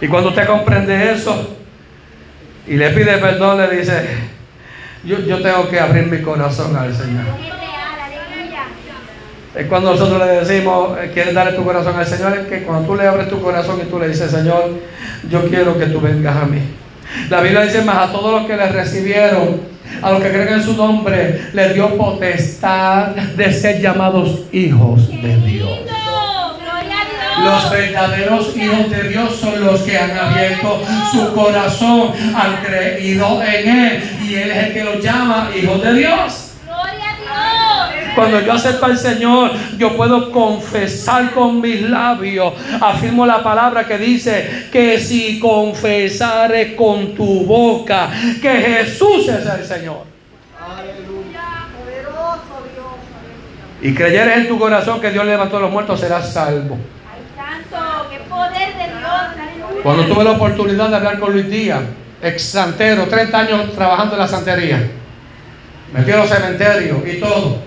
Y 0.00 0.08
cuando 0.08 0.28
usted 0.30 0.46
comprende 0.46 1.12
eso 1.12 1.56
y 2.66 2.76
le 2.76 2.90
pide 2.90 3.18
perdón, 3.18 3.58
le 3.58 3.76
dice, 3.76 4.35
yo, 5.06 5.20
yo 5.20 5.40
tengo 5.40 5.68
que 5.68 5.78
abrir 5.78 6.06
mi 6.06 6.20
corazón 6.20 6.76
al 6.76 6.94
Señor. 6.94 7.24
Es 9.54 9.66
cuando 9.68 9.92
nosotros 9.92 10.18
le 10.18 10.44
decimos, 10.44 10.98
eh, 11.00 11.10
quieres 11.14 11.32
darle 11.32 11.52
tu 11.52 11.64
corazón 11.64 11.96
al 11.96 12.06
Señor, 12.06 12.36
es 12.36 12.46
que 12.46 12.64
cuando 12.64 12.86
tú 12.86 12.94
le 12.94 13.06
abres 13.06 13.30
tu 13.30 13.40
corazón 13.40 13.80
y 13.80 13.88
tú 13.88 13.98
le 13.98 14.08
dices, 14.08 14.30
Señor, 14.30 14.70
yo 15.30 15.48
quiero 15.48 15.78
que 15.78 15.86
tú 15.86 16.00
vengas 16.00 16.36
a 16.36 16.44
mí. 16.44 16.60
La 17.30 17.40
Biblia 17.40 17.62
dice 17.62 17.82
más 17.82 18.08
a 18.08 18.12
todos 18.12 18.32
los 18.32 18.46
que 18.46 18.56
le 18.56 18.66
recibieron, 18.70 19.60
a 20.02 20.10
los 20.10 20.22
que 20.22 20.28
creen 20.28 20.48
en 20.48 20.62
su 20.62 20.76
nombre, 20.76 21.40
le 21.54 21.72
dio 21.72 21.96
potestad 21.96 23.14
de 23.14 23.52
ser 23.52 23.80
llamados 23.80 24.42
hijos 24.52 25.08
de 25.08 25.36
Dios. 25.38 25.95
Los 27.46 27.70
verdaderos 27.70 28.56
hijos 28.56 28.90
de 28.90 29.08
Dios 29.08 29.36
son 29.36 29.64
los 29.64 29.80
que 29.82 29.96
han 29.96 30.18
abierto 30.18 30.82
su 31.12 31.32
corazón, 31.32 32.12
han 32.34 32.56
creído 32.64 33.40
en 33.42 33.68
Él 33.68 34.02
y 34.24 34.34
Él 34.34 34.50
es 34.50 34.66
el 34.66 34.72
que 34.74 34.84
los 34.84 35.02
llama 35.02 35.50
hijos 35.54 35.82
de 35.82 35.94
Dios. 35.94 36.46
Cuando 38.16 38.40
yo 38.40 38.54
acepto 38.54 38.86
al 38.86 38.96
Señor, 38.96 39.50
yo 39.76 39.94
puedo 39.94 40.32
confesar 40.32 41.32
con 41.32 41.60
mis 41.60 41.82
labios. 41.82 42.54
Afirmo 42.80 43.26
la 43.26 43.42
palabra 43.42 43.86
que 43.86 43.98
dice 43.98 44.68
que 44.72 44.98
si 44.98 45.38
confesares 45.38 46.74
con 46.74 47.14
tu 47.14 47.44
boca 47.44 48.08
que 48.40 48.50
Jesús 48.50 49.28
es 49.28 49.44
el 49.46 49.64
Señor. 49.64 50.04
Aleluya. 50.58 51.66
Poderoso 51.78 52.64
Dios. 52.72 53.82
Y 53.82 53.94
creyeres 53.94 54.38
en 54.38 54.48
tu 54.48 54.58
corazón 54.58 54.98
que 54.98 55.10
Dios 55.10 55.26
levantó 55.26 55.58
a 55.58 55.60
los 55.60 55.70
muertos, 55.70 56.00
serás 56.00 56.32
salvo. 56.32 56.78
Cuando 59.86 60.04
tuve 60.06 60.24
la 60.24 60.32
oportunidad 60.32 60.88
de 60.88 60.96
hablar 60.96 61.20
con 61.20 61.32
Luis 61.32 61.48
Díaz, 61.48 61.78
ex 62.20 62.42
santero, 62.42 63.04
30 63.04 63.38
años 63.38 63.72
trabajando 63.72 64.14
en 64.14 64.18
la 64.18 64.26
santería, 64.26 64.90
metí 65.92 66.10
a 66.10 66.16
los 66.16 66.28
cementerios 66.28 66.98
y 67.06 67.20
todo. 67.20 67.58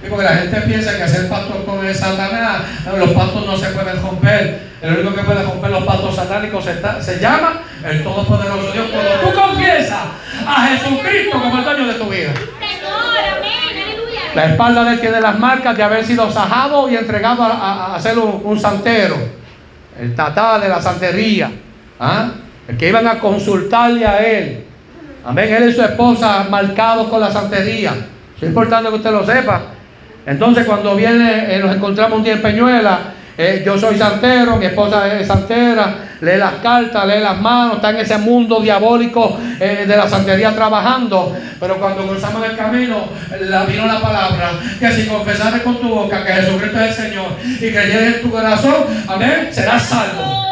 Y 0.00 0.08
porque 0.08 0.24
la 0.24 0.36
gente 0.36 0.60
piensa 0.60 0.96
que 0.96 1.02
hacer 1.02 1.28
pactos 1.28 1.56
con 1.66 1.84
el 1.84 1.92
Satanás, 1.92 2.62
los 2.96 3.10
pactos 3.10 3.44
no 3.44 3.56
se 3.56 3.70
pueden 3.70 4.00
romper. 4.00 4.68
El 4.80 4.98
único 4.98 5.16
que 5.16 5.22
puede 5.22 5.42
romper 5.42 5.70
los 5.72 5.82
pactos 5.82 6.14
satánicos 6.14 6.64
se, 6.64 7.18
llama 7.18 7.62
el 7.84 8.04
Todopoderoso 8.04 8.70
Dios. 8.72 8.86
Cuando 8.92 9.10
tú 9.14 9.40
confiesas 9.40 10.02
a 10.46 10.66
Jesucristo 10.68 11.40
como 11.40 11.58
el 11.58 11.64
dueño 11.64 11.88
de 11.88 11.94
tu 11.94 12.04
vida. 12.04 12.30
La 14.32 14.44
espalda 14.44 14.84
de 14.84 14.92
él 14.92 15.00
tiene 15.00 15.20
las 15.20 15.36
marcas 15.36 15.76
de 15.76 15.82
haber 15.82 16.04
sido 16.06 16.30
sajado 16.30 16.88
y 16.88 16.94
entregado 16.94 17.42
a, 17.42 17.98
ser 18.00 18.16
un 18.16 18.60
santero 18.60 19.37
el 19.98 20.14
tatá 20.14 20.58
de 20.58 20.68
la 20.68 20.80
santería, 20.80 21.50
¿ah? 21.98 22.30
el 22.66 22.76
que 22.76 22.88
iban 22.88 23.06
a 23.06 23.18
consultarle 23.18 24.06
a 24.06 24.18
él. 24.18 24.64
Amén, 25.24 25.52
él 25.52 25.68
y 25.68 25.72
su 25.72 25.82
esposa 25.82 26.46
marcados 26.48 27.08
con 27.08 27.20
la 27.20 27.30
santería. 27.30 27.94
Es 28.36 28.48
importante 28.48 28.88
que 28.88 28.96
usted 28.96 29.10
lo 29.10 29.26
sepa. 29.26 29.62
Entonces 30.24 30.64
cuando 30.66 30.94
viene, 30.94 31.54
eh, 31.54 31.58
nos 31.58 31.74
encontramos 31.74 32.18
un 32.18 32.24
día 32.24 32.34
en 32.34 32.42
Peñuela, 32.42 32.98
eh, 33.40 33.62
yo 33.64 33.78
soy 33.78 33.96
santero, 33.96 34.56
mi 34.56 34.66
esposa 34.66 35.16
es 35.16 35.28
santera, 35.28 36.08
lee 36.20 36.36
las 36.36 36.54
cartas, 36.54 37.06
lee 37.06 37.20
las 37.20 37.40
manos, 37.40 37.76
está 37.76 37.90
en 37.90 37.98
ese 37.98 38.18
mundo 38.18 38.60
diabólico 38.60 39.38
eh, 39.60 39.84
de 39.86 39.96
la 39.96 40.08
santería 40.08 40.52
trabajando. 40.52 41.36
Pero 41.60 41.78
cuando 41.78 42.04
cruzamos 42.08 42.44
el 42.44 42.56
camino, 42.56 43.04
vino 43.68 43.86
la 43.86 44.00
palabra, 44.00 44.50
que 44.80 44.90
si 44.90 45.06
confesares 45.06 45.62
con 45.62 45.80
tu 45.80 45.88
boca 45.88 46.24
que 46.24 46.32
Jesucristo 46.32 46.80
es 46.80 46.98
el 46.98 47.04
Señor 47.04 47.26
y 47.44 47.70
creyeres 47.70 48.16
en 48.16 48.22
tu 48.22 48.30
corazón, 48.32 48.74
amén, 49.06 49.48
serás 49.52 49.84
salvo. 49.84 50.47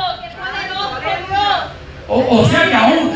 O, 2.08 2.40
o, 2.40 2.48
sea 2.48 2.68
que 2.68 2.74
aún 2.74 3.12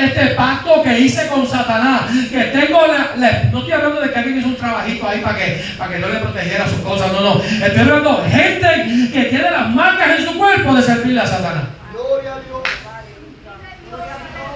este 0.00 0.26
pacto 0.28 0.82
que 0.82 0.98
hice 0.98 1.26
con 1.28 1.46
Satanás, 1.46 2.02
que 2.30 2.44
tengo 2.44 2.86
la, 2.86 3.44
no 3.52 3.58
estoy 3.58 3.72
hablando 3.72 4.00
de 4.00 4.10
que 4.10 4.18
alguien 4.18 4.38
hizo 4.38 4.48
un 4.48 4.56
trabajito 4.56 5.06
ahí 5.06 5.20
para 5.20 5.36
que, 5.36 5.64
para 5.76 5.92
que 5.92 5.98
no 5.98 6.08
le 6.08 6.20
protegiera 6.20 6.66
sus 6.66 6.78
cosas, 6.78 7.12
no, 7.12 7.20
no. 7.20 7.42
Estoy 7.42 7.80
hablando 7.80 8.22
de 8.22 8.30
gente 8.30 9.10
que 9.12 9.24
tiene 9.24 9.50
las 9.50 9.68
marcas 9.68 10.18
en 10.18 10.24
su 10.24 10.38
cuerpo 10.38 10.74
de 10.74 10.82
servirle 10.82 11.20
a 11.20 11.26
Satanás. 11.26 11.64
Gloria 11.92 12.34
a 12.34 12.40
Dios. 12.40 12.62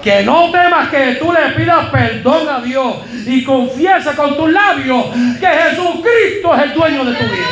Que 0.03 0.23
no 0.23 0.49
temas 0.49 0.89
que 0.89 1.15
tú 1.15 1.31
le 1.31 1.49
pidas 1.51 1.85
perdón 1.89 2.49
a 2.49 2.61
Dios 2.61 2.95
y 3.27 3.43
confiesa 3.43 4.15
con 4.15 4.35
tus 4.35 4.51
labios 4.51 5.05
que 5.39 5.47
Jesucristo 5.47 6.55
es 6.55 6.63
el 6.63 6.73
dueño 6.73 7.05
de 7.05 7.13
tu 7.13 7.23
vida. 7.25 7.47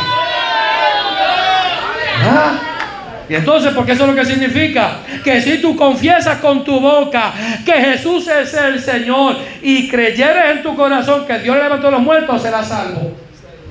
¿Ah? 2.23 2.76
Y 3.29 3.35
entonces, 3.35 3.73
porque 3.73 3.91
eso 3.91 4.03
es 4.03 4.09
lo 4.09 4.15
que 4.15 4.25
significa, 4.25 4.99
que 5.23 5.41
si 5.41 5.57
tú 5.57 5.75
confiesas 5.75 6.37
con 6.37 6.63
tu 6.63 6.79
boca 6.79 7.33
que 7.65 7.73
Jesús 7.73 8.27
es 8.27 8.53
el 8.53 8.79
Señor 8.79 9.35
y 9.61 9.89
creyeres 9.89 10.51
en 10.51 10.63
tu 10.63 10.75
corazón 10.75 11.27
que 11.27 11.39
Dios 11.39 11.57
levantó 11.57 11.89
a 11.89 11.91
los 11.91 12.01
muertos, 12.01 12.41
serás 12.41 12.69
salvo. 12.69 13.17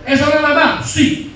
¿Eso 0.06 0.28
es 0.28 0.42
nada 0.42 0.54
más? 0.54 0.90
Sí. 0.90 1.32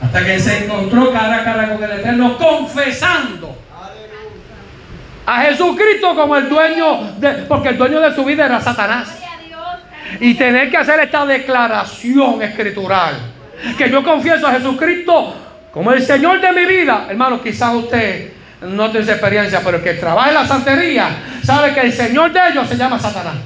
Hasta 0.00 0.24
que 0.24 0.38
se 0.38 0.64
encontró 0.64 1.12
cara 1.12 1.40
a 1.40 1.44
cara 1.44 1.74
con 1.74 1.82
el 1.82 1.90
Eterno, 1.98 2.38
confesando 2.38 3.58
a 5.26 5.42
Jesucristo 5.42 6.14
como 6.14 6.36
el 6.36 6.48
dueño, 6.48 7.14
de, 7.18 7.30
porque 7.48 7.70
el 7.70 7.78
dueño 7.78 8.00
de 8.00 8.14
su 8.14 8.24
vida 8.24 8.46
era 8.46 8.60
Satanás. 8.60 9.08
Y 10.20 10.34
tener 10.34 10.70
que 10.70 10.76
hacer 10.76 11.00
esta 11.00 11.26
declaración 11.26 12.40
escritural, 12.42 13.14
que 13.76 13.90
yo 13.90 14.04
confieso 14.04 14.46
a 14.46 14.52
Jesucristo 14.52 15.47
como 15.72 15.92
el 15.92 16.02
Señor 16.02 16.40
de 16.40 16.52
mi 16.52 16.64
vida, 16.64 17.06
hermano, 17.08 17.42
quizás 17.42 17.74
usted 17.74 18.32
no 18.62 18.90
tiene 18.90 19.10
experiencia, 19.10 19.60
pero 19.64 19.76
el 19.76 19.82
que 19.82 19.94
trabaja 19.94 20.28
en 20.28 20.34
la 20.34 20.46
santería 20.46 21.08
sabe 21.42 21.72
que 21.72 21.80
el 21.80 21.92
Señor 21.92 22.32
de 22.32 22.40
ellos 22.50 22.68
se 22.68 22.76
llama 22.76 22.98
Satanás. 22.98 23.36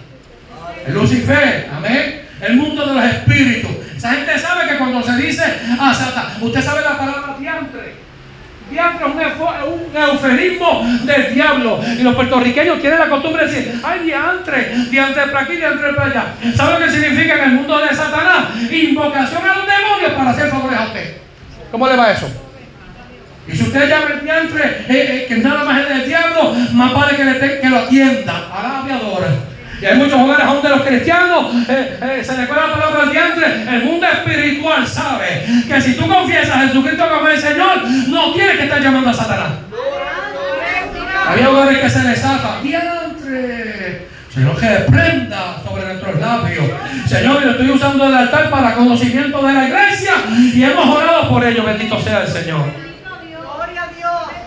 Lucifer, 0.88 1.68
amén. 1.74 2.22
El 2.40 2.56
mundo 2.56 2.86
de 2.86 2.94
los 2.94 3.04
espíritus. 3.04 3.70
Esa 3.96 4.10
gente 4.12 4.38
sabe 4.38 4.68
que 4.68 4.78
cuando 4.78 5.02
se 5.02 5.16
dice 5.16 5.44
a 5.78 5.94
Satanás, 5.94 6.32
usted 6.40 6.62
sabe 6.62 6.80
la 6.80 6.98
palabra 6.98 7.36
diantre. 7.38 8.02
Diantre 8.70 9.06
es 9.06 9.32
un, 9.66 9.96
eufemismo 9.96 10.82
del 11.04 11.34
diablo. 11.34 11.80
Y 11.98 12.02
los 12.02 12.14
puertorriqueños 12.14 12.80
tienen 12.80 12.98
la 12.98 13.08
costumbre 13.08 13.46
de 13.46 13.52
decir, 13.52 13.80
ay, 13.84 14.00
diantre, 14.00 14.74
diantre 14.90 15.26
para 15.26 15.40
aquí, 15.40 15.56
diantre 15.56 15.92
para 15.92 16.10
allá. 16.10 16.24
¿Sabe 16.56 16.80
lo 16.80 16.86
que 16.86 16.90
significa 16.90 17.34
en 17.36 17.44
el 17.44 17.50
mundo 17.50 17.78
de 17.78 17.94
Satanás? 17.94 18.48
Invocación 18.70 19.42
a 19.42 19.56
los 19.56 19.66
demonios 19.66 20.12
para 20.16 20.30
hacer 20.30 20.48
favores 20.50 20.78
a 20.78 20.84
usted. 20.84 21.16
¿Cómo 21.72 21.88
le 21.88 21.96
va 21.96 22.12
eso? 22.12 22.28
Y 23.48 23.56
si 23.56 23.62
usted 23.64 23.88
llama 23.88 24.06
el 24.14 24.20
diantre, 24.20 24.62
eh, 24.62 24.86
eh, 24.88 25.26
que 25.26 25.38
nada 25.38 25.64
más 25.64 25.80
es 25.80 25.88
del 25.88 26.06
diablo, 26.06 26.54
más 26.72 26.92
vale 26.92 27.16
que, 27.16 27.24
le 27.24 27.60
que 27.60 27.68
lo 27.68 27.78
atienda. 27.78 28.84
Y 28.86 28.90
adora. 28.90 29.28
Y 29.80 29.84
hay 29.84 29.96
muchos 29.96 30.20
hogares 30.20 30.46
aún 30.46 30.62
de 30.62 30.68
los 30.68 30.82
cristianos, 30.82 31.46
eh, 31.68 32.22
se 32.24 32.36
le 32.36 32.46
cuela 32.46 32.68
la 32.68 32.74
palabra 32.74 33.02
al 33.02 33.10
diantre. 33.10 33.46
El 33.68 33.84
mundo 33.84 34.06
espiritual 34.06 34.86
sabe 34.86 35.44
que 35.66 35.80
si 35.80 35.94
tú 35.94 36.06
confiesas 36.06 36.54
a 36.54 36.60
Jesucristo 36.68 37.08
como 37.08 37.26
el 37.26 37.38
Señor, 37.38 37.88
no 38.08 38.32
tienes 38.32 38.58
que 38.58 38.64
estar 38.64 38.80
llamando 38.80 39.10
a 39.10 39.14
Satanás. 39.14 39.52
Había 41.26 41.50
hogares 41.50 41.78
que 41.78 41.90
se 41.90 42.04
les 42.04 42.20
zafa, 42.20 42.60
diantre. 42.62 43.91
Señor, 44.32 44.58
que 44.58 44.66
prenda 44.66 45.60
sobre 45.62 45.84
nuestros 45.84 46.18
labios. 46.18 46.64
Señor, 47.06 47.42
yo 47.44 47.50
estoy 47.50 47.70
usando 47.70 48.06
el 48.06 48.14
altar 48.14 48.48
para 48.48 48.74
conocimiento 48.74 49.42
de 49.46 49.52
la 49.52 49.68
iglesia 49.68 50.12
y 50.54 50.62
hemos 50.62 50.86
orado 50.86 51.28
por 51.28 51.44
ello. 51.44 51.64
Bendito 51.64 52.00
sea 52.00 52.22
el 52.22 52.28
Señor. 52.28 52.64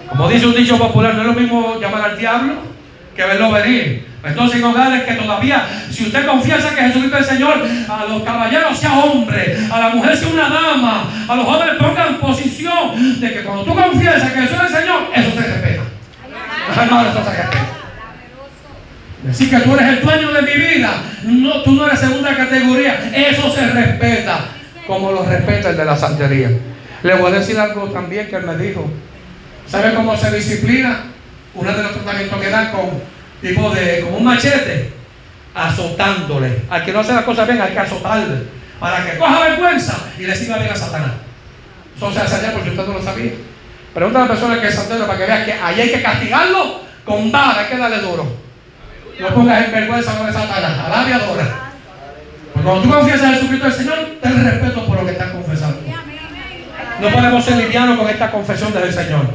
Como 0.09 0.29
dice 0.29 0.47
un 0.47 0.55
dicho 0.55 0.79
popular, 0.79 1.13
no 1.13 1.21
es 1.21 1.27
lo 1.27 1.33
mismo 1.33 1.79
llamar 1.79 2.01
al 2.01 2.17
diablo 2.17 2.53
que 3.15 3.25
verlo 3.25 3.51
venir. 3.51 4.07
Entonces, 4.23 4.59
en 4.59 4.65
hogares 4.65 5.03
que 5.03 5.13
todavía, 5.13 5.63
si 5.91 6.05
usted 6.05 6.25
confiesa 6.25 6.73
que 6.73 6.81
Jesucristo 6.81 7.17
es 7.19 7.29
el 7.29 7.37
Señor, 7.37 7.63
a 7.87 8.05
los 8.05 8.23
caballeros 8.23 8.75
sea 8.75 8.97
hombre, 8.97 9.55
a 9.71 9.79
la 9.79 9.89
mujer 9.89 10.17
sea 10.17 10.29
una 10.29 10.49
dama, 10.49 11.03
a 11.27 11.35
los 11.35 11.45
jóvenes 11.45 11.75
pongan 11.75 12.17
posición 12.17 13.19
de 13.21 13.33
que 13.33 13.43
cuando 13.43 13.63
tú 13.63 13.75
confiesas 13.75 14.31
que 14.31 14.41
Jesús 14.41 14.57
es 14.65 14.73
el 14.73 14.81
Señor, 14.81 15.01
eso 15.13 15.29
se 15.29 15.47
respeta. 15.47 15.83
Eso 16.71 17.23
se 17.23 17.29
respeta. 17.29 17.74
Decir 19.25 19.49
que 19.49 19.57
tú 19.57 19.73
eres 19.73 19.87
el 19.87 20.01
dueño 20.01 20.31
de 20.31 20.41
mi 20.43 20.53
vida, 20.53 21.01
tú 21.63 21.71
no 21.71 21.87
eres 21.87 21.99
segunda 21.99 22.35
categoría, 22.35 23.09
eso 23.11 23.51
se 23.51 23.65
respeta, 23.71 24.49
como 24.85 25.11
lo 25.11 25.23
respeta 25.25 25.71
el 25.71 25.77
de 25.77 25.85
la 25.85 25.97
santería. 25.97 26.51
Le 27.01 27.15
voy 27.15 27.31
a 27.31 27.39
decir 27.39 27.57
algo 27.59 27.89
también 27.89 28.27
que 28.27 28.35
él 28.35 28.43
me 28.43 28.55
dijo. 28.55 28.87
¿Sabe 29.67 29.95
cómo 29.95 30.15
se 30.15 30.29
disciplina? 30.31 31.05
Uno 31.55 31.71
de 31.75 31.83
los 31.83 31.93
tratamientos 31.93 32.39
que 32.39 32.49
dan 32.49 32.71
con 32.71 33.01
tipo 33.41 33.69
de, 33.71 34.01
como 34.01 34.17
un 34.17 34.25
machete. 34.25 34.91
azotándole. 35.55 36.61
Al 36.69 36.85
que 36.85 36.93
no 36.93 36.99
hace 36.99 37.13
las 37.13 37.23
cosas 37.23 37.47
bien 37.47 37.61
hay 37.61 37.71
que 37.71 37.79
azotarle. 37.79 38.43
Para 38.79 39.05
que 39.05 39.17
coja 39.17 39.39
vergüenza 39.39 39.97
y 40.19 40.23
le 40.23 40.35
siga 40.35 40.57
bien 40.57 40.71
a 40.71 40.75
Satanás. 40.75 41.13
Eso 41.95 42.11
se 42.13 42.19
hace 42.19 42.35
allá 42.35 42.53
porque 42.53 42.69
usted 42.69 42.85
no 42.85 42.93
lo 42.93 43.01
sabía. 43.01 43.31
Pregunta 43.93 44.19
a 44.19 44.21
la 44.23 44.27
persona 44.27 44.61
que 44.61 44.67
es 44.67 44.75
santero 44.75 45.07
para 45.07 45.17
que 45.17 45.25
vea 45.25 45.45
que 45.45 45.53
ahí 45.53 45.81
hay 45.81 45.89
que 45.89 46.01
castigarlo 46.03 46.81
con 47.03 47.31
vara, 47.31 47.61
hay 47.61 47.67
que 47.67 47.77
darle 47.77 47.99
duro. 47.99 48.44
No 49.19 49.27
pongas 49.29 49.65
en 49.65 49.71
vergüenza 49.71 50.17
con 50.17 50.31
Satanás, 50.31 50.79
alabia 50.85 51.15
adora. 51.15 51.71
Porque 52.53 52.67
cuando 52.67 52.83
tú 52.83 52.89
confiesas 52.89 53.23
en 53.23 53.33
Jesucristo 53.33 53.67
el 53.67 53.73
Señor, 53.73 53.97
ten 54.21 54.45
respeto 54.45 54.85
por 54.85 54.99
lo 54.99 55.05
que 55.05 55.11
estás 55.11 55.29
confesando. 55.29 55.77
No 57.01 57.09
podemos 57.09 57.43
ser 57.45 57.57
livianos 57.57 57.97
con 57.97 58.09
esta 58.09 58.31
confesión 58.31 58.73
del 58.73 58.93
Señor. 58.93 59.25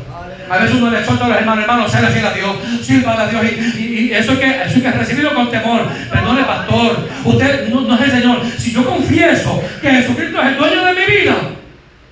A 0.50 0.58
veces 0.58 0.76
uno 0.76 0.90
le 0.90 1.04
suelta 1.04 1.26
a 1.26 1.28
los 1.28 1.38
hermanos, 1.38 1.62
hermanos, 1.62 1.94
le 1.94 2.08
fiel 2.08 2.26
a 2.26 2.32
Dios, 2.32 2.56
sirva 2.82 3.20
a 3.20 3.28
Dios. 3.28 3.42
Y, 3.78 4.10
eso, 4.12 4.32
es 4.32 4.38
que, 4.38 4.62
eso 4.62 4.76
es 4.76 4.82
que 4.82 4.90
recibirlo 4.90 5.34
con 5.34 5.50
temor. 5.50 5.86
Perdone, 6.10 6.42
pastor. 6.44 7.08
Usted 7.24 7.68
no, 7.68 7.94
es 7.94 8.00
el 8.00 8.10
Señor. 8.10 8.42
Si 8.58 8.72
yo 8.72 8.84
confieso 8.84 9.62
que 9.80 9.90
Jesucristo 9.90 10.42
es 10.42 10.48
el 10.48 10.56
dueño 10.56 10.84
de 10.84 10.92
mi 10.94 11.06
vida, 11.06 11.36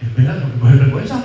es 0.01 0.15
verdad, 0.15 0.41
no 0.41 0.71
me 0.71 0.77
vergüenza. 0.77 1.25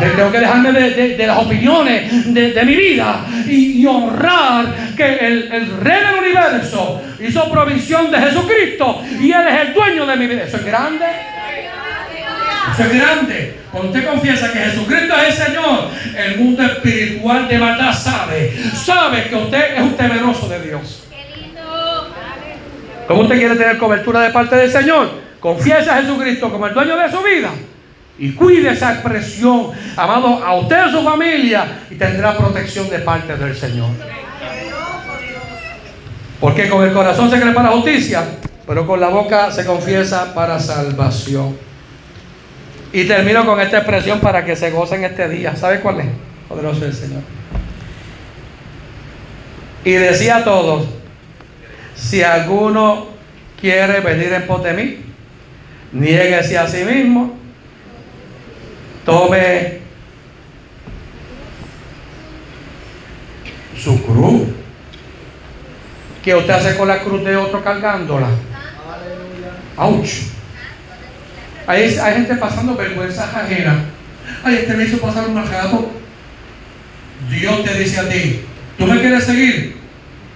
Tengo 0.00 0.32
que 0.32 0.40
dejarme 0.40 0.72
de, 0.72 1.26
las 1.26 1.38
opiniones 1.38 2.34
de, 2.34 2.64
mi 2.64 2.76
vida 2.76 3.26
y, 3.46 3.84
honrar 3.86 4.66
que 4.96 5.14
el, 5.14 5.76
rey 5.80 6.00
del 6.00 6.18
universo 6.18 7.02
hizo 7.20 7.50
provisión 7.50 8.10
de 8.10 8.18
Jesucristo 8.18 9.02
y 9.20 9.30
Él 9.32 9.46
es 9.48 9.68
el 9.68 9.74
dueño 9.74 10.06
de 10.06 10.16
mi 10.16 10.26
vida. 10.26 10.44
Eso 10.44 10.56
es 10.56 10.64
grande. 10.64 11.06
Eso 12.72 12.82
es 12.84 12.94
grande. 12.94 13.60
Cuando 13.70 13.90
usted 13.90 14.08
confiesa 14.08 14.52
que 14.52 14.58
Jesucristo 14.58 15.14
es 15.16 15.40
el 15.40 15.46
Señor, 15.46 15.88
el 16.16 16.38
mundo 16.38 16.62
espiritual 16.62 17.48
de 17.48 17.58
verdad 17.58 17.92
sabe. 17.92 18.52
Sabe 18.74 19.28
que 19.28 19.34
usted 19.34 19.76
es 19.76 19.80
un 19.82 19.96
temeroso 19.96 20.48
de 20.48 20.60
Dios. 20.62 21.04
¿Cómo 23.06 23.22
usted 23.22 23.38
quiere 23.38 23.56
tener 23.56 23.76
cobertura 23.76 24.20
de 24.20 24.30
parte 24.30 24.56
del 24.56 24.70
Señor? 24.70 25.10
Confiesa 25.40 25.96
a 25.96 26.00
Jesucristo 26.02 26.50
como 26.50 26.66
el 26.66 26.74
dueño 26.74 26.96
de 26.96 27.10
su 27.10 27.22
vida. 27.22 27.50
Y 28.20 28.32
cuide 28.32 28.72
esa 28.72 28.92
expresión, 28.92 29.70
amado, 29.96 30.44
a 30.44 30.54
usted 30.54 30.76
y 30.76 30.88
a 30.88 30.92
su 30.92 31.02
familia, 31.02 31.64
y 31.90 31.94
tendrá 31.94 32.36
protección 32.36 32.90
de 32.90 32.98
parte 32.98 33.34
del 33.34 33.56
Señor. 33.56 33.88
Porque 36.38 36.68
con 36.68 36.84
el 36.84 36.92
corazón 36.92 37.30
se 37.30 37.40
cree 37.40 37.54
para 37.54 37.70
justicia, 37.70 38.22
pero 38.66 38.86
con 38.86 39.00
la 39.00 39.08
boca 39.08 39.50
se 39.50 39.64
confiesa 39.64 40.34
para 40.34 40.60
salvación. 40.60 41.56
Y 42.92 43.04
termino 43.04 43.46
con 43.46 43.58
esta 43.58 43.78
expresión 43.78 44.20
para 44.20 44.44
que 44.44 44.54
se 44.54 44.70
gocen 44.70 45.02
este 45.02 45.26
día. 45.26 45.56
¿Sabe 45.56 45.80
cuál 45.80 46.00
es? 46.00 46.06
Poderoso 46.46 46.84
el 46.84 46.92
Señor. 46.92 47.22
Y 49.82 49.92
decía 49.92 50.36
a 50.36 50.44
todos, 50.44 50.86
si 51.94 52.22
alguno 52.22 53.06
quiere 53.58 54.00
venir 54.00 54.30
en 54.34 54.46
pos 54.46 54.62
de 54.62 54.74
mí, 54.74 54.98
niéguese 55.92 56.58
a 56.58 56.68
sí 56.68 56.84
mismo, 56.84 57.39
tome 59.10 59.80
su 63.76 64.02
cruz. 64.04 64.42
¿Qué 66.22 66.34
usted 66.34 66.52
hace 66.52 66.76
con 66.76 66.86
la 66.86 67.00
cruz 67.00 67.24
de 67.24 67.36
otro 67.36 67.64
cargándola? 67.64 68.28
¡Auch! 69.76 70.08
Hay, 71.66 71.82
hay 71.82 72.14
gente 72.14 72.34
pasando 72.36 72.76
vergüenza 72.76 73.24
ajena. 73.24 73.84
Ay, 74.44 74.56
este 74.56 74.74
me 74.74 74.84
hizo 74.84 74.98
pasar 74.98 75.26
un 75.26 75.34
mal 75.34 75.48
Dios 77.30 77.64
te 77.64 77.78
dice 77.78 78.00
a 78.00 78.08
ti, 78.08 78.40
¿tú 78.78 78.86
me 78.86 79.00
quieres 79.00 79.24
seguir? 79.24 79.76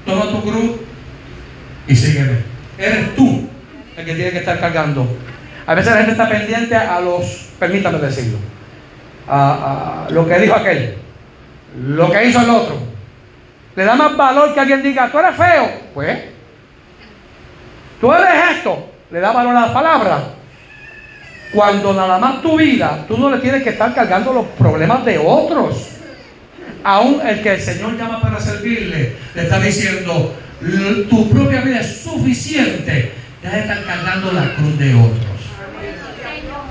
Toma 0.05 0.31
tu 0.31 0.43
cruz 0.43 0.77
y 1.87 1.95
sígueme. 1.95 2.39
Eres 2.79 3.15
tú 3.15 3.49
el 3.97 4.05
que 4.05 4.15
tiene 4.15 4.31
que 4.31 4.39
estar 4.39 4.59
cargando. 4.59 5.17
A 5.67 5.75
veces 5.75 5.93
la 5.93 5.99
gente 5.99 6.13
está 6.13 6.29
pendiente 6.29 6.75
a 6.75 7.01
los, 7.01 7.49
permítame 7.59 7.99
decirlo, 7.99 8.39
a, 9.29 10.07
lo 10.11 10.27
que 10.27 10.39
dijo 10.39 10.55
aquel, 10.55 10.97
lo 11.87 12.11
que 12.11 12.25
hizo 12.27 12.41
el 12.41 12.51
otro. 12.51 12.79
Le 13.77 13.85
da 13.85 13.95
más 13.97 14.17
valor 14.17 14.55
que 14.55 14.61
alguien 14.61 14.83
diga, 14.83 15.11
tú 15.11 15.19
eres 15.19 15.37
feo. 15.37 15.71
Pues, 15.93 16.19
tú 18.01 18.13
eres 18.13 18.57
esto. 18.57 18.91
Le 19.11 19.21
da 19.21 19.33
valor 19.33 19.57
a 19.57 19.61
las 19.63 19.71
palabras. 19.71 20.23
Cuando 21.53 21.93
nada 21.93 22.19
más 22.19 22.43
tu 22.43 22.57
vida, 22.57 23.05
tú 23.07 23.17
no 23.17 23.31
le 23.31 23.39
tienes 23.39 23.63
que 23.63 23.71
estar 23.71 23.95
cargando 23.95 24.33
los 24.33 24.47
problemas 24.59 25.05
de 25.05 25.19
otros. 25.19 25.89
Aún 26.83 27.21
el 27.25 27.43
que 27.43 27.55
el 27.55 27.61
Señor 27.61 27.97
llama 27.97 28.21
para 28.21 28.39
servirle, 28.39 29.17
le 29.35 29.43
está 29.43 29.59
diciendo, 29.59 30.35
tu 31.09 31.31
propia 31.31 31.61
vida 31.61 31.81
es 31.81 32.03
suficiente. 32.03 33.13
Deja 33.43 33.57
de 33.57 33.63
estar 33.63 33.85
cargando 33.85 34.33
la 34.33 34.55
cruz 34.55 34.79
de 34.79 34.95
otros. 34.95 35.35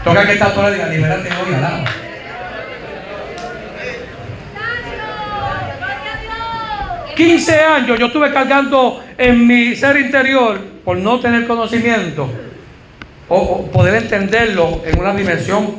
Toca 0.04 0.26
que 0.26 0.34
esta 0.34 0.46
autora 0.46 0.72
diga, 0.72 0.88
liberate 0.88 1.30
hoy, 1.30 1.54
alaba. 1.54 1.86
15 7.16 7.60
años 7.60 8.00
yo 8.00 8.08
estuve 8.08 8.32
cargando 8.32 9.04
en 9.18 9.48
mi 9.48 9.76
ser 9.76 9.98
interior 9.98 10.60
por 10.84 10.98
no 10.98 11.20
tener 11.20 11.48
conocimiento 11.48 12.30
o, 13.30 13.66
poder 13.72 13.96
entenderlo 13.96 14.82
en 14.86 15.00
una 15.00 15.14
dimensión, 15.14 15.76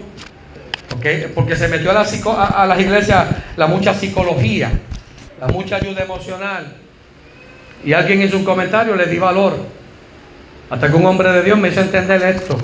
porque 1.35 1.57
se 1.57 1.68
metió 1.68 1.91
a, 1.93 2.62
a, 2.62 2.66
las 2.66 2.80
iglesias 2.80 3.26
la 3.57 3.66
mucha 3.66 3.95
psicología, 3.95 4.72
la 5.41 5.49
mucha 5.49 5.76
ayuda 5.76 6.03
emocional. 6.03 6.74
Y 7.85 7.93
alguien 7.93 8.22
hizo 8.22 8.39
un 8.39 8.45
comentario, 8.45 8.97
le 8.97 9.07
di 9.07 9.18
valor. 9.18 9.59
Hasta 10.70 10.89
que 10.89 10.97
un 10.97 11.05
hombre 11.05 11.30
de 11.30 11.43
Dios 11.43 11.59
me 11.59 11.68
hizo 11.68 11.82
entender 11.82 12.22
esto, 12.22 12.57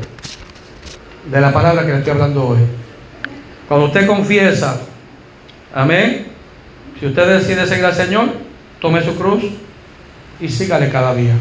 de 1.30 1.40
la 1.40 1.52
palabra 1.52 1.84
que 1.84 1.92
le 1.92 1.98
estoy 1.98 2.12
hablando 2.12 2.48
hoy. 2.48 2.58
Cuando 3.68 3.86
usted 3.86 4.06
confiesa, 4.06 4.80
amén, 5.74 6.26
si 6.98 7.06
usted 7.06 7.38
decide 7.38 7.66
seguir 7.66 7.84
al 7.84 7.94
Señor, 7.94 8.49
tome 8.80 9.02
su 9.02 9.16
cruz 9.16 9.44
y 10.40 10.48
sígale 10.48 10.90
cada 10.90 11.14
día. 11.14 11.34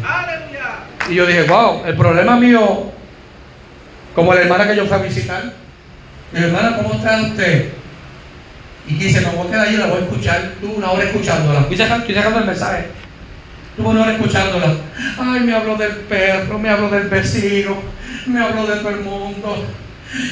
Y 1.08 1.14
yo 1.14 1.26
dije, 1.26 1.42
wow, 1.42 1.82
el 1.86 1.96
problema 1.96 2.36
mío 2.36 2.90
como 4.14 4.34
la 4.34 4.42
hermana 4.42 4.66
que 4.66 4.76
yo 4.76 4.86
fui 4.86 4.96
a 4.96 5.02
visitar. 5.02 5.52
Mi 6.32 6.40
hermana, 6.40 6.76
¿cómo 6.76 6.94
está 6.94 7.22
usted? 7.22 7.70
Y 8.86 8.94
dice, 8.94 9.20
no, 9.20 9.32
vos 9.32 9.52
ahí, 9.52 9.76
la 9.76 9.86
voy 9.86 9.98
a 9.98 10.04
escuchar. 10.04 10.52
Tú 10.60 10.72
una 10.72 10.90
hora 10.90 11.04
escuchándola. 11.04 11.60
Estoy 11.60 11.76
sacando, 11.76 12.38
el 12.38 12.44
mensaje. 12.44 12.86
Tú 13.76 13.88
una 13.88 14.02
hora 14.02 14.12
escuchándola. 14.12 14.74
Ay, 15.18 15.40
me 15.40 15.54
habló 15.54 15.76
del 15.76 15.92
perro, 15.92 16.58
me 16.58 16.68
habló 16.68 16.88
del 16.88 17.08
vecino, 17.08 17.76
me 18.26 18.40
habló 18.40 18.66
de 18.66 18.76
todo 18.76 18.90
el 18.90 19.00
mundo. 19.00 19.64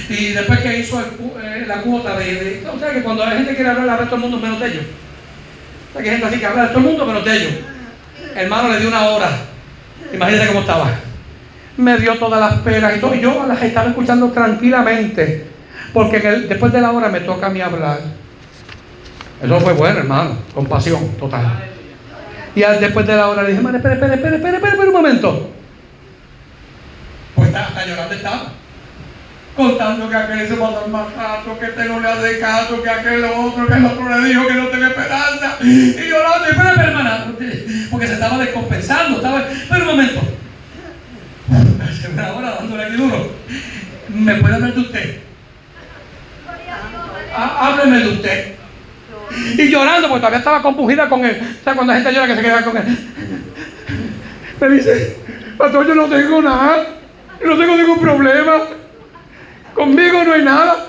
Y 0.09 0.33
después 0.33 0.59
que 0.61 0.79
hizo 0.79 1.01
eh, 1.01 1.65
la 1.67 1.83
cuota 1.83 2.19
de, 2.19 2.67
O 2.73 2.79
sea, 2.79 2.93
que 2.93 3.03
cuando 3.03 3.25
la 3.25 3.33
gente 3.33 3.55
quiere 3.55 3.71
hablar, 3.71 3.89
habla 3.91 4.05
de 4.05 4.07
todo 4.07 4.17
el 4.17 4.23
mundo 4.23 4.39
menos 4.39 4.61
de 4.61 4.67
ellos. 4.67 4.85
Hay 5.99 6.05
gente 6.05 6.27
así 6.27 6.39
que 6.39 6.47
habla 6.47 6.63
de 6.63 6.69
todo 6.69 6.79
el 6.79 6.85
mundo 6.85 7.07
menos 7.07 7.25
de 7.25 7.37
ellos. 7.37 7.53
hermano 8.35 8.69
le 8.69 8.79
dio 8.79 8.89
una 8.89 9.07
hora. 9.09 9.31
Imagínate 10.13 10.47
cómo 10.47 10.61
estaba 10.61 10.91
me 11.79 11.97
dio 11.97 12.19
todas 12.19 12.41
las 12.41 12.61
penas 12.61 12.97
y 12.97 13.01
todo. 13.01 13.15
Y 13.15 13.21
yo 13.21 13.47
las 13.47 13.63
estaba 13.63 13.89
escuchando 13.89 14.31
tranquilamente, 14.31 15.47
porque 15.93 16.19
después 16.19 16.73
de 16.73 16.81
la 16.81 16.91
hora 16.91 17.09
me 17.09 17.21
toca 17.21 17.47
a 17.47 17.51
mí 17.51 17.61
hablar. 17.61 18.01
Eso 19.43 19.61
fue 19.61 19.73
bueno, 19.73 20.01
hermano, 20.01 20.37
compasión 20.53 21.17
total. 21.17 21.47
Y 22.55 22.61
después 22.61 23.07
de 23.07 23.17
la 23.17 23.29
hora 23.29 23.43
le 23.43 23.51
dije, 23.51 23.59
hermano, 23.59 23.77
espera, 23.77 23.95
espera, 23.95 24.15
espera, 24.15 24.37
espera, 24.37 24.57
espera, 24.59 24.89
un 24.89 24.93
momento. 24.93 25.51
Pues 27.37 27.49
está, 27.49 27.87
llorando, 27.87 28.15
estaba. 28.15 28.53
Contando 29.59 30.09
que 30.09 30.15
aquel 30.15 30.47
se 30.47 30.55
va 30.55 30.69
a 30.69 30.71
dar 30.71 30.89
más 30.89 31.07
que 31.59 31.67
este 31.67 31.85
no 31.87 31.99
le 31.99 32.09
hace 32.09 32.39
caso, 32.39 32.81
que 32.81 32.89
aquel 32.89 33.25
otro, 33.25 33.67
que 33.67 33.75
el 33.75 33.87
otro 33.87 34.09
le 34.09 34.29
dijo 34.29 34.47
que 34.47 34.55
no 34.55 34.69
tenía 34.69 34.87
esperanza. 34.87 35.57
Y 35.61 36.09
llorando, 36.09 36.47
espera, 36.47 36.71
espera, 36.71 36.89
hermana, 36.89 37.27
porque 37.91 38.07
se 38.07 38.13
estaba 38.15 38.39
descompensando. 38.39 39.17
Estaba, 39.17 39.45
pero 39.69 39.81
un 39.83 39.97
momento 39.97 40.21
ahora 42.23 42.57
dándole 42.59 42.85
aquí 42.85 42.97
duro. 42.97 43.33
¿Me 44.09 44.35
puede 44.37 44.55
hablar 44.55 44.75
de 44.75 44.81
usted? 44.81 45.19
Ah, 47.35 47.69
hábleme 47.69 47.99
de 47.99 48.09
usted. 48.09 48.55
Y 49.59 49.69
llorando, 49.69 50.09
porque 50.09 50.21
todavía 50.21 50.39
estaba 50.39 50.63
compungida 50.63 51.09
con 51.09 51.25
él. 51.25 51.37
¿Sabes 51.65 51.77
cuando 51.77 51.93
la 51.93 52.01
gente 52.01 52.13
llora 52.13 52.27
que 52.27 52.37
se 52.37 52.43
queda 52.43 52.65
con 52.65 52.77
él? 52.77 52.99
Me 54.61 54.69
dice, 54.71 55.17
pastor, 55.57 55.87
yo 55.87 55.95
no 55.95 56.07
tengo 56.07 56.43
nada. 56.43 56.87
Yo 57.41 57.47
no 57.49 57.59
tengo 57.59 57.77
ningún 57.77 58.01
problema. 58.01 58.61
Conmigo 59.75 60.25
no 60.25 60.33
hay 60.33 60.43
nada. 60.43 60.87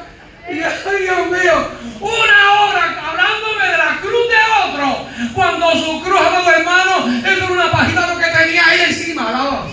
Y 0.50 0.54
Dios 0.56 1.28
mío, 1.28 1.54
una 2.00 2.62
hora 2.62 2.96
hablándome 3.08 3.66
de 3.72 3.78
la 3.78 3.98
cruz 4.02 4.26
de 4.30 4.40
otro. 4.66 5.06
Cuando 5.36 5.72
su 5.72 6.02
cruz, 6.04 6.20
amado 6.20 6.52
hermano, 6.52 7.20
eso 7.20 7.44
era 7.44 7.52
una 7.52 7.72
página 7.72 8.08
lo 8.08 8.18
que 8.18 8.26
tenía 8.26 8.68
ahí 8.68 8.80
encima. 8.88 9.30
¡Alaba 9.30 9.68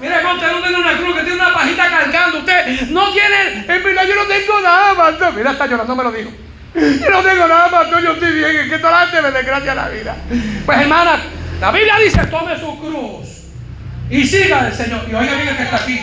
Mira, 0.00 0.34
usted 0.34 0.50
no 0.50 0.60
tiene 0.60 0.76
una 0.76 0.96
cruz, 0.98 1.16
que 1.16 1.22
tiene 1.22 1.36
una 1.36 1.54
pajita 1.54 1.88
cargando. 1.88 2.38
Usted 2.38 2.80
no 2.90 3.12
tiene, 3.12 3.64
en 3.68 3.84
verdad 3.84 4.04
yo 4.06 4.14
no 4.16 4.24
tengo 4.24 4.60
nada, 4.60 5.30
Mira, 5.30 5.52
está 5.52 5.66
llorando, 5.66 5.96
me 5.96 6.04
lo 6.04 6.12
dijo. 6.12 6.30
Yo 6.74 7.10
no 7.10 7.22
tengo 7.22 7.46
nada 7.46 7.68
más, 7.68 7.88
yo 8.02 8.12
estoy 8.12 8.32
bien, 8.32 8.56
es 8.56 8.68
que 8.68 8.78
toda 8.78 8.90
la 8.90 9.06
gente 9.06 9.22
me 9.22 9.30
desgracia 9.30 9.74
la 9.74 9.88
vida. 9.88 10.16
Pues 10.66 10.78
hermana, 10.80 11.20
la 11.60 11.70
Biblia 11.70 11.96
dice, 11.98 12.26
tome 12.26 12.58
su 12.58 12.78
cruz 12.80 13.43
y 14.10 14.24
siga 14.26 14.60
al 14.66 14.74
Señor. 14.74 15.06
Y 15.10 15.14
oiga 15.14 15.34
bien 15.34 15.56
que 15.56 15.62
está 15.62 15.76
aquí. 15.76 16.02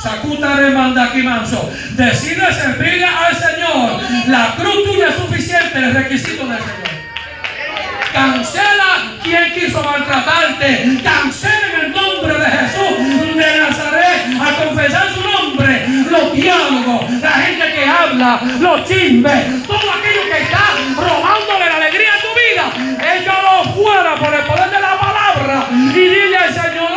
Sacuta 0.00 0.56
de 0.56 0.70
manda 0.70 1.04
aquí 1.04 1.22
manso. 1.22 1.70
Decide 1.92 2.52
servirle 2.52 3.04
al 3.04 3.34
Señor. 3.34 4.00
La 4.28 4.54
cruz 4.56 4.84
tuya 4.84 5.08
es 5.08 5.16
suficiente, 5.16 5.78
el 5.78 5.94
requisito 5.94 6.46
del 6.46 6.58
Señor. 6.58 6.88
Cancela 8.12 9.18
quien 9.22 9.52
quiso 9.54 9.82
maltratarte. 9.82 11.00
Cancela 11.02 11.66
en 11.74 11.84
el 11.86 11.92
nombre 11.92 12.34
de 12.38 12.46
Jesús 12.46 13.36
de 13.36 13.58
Nazaret 13.58 14.18
a 14.40 14.64
confesar 14.64 15.08
su 15.14 15.20
nombre. 15.20 15.86
Los 16.10 16.32
diálogos, 16.32 17.10
la 17.20 17.30
gente 17.30 17.72
que 17.74 17.84
habla, 17.84 18.40
los 18.60 18.84
chismes, 18.84 19.66
todo 19.66 19.92
aquello 19.92 20.22
que 20.30 20.42
está 20.42 20.64
robándole 20.96 21.66
la 21.66 21.76
alegría 21.76 22.14
a 22.14 22.20
tu 22.20 22.28
vida. 22.38 23.14
Échalo 23.14 23.64
fuera 23.74 24.14
por 24.16 24.34
el 24.34 24.42
poder 24.42 24.70
de 24.70 24.80
la 24.80 24.98
palabra 24.98 25.66
y 25.70 25.98
dile 25.98 26.36
al 26.36 26.54
Señor 26.54 26.90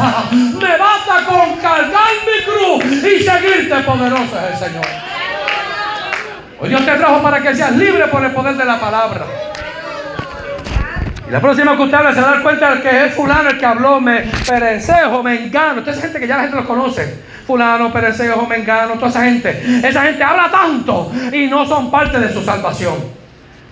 me 0.32 0.78
basta, 0.78 1.24
con 1.26 1.56
cargar 1.56 2.10
mi 2.26 2.44
cruz 2.44 2.84
y 2.84 3.22
seguirte 3.22 3.80
poderoso 3.80 4.38
es 4.38 4.52
el 4.52 4.68
Señor. 4.68 4.84
Hoy 6.60 6.68
Dios 6.68 6.84
te 6.84 6.92
trajo 6.92 7.22
para 7.22 7.40
que 7.40 7.54
seas 7.54 7.72
libre 7.76 8.06
por 8.08 8.24
el 8.24 8.32
poder 8.32 8.56
de 8.56 8.64
la 8.64 8.78
palabra. 8.78 9.26
Y 11.26 11.32
la 11.32 11.40
próxima 11.40 11.76
que 11.76 11.82
usted 11.82 11.98
se 12.12 12.42
cuenta 12.42 12.74
de 12.74 12.82
que 12.82 13.06
es 13.06 13.14
fulano 13.14 13.50
el 13.50 13.58
que 13.58 13.66
habló, 13.66 14.00
me 14.00 14.24
perencejo, 14.46 15.22
me 15.22 15.46
engano. 15.46 15.80
Esa 15.80 16.00
gente 16.00 16.18
que 16.18 16.26
ya 16.26 16.36
la 16.36 16.42
gente 16.42 16.56
los 16.56 16.66
conoce. 16.66 17.22
Fulano, 17.46 17.92
perencejo, 17.92 18.46
me 18.46 18.56
engano, 18.56 18.94
toda 18.94 19.08
esa 19.08 19.24
gente. 19.24 19.80
Esa 19.82 20.02
gente 20.02 20.22
habla 20.22 20.50
tanto 20.50 21.10
y 21.32 21.46
no 21.46 21.66
son 21.66 21.90
parte 21.90 22.18
de 22.18 22.32
su 22.32 22.42
salvación. 22.42 22.94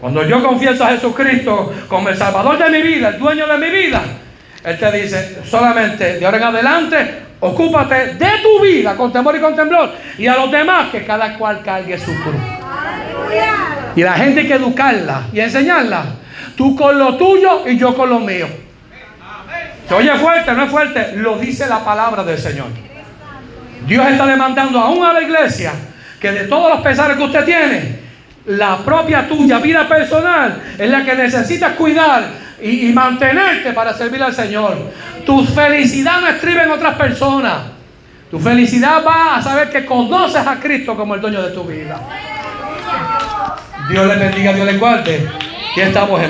Cuando 0.00 0.24
yo 0.24 0.42
confieso 0.42 0.84
a 0.84 0.90
Jesucristo 0.90 1.74
como 1.88 2.08
el 2.08 2.16
Salvador 2.16 2.58
de 2.58 2.70
mi 2.70 2.82
vida, 2.82 3.08
el 3.08 3.18
dueño 3.18 3.46
de 3.46 3.58
mi 3.58 3.70
vida, 3.70 4.02
Él 4.64 4.78
te 4.78 4.92
dice 4.92 5.38
solamente 5.44 6.18
de 6.18 6.24
ahora 6.24 6.38
en 6.38 6.44
adelante, 6.44 7.18
ocúpate 7.40 8.14
de 8.14 8.30
tu 8.42 8.62
vida 8.62 8.96
con 8.96 9.12
temor 9.12 9.36
y 9.36 9.40
con 9.40 9.54
temblor. 9.54 9.92
Y 10.18 10.26
a 10.26 10.36
los 10.36 10.50
demás 10.50 10.90
que 10.90 11.04
cada 11.04 11.36
cual 11.38 11.62
cargue 11.62 11.98
su 11.98 12.12
cruz. 12.22 12.34
Y 13.94 14.02
la 14.02 14.14
gente 14.14 14.40
hay 14.40 14.46
que 14.46 14.54
educarla 14.54 15.22
y 15.32 15.40
enseñarla. 15.40 16.04
Tú 16.56 16.74
con 16.74 16.98
lo 16.98 17.16
tuyo 17.16 17.68
y 17.68 17.78
yo 17.78 17.94
con 17.94 18.10
lo 18.10 18.20
mío. 18.20 18.46
¿Se 19.88 19.94
oye 19.94 20.12
fuerte? 20.18 20.52
¿No 20.52 20.64
es 20.64 20.70
fuerte? 20.70 21.12
Lo 21.16 21.38
dice 21.38 21.66
la 21.66 21.84
palabra 21.84 22.22
del 22.22 22.38
Señor. 22.38 22.66
Dios 23.86 24.06
está 24.06 24.26
demandando 24.26 24.78
aún 24.78 25.04
a 25.04 25.12
la 25.12 25.22
iglesia 25.22 25.72
que 26.20 26.32
de 26.32 26.44
todos 26.44 26.70
los 26.70 26.80
pesares 26.82 27.16
que 27.16 27.22
usted 27.22 27.44
tiene, 27.44 27.98
la 28.46 28.78
propia 28.78 29.28
tuya, 29.28 29.58
vida 29.58 29.88
personal, 29.88 30.60
es 30.78 30.90
la 30.90 31.04
que 31.04 31.14
necesitas 31.14 31.72
cuidar 31.72 32.24
y, 32.60 32.92
mantenerte 32.92 33.72
para 33.72 33.94
servir 33.94 34.22
al 34.22 34.34
Señor. 34.34 34.76
Tu 35.24 35.44
felicidad 35.44 36.20
no 36.20 36.28
escribe 36.28 36.62
en 36.62 36.70
otras 36.70 36.96
personas. 36.96 37.58
Tu 38.30 38.38
felicidad 38.38 39.02
va 39.06 39.36
a 39.36 39.42
saber 39.42 39.70
que 39.70 39.86
conoces 39.86 40.46
a 40.46 40.58
Cristo 40.60 40.94
como 40.96 41.14
el 41.14 41.20
dueño 41.20 41.42
de 41.42 41.50
tu 41.50 41.64
vida. 41.64 41.98
Dios 43.90 44.06
le 44.06 44.16
bendiga, 44.16 44.52
Dios 44.52 44.66
le 44.66 44.76
guarde. 44.76 45.28
Y 45.76 45.80
estamos 45.80 46.20
en 46.20 46.26